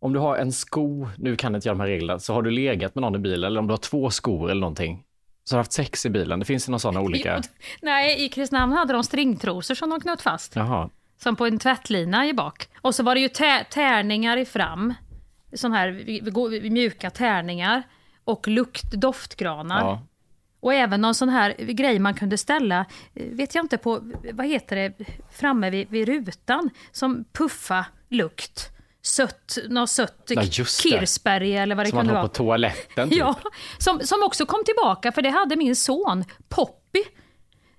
Om 0.00 0.12
du 0.12 0.18
har 0.18 0.36
en 0.36 0.52
sko, 0.52 1.08
nu 1.18 1.36
kan 1.36 1.52
jag 1.52 1.58
inte 1.58 1.68
jag 1.68 1.76
de 1.76 1.80
här 1.80 1.86
reglerna, 1.88 2.18
så 2.18 2.34
har 2.34 2.42
du 2.42 2.50
legat 2.50 2.94
med 2.94 3.02
någon 3.02 3.14
i 3.14 3.18
bilen 3.18 3.44
eller 3.46 3.60
om 3.60 3.66
du 3.66 3.72
har 3.72 3.78
två 3.78 4.10
skor 4.10 4.50
eller 4.50 4.60
någonting. 4.60 5.02
Så 5.44 5.54
har 5.54 5.58
du 5.58 5.60
haft 5.60 5.72
sex 5.72 6.06
i 6.06 6.10
bilen. 6.10 6.38
Det 6.38 6.44
finns 6.44 6.68
ju 6.68 6.70
några 6.70 6.78
sådana 6.78 7.00
olika. 7.06 7.42
Nej, 7.82 8.24
i 8.24 8.28
Kristinehamn 8.28 8.72
hade 8.72 8.92
de 8.92 9.04
stringtrosor 9.04 9.74
som 9.74 9.90
de 9.90 10.00
knöt 10.00 10.22
fast. 10.22 10.56
Jaha. 10.56 10.90
Som 11.22 11.36
på 11.36 11.46
en 11.46 11.58
tvättlina 11.58 12.26
i 12.26 12.32
bak. 12.34 12.68
Och 12.80 12.94
så 12.94 13.02
var 13.02 13.14
det 13.14 13.20
ju 13.20 13.28
tä- 13.28 13.64
tärningar 13.70 14.36
i 14.36 14.44
fram. 14.44 14.94
Sån 15.52 15.72
här 15.72 15.90
mjuka 16.70 17.10
tärningar. 17.10 17.82
Och 18.24 18.48
lukt, 18.48 18.90
doftgranar. 18.92 19.80
Ja. 19.80 20.02
Och 20.64 20.74
även 20.74 21.00
någon 21.00 21.14
sån 21.14 21.28
här 21.28 21.54
grej 21.58 21.98
man 21.98 22.14
kunde 22.14 22.38
ställa, 22.38 22.86
eh, 23.14 23.26
vet 23.26 23.54
jag 23.54 23.64
inte 23.64 23.78
på, 23.78 24.12
vad 24.32 24.46
heter 24.46 24.76
det, 24.76 24.92
framme 25.32 25.70
vid, 25.70 25.90
vid 25.90 26.08
rutan. 26.08 26.70
Som 26.92 27.24
puffa 27.32 27.86
lukt. 28.10 28.70
Sött, 29.02 29.58
något 29.68 29.90
sött 29.90 30.24
Ja, 30.28 30.42
kirsberg 30.42 31.56
eller 31.56 31.74
vad 31.74 31.86
det 31.86 31.90
Som 31.90 31.96
man 31.96 32.02
kunde 32.06 32.12
har 32.18 32.22
vara. 32.22 32.28
på 32.28 32.34
toaletten. 32.34 33.08
Typ. 33.10 33.18
Ja, 33.18 33.36
som, 33.78 34.00
som 34.00 34.22
också 34.22 34.46
kom 34.46 34.64
tillbaka, 34.64 35.12
för 35.12 35.22
det 35.22 35.30
hade 35.30 35.56
min 35.56 35.76
son, 35.76 36.24
Poppy. 36.48 37.02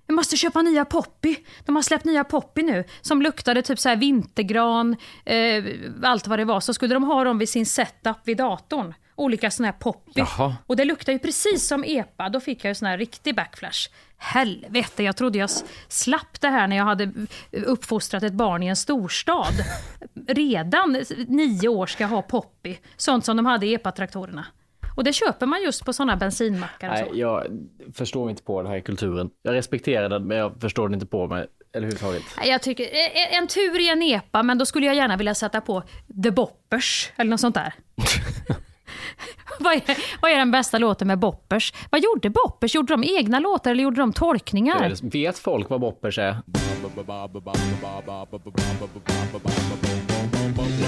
Jag 0.08 0.16
måste 0.16 0.38
köpa 0.38 0.62
nya 0.62 0.86
Poppy. 0.86 1.36
De 1.66 1.76
har 1.76 1.84
släppt 1.84 2.06
nya 2.06 2.24
Poppy 2.24 2.64
nu, 2.64 2.84
som 3.02 3.22
luktade 3.22 3.62
typ 3.62 3.80
så 3.80 3.90
här 3.90 3.96
vintergran, 3.96 4.96
eh, 5.26 5.64
allt 6.04 6.28
vad 6.28 6.40
det 6.40 6.46
var. 6.46 6.60
Så 6.60 6.74
skulle 6.74 6.94
de 6.94 7.04
ha 7.04 7.24
dem 7.24 7.38
vid 7.38 7.50
sin 7.50 7.66
setup 7.66 8.18
vid 8.24 8.38
datorn. 8.38 8.94
Olika 9.16 9.52
såna 9.52 9.68
här 9.68 9.74
Poppy. 9.74 10.12
Jaha. 10.16 10.56
Och 10.68 10.76
det 10.76 10.86
luktar 10.86 11.14
ju 11.14 11.20
precis 11.20 11.68
som 11.68 11.84
EPA. 11.84 12.30
Då 12.30 12.40
fick 12.40 12.64
jag 12.66 12.70
ju 12.70 12.76
sån 12.76 12.88
här 12.88 12.98
riktig 12.98 13.36
backflash. 13.36 13.90
Helvete, 14.18 15.04
jag 15.04 15.16
trodde 15.18 15.38
jag 15.38 15.50
slapp 15.88 16.42
det 16.42 16.48
här 16.48 16.68
när 16.68 16.76
jag 16.76 16.84
hade 16.86 17.12
uppfostrat 17.52 18.24
ett 18.24 18.34
barn 18.34 18.64
i 18.64 18.68
en 18.68 18.76
storstad. 18.76 19.54
Redan 20.28 21.04
nio 21.28 21.68
år 21.68 21.86
ska 21.86 22.04
jag 22.04 22.10
ha 22.10 22.22
Poppy. 22.22 22.78
Sånt 22.98 23.26
som 23.26 23.38
de 23.38 23.46
hade 23.46 23.66
i 23.66 23.74
EPA-traktorerna. 23.74 24.46
Och 24.96 25.04
det 25.04 25.14
köper 25.14 25.46
man 25.46 25.62
just 25.64 25.86
på 25.86 25.94
såna 25.94 26.16
bensinmackar 26.16 26.92
och 26.92 26.98
så. 26.98 27.06
Nej, 27.06 27.20
jag 27.20 27.48
förstår 27.94 28.30
inte 28.30 28.44
på 28.44 28.62
den 28.62 28.72
här 28.72 28.80
kulturen. 28.80 29.30
Jag 29.42 29.54
respekterar 29.54 30.10
den, 30.10 30.28
men 30.28 30.38
jag 30.38 30.62
förstår 30.62 30.88
den 30.88 30.94
inte 30.94 31.06
på 31.06 31.28
mig 31.28 31.48
överhuvudtaget. 31.74 32.24
Nej, 32.38 32.50
Jag 32.50 32.62
tycker, 32.62 32.84
eh, 32.84 33.38
en 33.38 33.48
tur 33.48 33.80
i 33.80 33.90
en 33.90 34.02
EPA, 34.02 34.44
men 34.44 34.58
då 34.58 34.66
skulle 34.66 34.86
jag 34.86 34.96
gärna 34.96 35.18
vilja 35.18 35.36
sätta 35.36 35.62
på 35.62 35.84
The 36.24 36.32
Boppers, 36.32 37.12
eller 37.16 37.30
något 37.30 37.40
sånt 37.40 37.56
där. 37.56 37.74
vad, 39.60 39.74
är, 39.74 39.82
vad 40.22 40.32
är 40.32 40.38
den 40.38 40.52
bästa 40.52 40.78
låten 40.78 41.08
med 41.08 41.20
Boppers? 41.20 41.74
Vad 41.90 42.02
gjorde 42.04 42.30
Boppers? 42.30 42.76
Gjorde 42.76 42.94
de 42.94 43.04
egna 43.04 43.40
låtar 43.40 43.72
eller 43.72 43.84
gjorde 43.84 44.02
de 44.02 44.14
tolkningar? 44.14 44.76
Vet 45.12 45.40
folk 45.40 45.70
vad 45.70 45.80
boppers 45.82 46.18
är? 46.20 46.38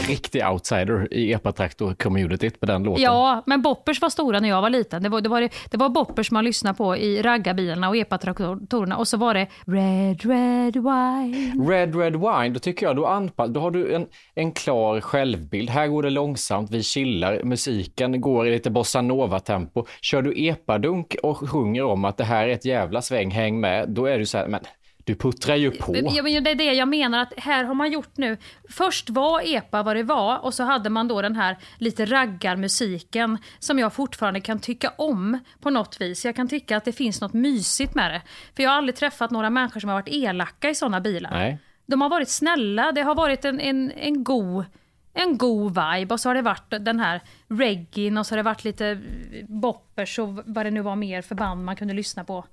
Riktig 0.07 0.45
outsider 0.45 1.13
i 1.13 1.33
epatraktor-communityt 1.33 2.59
på 2.59 2.65
den 2.65 2.83
låten. 2.83 3.03
Ja, 3.03 3.43
men 3.45 3.61
Boppers 3.61 4.01
var 4.01 4.09
stora 4.09 4.39
när 4.39 4.49
jag 4.49 4.61
var 4.61 4.69
liten. 4.69 5.03
Det 5.03 5.09
var, 5.09 5.21
det 5.21 5.29
var, 5.29 5.41
det, 5.41 5.77
var 5.77 5.89
Boppers 5.89 6.31
man 6.31 6.45
lyssnade 6.45 6.77
på 6.77 6.97
i 6.97 7.21
raggarbilarna 7.21 7.89
och 7.89 7.97
epatraktorerna. 7.97 8.97
Och 8.97 9.07
så 9.07 9.17
var 9.17 9.33
det 9.33 9.47
Red, 9.65 10.25
Red 10.25 10.75
Wine. 10.75 11.69
Red 11.69 11.95
Red 11.95 12.15
Wine, 12.15 12.49
då 12.49 12.59
tycker 12.59 12.85
jag 12.85 12.95
då, 12.95 13.05
anpass, 13.05 13.49
då 13.49 13.59
har 13.59 13.71
du 13.71 13.95
en, 13.95 14.07
en 14.35 14.51
klar 14.51 15.01
självbild. 15.01 15.69
Här 15.69 15.87
går 15.87 16.03
det 16.03 16.09
långsamt, 16.09 16.71
vi 16.71 16.83
chillar, 16.83 17.43
musiken 17.43 18.21
går 18.21 18.47
i 18.47 18.51
lite 18.51 18.69
bossa 18.69 19.01
nova-tempo. 19.01 19.85
Kör 20.01 20.21
du 20.21 20.47
epadunk 20.47 21.15
och 21.23 21.49
sjunger 21.49 21.83
om 21.83 22.05
att 22.05 22.17
det 22.17 22.23
här 22.23 22.47
är 22.47 22.53
ett 22.53 22.65
jävla 22.65 23.01
sväng, 23.01 23.31
häng 23.31 23.59
med, 23.59 23.89
då 23.89 24.05
är 24.05 24.19
du 24.19 24.25
så 24.25 24.37
här, 24.37 24.47
men 24.47 24.59
du 25.07 25.15
puttrar 25.15 25.55
ju 25.55 25.71
på. 25.71 25.95
Ja, 25.95 26.23
men 26.23 26.43
det 26.43 26.51
är 26.51 26.55
det 26.55 26.73
jag 26.73 26.87
menar 26.87 27.19
att 27.19 27.33
här 27.37 27.63
har 27.63 27.73
man 27.73 27.91
gjort 27.91 28.17
nu. 28.17 28.37
Först 28.69 29.09
var 29.09 29.55
EPA 29.55 29.83
vad 29.83 29.95
det 29.95 30.03
var 30.03 30.37
och 30.37 30.53
så 30.53 30.63
hade 30.63 30.89
man 30.89 31.07
då 31.07 31.21
den 31.21 31.35
här 31.35 31.57
lite 31.77 32.05
raggarmusiken 32.05 33.37
som 33.59 33.79
jag 33.79 33.93
fortfarande 33.93 34.41
kan 34.41 34.59
tycka 34.59 34.93
om 34.97 35.39
på 35.59 35.69
något 35.69 36.01
vis. 36.01 36.25
Jag 36.25 36.35
kan 36.35 36.47
tycka 36.47 36.77
att 36.77 36.85
det 36.85 36.91
finns 36.91 37.21
något 37.21 37.33
mysigt 37.33 37.95
med 37.95 38.11
det. 38.11 38.21
För 38.55 38.63
jag 38.63 38.69
har 38.69 38.77
aldrig 38.77 38.95
träffat 38.95 39.31
några 39.31 39.49
människor 39.49 39.79
som 39.79 39.89
har 39.89 39.95
varit 39.95 40.13
elaka 40.13 40.69
i 40.69 40.75
sådana 40.75 41.01
bilar. 41.01 41.31
Nej. 41.31 41.57
De 41.85 42.01
har 42.01 42.09
varit 42.09 42.29
snälla, 42.29 42.91
det 42.91 43.01
har 43.01 43.15
varit 43.15 43.45
en, 43.45 43.59
en, 43.59 43.91
en 43.91 44.23
god 44.23 44.65
en 45.13 45.37
god 45.37 45.69
vibe 45.69 46.13
och 46.13 46.19
så 46.19 46.29
har 46.29 46.35
det 46.35 46.41
varit 46.41 46.69
den 46.69 46.99
här 46.99 47.21
reggaen 47.47 48.17
och 48.17 48.25
så 48.25 48.31
har 48.31 48.37
det 48.37 48.43
varit 48.43 48.63
lite 48.63 49.01
boppers 49.47 50.19
och 50.19 50.27
vad 50.45 50.65
det 50.65 50.71
nu 50.71 50.81
var 50.81 50.95
mer 50.95 51.21
för 51.21 51.35
band 51.35 51.65
man 51.65 51.75
kunde 51.75 51.93
lyssna 51.93 52.23
på. 52.23 52.45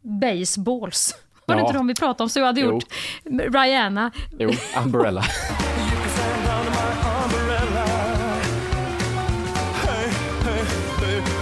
Baseballs. 0.00 1.24
Var 1.46 1.54
det 1.54 1.60
Ja. 1.60 1.66
inte 1.66 1.78
de 1.78 1.86
vi 1.86 1.94
pratade 1.94 2.22
om? 2.22 2.28
Så 2.28 2.38
jag 2.38 2.46
hade 2.46 2.60
Jo. 2.60 2.70
gjort 2.70 2.84
Rihanna. 3.54 4.10
Jo, 4.38 4.50
Umbrella. 4.84 5.24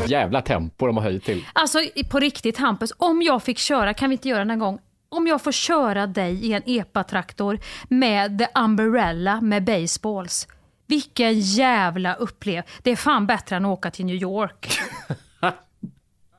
Jävla 0.07 0.43
tempo 0.43 0.87
de 0.87 0.97
har 0.97 1.05
höjt 1.05 1.25
till. 1.25 1.45
Alltså 1.53 1.79
på 2.11 2.19
riktigt 2.21 2.59
Hampus, 2.59 2.93
om 2.97 3.23
jag 3.23 3.43
fick 3.43 3.59
köra, 3.59 3.95
kan 3.95 4.11
vi 4.11 4.15
inte 4.15 4.29
göra 4.29 4.39
den 4.39 4.51
en 4.51 4.59
gång? 4.59 4.79
Om 5.09 5.27
jag 5.27 5.43
får 5.43 5.53
köra 5.53 6.07
dig 6.07 6.47
i 6.47 6.53
en 6.53 6.63
epatraktor 6.67 7.59
med 7.89 8.39
The 8.39 8.47
Umbrella 8.55 9.41
med 9.41 9.65
baseballs. 9.65 10.49
Vilken 10.87 11.41
jävla 11.41 12.15
upplevelse. 12.15 12.69
Det 12.83 12.91
är 12.91 12.97
fan 12.97 13.27
bättre 13.27 13.57
än 13.57 13.65
att 13.65 13.69
åka 13.79 13.91
till 13.91 14.07
New 14.07 14.17
York. 14.17 14.69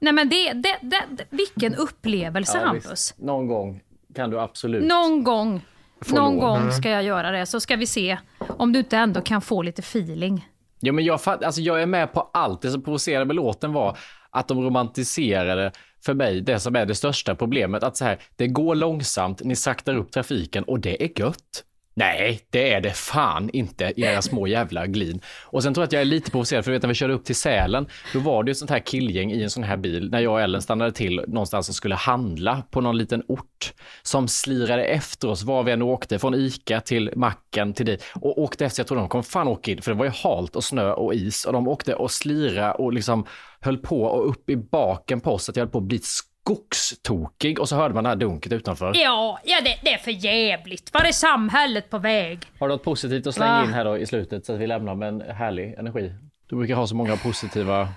Nej 0.03 0.13
men 0.13 0.29
det, 0.29 0.53
det, 0.53 0.77
det, 0.81 1.25
vilken 1.29 1.75
upplevelse 1.75 2.57
Ja, 2.57 2.65
Hampus. 2.65 2.91
visst. 2.91 3.17
Någon 3.19 3.47
gång 3.47 3.81
kan 4.15 4.29
du 4.29 4.39
absolut. 4.39 4.83
Någon 4.83 5.23
gång, 5.23 5.65
Få 6.01 6.15
någon 6.15 6.39
gång 6.39 6.71
ska 6.71 6.89
jag 6.89 7.03
göra 7.03 7.31
det 7.31 7.45
så 7.45 7.59
ska 7.59 7.75
vi 7.75 7.87
se 7.87 8.17
om 8.39 8.73
du 8.73 8.79
inte 8.79 8.97
ändå 8.97 9.21
kan 9.21 9.41
få 9.41 9.61
lite 9.61 9.79
feeling. 9.79 10.47
Ja, 10.79 10.93
men 10.93 11.05
jag, 11.05 11.19
alltså, 11.25 11.61
jag 11.61 11.81
är 11.81 11.85
med 11.85 12.13
på 12.13 12.29
allt. 12.33 12.61
Det 12.61 12.69
som 12.71 12.81
provocerade 12.81 13.25
med 13.25 13.35
låten 13.35 13.73
var 13.73 13.97
att 14.29 14.47
de 14.47 14.61
romantiserade 14.63 15.71
för 16.05 16.13
mig 16.13 16.41
det 16.41 16.59
som 16.59 16.75
är 16.75 16.85
det 16.85 16.95
största 16.95 17.35
problemet. 17.35 17.83
Att 17.83 17.97
så 17.97 18.05
här, 18.05 18.19
det 18.35 18.47
går 18.47 18.75
långsamt, 18.75 19.43
ni 19.43 19.55
saktar 19.55 19.95
upp 19.95 20.11
trafiken 20.11 20.63
och 20.63 20.79
det 20.79 21.03
är 21.03 21.19
gött. 21.19 21.63
Nej, 21.95 22.39
det 22.49 22.73
är 22.73 22.81
det 22.81 22.91
fan 22.91 23.49
inte, 23.53 23.93
era 23.95 24.21
små 24.21 24.47
jävla 24.47 24.87
glin. 24.87 25.21
Och 25.43 25.63
sen 25.63 25.73
tror 25.73 25.81
jag 25.81 25.87
att 25.87 25.93
jag 25.93 26.01
är 26.01 26.05
lite 26.05 26.31
provocerad, 26.31 26.63
för 26.63 26.71
du 26.71 26.75
vet 26.75 26.83
när 26.83 26.87
vi 26.87 26.95
körde 26.95 27.13
upp 27.13 27.25
till 27.25 27.35
Sälen, 27.35 27.87
då 28.13 28.19
var 28.19 28.43
det 28.43 28.49
ju 28.49 28.51
ett 28.51 28.57
sånt 28.57 28.71
här 28.71 28.79
killgäng 28.79 29.31
i 29.31 29.43
en 29.43 29.49
sån 29.49 29.63
här 29.63 29.77
bil, 29.77 30.09
när 30.11 30.19
jag 30.19 30.33
och 30.33 30.41
Ellen 30.41 30.61
stannade 30.61 30.91
till 30.91 31.21
någonstans 31.27 31.69
och 31.69 31.75
skulle 31.75 31.95
handla 31.95 32.63
på 32.71 32.81
någon 32.81 32.97
liten 32.97 33.23
ort, 33.27 33.73
som 34.03 34.27
slirade 34.27 34.83
efter 34.83 35.29
oss 35.29 35.43
var 35.43 35.63
vi 35.63 35.71
än 35.71 35.81
åkte, 35.81 36.19
från 36.19 36.35
Ica 36.35 36.81
till 36.81 37.11
macken 37.15 37.73
till 37.73 37.85
dit, 37.85 38.03
och 38.15 38.41
åkte 38.41 38.65
efter, 38.65 38.79
jag 38.79 38.87
tror 38.87 38.97
de 38.97 39.09
kom 39.09 39.23
fan 39.23 39.47
åka 39.47 39.71
in, 39.71 39.81
för 39.81 39.91
det 39.91 39.97
var 39.97 40.05
ju 40.05 40.11
halt 40.11 40.55
och 40.55 40.63
snö 40.63 40.91
och 40.91 41.13
is, 41.13 41.45
och 41.45 41.53
de 41.53 41.67
åkte 41.67 41.95
och 41.95 42.11
slira 42.11 42.73
och 42.73 42.93
liksom 42.93 43.25
höll 43.59 43.77
på 43.77 44.03
och 44.03 44.29
upp 44.29 44.49
i 44.49 44.57
baken 44.57 45.21
på 45.21 45.31
oss, 45.31 45.49
att 45.49 45.55
jag 45.55 45.63
höll 45.63 45.71
på 45.71 45.77
att 45.77 45.83
bli 45.83 45.99
skogstokig 46.43 47.59
och 47.59 47.69
så 47.69 47.75
hörde 47.75 47.93
man 47.93 48.03
det 48.03 48.09
här 48.09 48.15
dunket 48.15 48.51
utanför. 48.51 48.91
Ja, 48.95 49.39
ja 49.43 49.61
det, 49.63 49.77
det 49.83 49.93
är 49.93 49.97
för 49.97 50.11
jävligt. 50.11 50.93
Var 50.93 51.01
är 51.01 51.11
samhället 51.11 51.89
på 51.89 51.97
väg? 51.97 52.39
Har 52.59 52.67
du 52.67 52.73
något 52.73 52.83
positivt 52.83 53.27
att 53.27 53.35
slänga 53.35 53.51
Va? 53.59 53.63
in 53.63 53.73
här 53.73 53.85
då 53.85 53.97
i 53.97 54.05
slutet 54.05 54.45
så 54.45 54.53
att 54.53 54.59
vi 54.59 54.67
lämnar 54.67 54.95
med 54.95 55.07
en 55.07 55.21
härlig 55.21 55.73
energi? 55.73 56.13
Du 56.49 56.55
brukar 56.55 56.75
ha 56.75 56.87
så 56.87 56.95
många 56.95 57.17
positiva, 57.17 57.89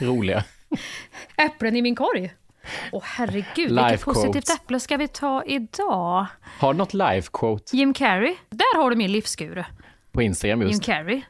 roliga. 0.00 0.44
Äpplen 1.36 1.76
i 1.76 1.82
min 1.82 1.96
korg. 1.96 2.32
Åh 2.92 3.02
herregud, 3.04 3.70
Life 3.70 3.88
vilket 3.88 4.04
positivt 4.04 4.32
quotes. 4.32 4.54
äpple 4.54 4.80
ska 4.80 4.96
vi 4.96 5.08
ta 5.08 5.44
idag? 5.46 6.26
Har 6.58 6.72
du 6.72 6.78
något 6.78 6.94
live 6.94 7.22
quote 7.32 7.76
Jim 7.76 7.94
Carrey. 7.94 8.34
Där 8.50 8.82
har 8.82 8.90
du 8.90 8.96
min 8.96 9.12
livsguru. 9.12 9.64
på 10.12 10.22
Instagram 10.22 10.60
Jim 10.60 10.68
just? 10.70 10.82
Carrey. 10.82 11.20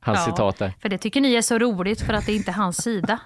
Hans 0.00 0.24
citat 0.24 0.58
där. 0.58 0.72
För 0.82 0.88
det 0.88 0.98
tycker 0.98 1.20
ni 1.20 1.34
är 1.34 1.42
så 1.42 1.58
roligt 1.58 2.00
för 2.00 2.12
att 2.12 2.26
det 2.26 2.32
inte 2.34 2.50
är 2.50 2.54
hans 2.54 2.76
sida. 2.82 3.18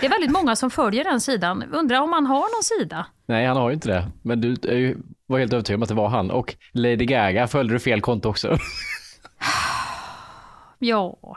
Det 0.00 0.06
är 0.06 0.10
väldigt 0.10 0.30
många 0.30 0.56
som 0.56 0.70
följer 0.70 1.04
den 1.04 1.20
sidan. 1.20 1.62
Undrar 1.72 2.00
om 2.00 2.12
han 2.12 2.26
har 2.26 2.56
någon 2.56 2.62
sida? 2.62 3.06
Nej, 3.26 3.46
han 3.46 3.56
har 3.56 3.68
ju 3.70 3.74
inte 3.74 3.88
det. 3.88 4.08
Men 4.22 4.40
du 4.40 4.56
var 5.26 5.38
helt 5.38 5.52
övertygad 5.52 5.78
om 5.78 5.82
att 5.82 5.88
det 5.88 5.94
var 5.94 6.08
han. 6.08 6.30
Och 6.30 6.54
Lady 6.72 7.04
Gaga 7.04 7.48
följde 7.48 7.74
du 7.74 7.78
fel 7.80 8.00
konto 8.00 8.28
också. 8.28 8.58
Ja. 10.78 11.36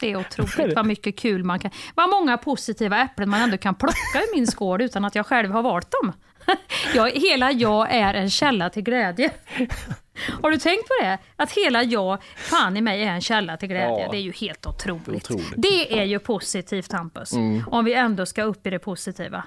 Det 0.00 0.12
är 0.12 0.16
otroligt 0.16 0.76
vad 0.76 0.86
mycket 0.86 1.18
kul 1.18 1.44
man 1.44 1.58
kan... 1.58 1.70
Vad 1.94 2.10
många 2.10 2.38
positiva 2.38 2.98
äpplen 2.98 3.28
man 3.30 3.40
ändå 3.40 3.56
kan 3.56 3.74
plocka 3.74 4.18
i 4.18 4.36
min 4.36 4.46
skål 4.46 4.82
utan 4.82 5.04
att 5.04 5.14
jag 5.14 5.26
själv 5.26 5.50
har 5.52 5.62
valt 5.62 5.90
dem. 5.90 6.12
Jag, 6.94 7.10
hela 7.10 7.52
jag 7.52 7.90
är 7.94 8.14
en 8.14 8.30
källa 8.30 8.70
till 8.70 8.82
glädje. 8.82 9.30
Har 10.42 10.50
du 10.50 10.58
tänkt 10.58 10.88
på 10.88 10.94
det? 11.02 11.18
Att 11.36 11.52
hela 11.52 11.82
jag, 11.82 12.22
fan 12.36 12.76
i 12.76 12.80
mig, 12.80 13.02
är 13.02 13.10
en 13.10 13.20
källa 13.20 13.56
till 13.56 13.68
glädje. 13.68 14.04
Ja. 14.04 14.10
Det 14.10 14.16
är 14.16 14.20
ju 14.20 14.32
helt 14.32 14.66
otroligt. 14.66 15.08
Otroligt. 15.08 15.54
Det 15.56 16.00
är 16.00 16.04
ju 16.04 16.18
positivt, 16.18 16.92
Hampus. 16.92 17.32
Om 17.66 17.84
vi 17.84 17.94
ändå 17.94 18.26
ska 18.26 18.42
upp 18.42 18.66
i 18.66 18.70
det 18.70 18.78
positiva. 18.78 19.44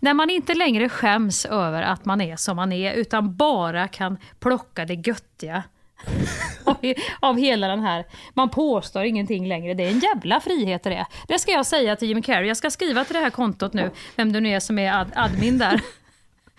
När 0.00 0.14
man 0.14 0.30
inte 0.30 0.54
längre 0.54 0.88
skäms 0.88 1.46
över 1.46 1.82
att 1.82 2.04
man 2.04 2.20
är 2.20 2.36
som 2.36 2.56
man 2.56 2.72
är, 2.72 2.92
utan 2.92 3.36
bara 3.36 3.88
kan 3.88 4.16
plocka 4.38 4.84
det 4.84 4.94
göttiga 4.94 5.62
av, 6.64 6.76
av 7.20 7.38
hela 7.38 7.68
den 7.68 7.80
här... 7.80 8.04
Man 8.34 8.48
påstår 8.48 9.04
ingenting 9.04 9.48
längre. 9.48 9.74
Det 9.74 9.84
är 9.84 9.90
en 9.90 9.98
jävla 9.98 10.40
frihet 10.40 10.82
det 10.82 10.94
är. 10.94 11.06
Det 11.28 11.38
ska 11.38 11.52
jag 11.52 11.66
säga 11.66 11.96
till 11.96 12.08
Jim 12.08 12.22
Carrey. 12.22 12.48
Jag 12.48 12.56
ska 12.56 12.70
skriva 12.70 13.04
till 13.04 13.14
det 13.14 13.20
här 13.20 13.30
kontot 13.30 13.72
nu, 13.72 13.90
vem 14.16 14.32
det 14.32 14.40
nu 14.40 14.48
är 14.48 14.60
som 14.60 14.78
är 14.78 14.92
ad, 14.92 15.10
admin 15.14 15.58
där. 15.58 15.80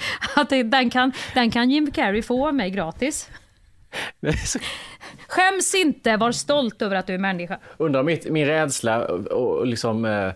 Att 0.35 0.49
den, 0.49 0.89
kan, 0.89 1.11
den 1.33 1.51
kan 1.51 1.71
Jim 1.71 1.91
Carrey 1.91 2.21
få 2.21 2.47
av 2.47 2.55
mig 2.55 2.69
gratis. 2.69 3.29
Så- 4.45 4.59
Skäms 5.27 5.75
inte, 5.75 6.17
var 6.17 6.31
stolt 6.31 6.81
över 6.81 6.95
att 6.95 7.07
du 7.07 7.13
är 7.13 7.17
människa. 7.17 7.59
Undrar 7.77 7.99
om 7.99 8.17
min 8.29 8.45
rädsla 8.45 9.05
och, 9.05 9.25
och 9.27 9.67
liksom 9.67 10.05
eh, 10.05 10.31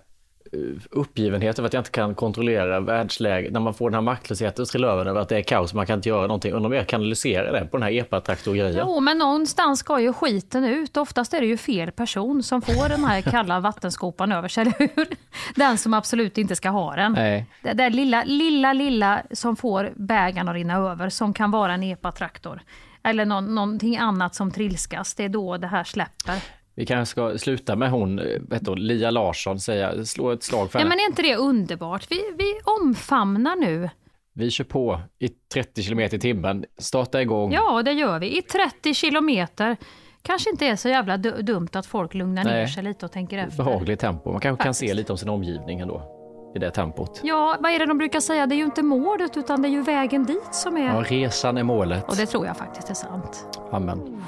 uppgivenhet 0.90 1.60
över 1.60 1.68
att 1.68 1.74
jag 1.74 1.82
inte 1.82 1.92
kan 1.92 2.16
kontrollera 2.16 2.80
världsläget, 2.80 3.54
när 3.54 3.60
man 3.60 3.74
får 3.74 3.90
den 3.90 3.94
här 3.94 4.02
maktlösheten 4.02 4.62
och 4.62 4.68
trillar 4.68 4.88
över 4.88 5.06
över 5.06 5.22
att 5.22 5.30
det 5.30 5.38
är 5.38 5.42
kaos 5.42 5.74
man 5.74 5.86
kan 5.86 6.00
inte 6.00 6.10
göra 6.10 6.28
någonting. 6.28 6.54
Undrar 6.54 6.70
om 6.70 6.74
jag 6.74 6.88
kanaliserar 6.88 7.54
det 7.54 7.66
på 7.66 7.78
den 7.78 7.84
här 7.84 7.92
epatraktor-grejen. 7.92 8.86
Jo, 8.88 9.00
men 9.00 9.18
någonstans 9.18 9.80
ska 9.80 10.00
ju 10.00 10.14
skiten 10.14 10.64
ut. 10.64 10.98
Oftast 10.98 11.34
är 11.34 11.42
det 11.42 11.48
ju 11.48 11.58
fel 11.58 11.92
person 11.92 12.44
som 12.44 12.62
får 12.62 12.90
den 12.90 13.06
här 13.06 13.22
kalla 13.22 13.60
vattenskopan 13.60 14.32
över 14.32 14.48
sig, 14.48 14.62
eller 14.80 14.90
hur? 14.96 15.08
Den 15.56 15.78
som 15.78 15.94
absolut 15.94 16.38
inte 16.38 16.56
ska 16.56 16.70
ha 16.70 16.96
den. 16.96 17.12
Nej. 17.12 17.46
Det 17.62 17.74
där 17.74 17.90
lilla, 17.90 18.24
lilla, 18.24 18.74
lilla 18.74 19.24
som 19.32 19.56
får 19.56 19.94
bägaren 19.96 20.50
att 20.50 20.56
rinna 20.56 20.76
över, 20.76 21.10
som 21.10 21.34
kan 21.34 21.52
vara 21.52 21.74
en 21.74 21.84
epatraktor. 21.84 22.62
Eller 23.04 23.26
någon, 23.26 23.56
någonting 23.56 23.98
annat 23.98 24.36
som 24.36 24.52
trilskas, 24.52 25.14
det 25.14 25.24
är 25.24 25.30
då 25.30 25.58
det 25.58 25.68
här 25.68 25.84
släpper. 25.84 26.36
Vi 26.76 26.86
kanske 26.86 27.12
ska 27.12 27.38
sluta 27.38 27.76
med 27.76 27.92
hon, 27.92 28.20
eh, 28.20 28.26
vet 28.50 28.66
du, 28.66 28.76
Lia 28.76 29.12
Larsson, 29.12 29.60
säga, 29.60 30.06
slå 30.06 30.32
ett 30.32 30.44
slag 30.44 30.72
för 30.72 30.80
Ja, 30.80 30.84
henne. 30.84 30.90
men 30.90 31.00
är 31.00 31.10
inte 31.10 31.22
det 31.22 31.36
underbart? 31.36 32.08
Vi, 32.12 32.22
vi 32.38 32.54
omfamnar 32.64 33.56
nu. 33.56 33.90
Vi 34.34 34.52
kör 34.52 34.64
på 34.64 35.02
i 35.20 35.28
30 35.54 35.84
kilometer 35.84 36.18
i 36.18 36.20
timmen, 36.20 36.66
starta 36.78 37.22
igång. 37.22 37.52
Ja, 37.54 37.84
det 37.84 37.92
gör 37.92 38.20
vi. 38.20 38.38
I 38.38 38.42
30 38.42 38.94
kilometer. 38.94 39.78
Kanske 40.22 40.50
inte 40.50 40.66
är 40.66 40.76
så 40.76 40.90
jävla 40.90 41.18
du- 41.18 41.42
dumt 41.42 41.68
att 41.74 41.86
folk 41.86 42.14
lugnar 42.14 42.44
ner 42.44 42.52
Nej. 42.52 42.68
sig 42.68 42.84
lite 42.84 43.06
och 43.06 43.12
tänker 43.12 43.38
efter. 43.38 43.64
Behagligt 43.64 44.00
tempo. 44.00 44.32
Man 44.32 44.42
kanske 44.42 44.64
kan 44.64 44.74
se 44.74 44.86
Faktiskt. 44.86 44.96
lite 44.98 45.12
om 45.12 45.18
sin 45.18 45.30
omgivning 45.30 45.80
ändå 45.80 46.12
i 46.56 46.60
det 46.60 46.72
tempot. 46.72 47.22
Ja, 47.24 47.58
vad 47.60 47.72
är 47.72 47.80
det 47.80 47.86
de 47.86 47.98
brukar 47.98 48.20
säga? 48.20 48.48
Det 48.48 48.56
är 48.56 48.58
ju 48.58 48.64
inte 48.66 48.84
målet 48.84 49.38
utan 49.38 49.62
det 49.62 49.68
är 49.68 49.72
ju 49.72 49.82
vägen 49.82 50.26
dit 50.26 50.48
som 50.56 50.78
är... 50.78 50.86
Ja, 50.86 51.04
resan 51.08 51.58
är 51.58 51.64
målet. 51.64 52.04
Och 52.10 52.16
det 52.16 52.26
tror 52.26 52.46
jag 52.46 52.58
faktiskt 52.58 52.90
är 52.90 52.94
sant. 52.94 53.60
Amen. 53.72 54.22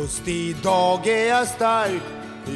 Just 0.00 0.28
idag 0.28 1.06
är 1.06 1.28
jag 1.28 1.48
stark. 1.48 2.02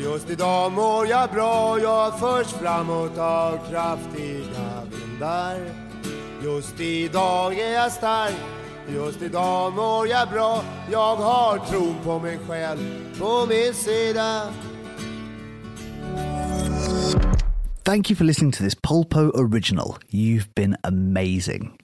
Just 0.02 0.30
idag 0.30 0.72
mår 0.72 1.06
jag 1.06 1.30
bra. 1.30 1.78
Jag 1.80 2.18
förs 2.18 2.46
framåt 2.46 3.18
av 3.18 3.58
kraftiga 3.70 4.82
vindar. 4.90 5.56
Just 6.42 6.80
idag 6.80 7.58
är 7.58 7.72
jag 7.72 7.92
stark. 7.92 8.34
Just 8.88 9.22
idag 9.22 9.72
mår 9.72 10.08
jag 10.08 10.28
bra. 10.28 10.64
Jag 10.92 11.16
har 11.16 11.58
på 12.04 12.18
mig 12.18 12.38
själv 12.48 12.78
på 13.18 13.46
min 13.48 13.74
sida. 13.74 14.42
Thank 17.82 18.10
you 18.10 18.16
for 18.16 18.24
listening 18.24 18.52
to 18.52 18.62
this 18.62 18.74
Polpo 18.74 19.30
original. 19.34 19.96
You've 20.10 20.54
been 20.54 20.76
amazing. 20.82 21.83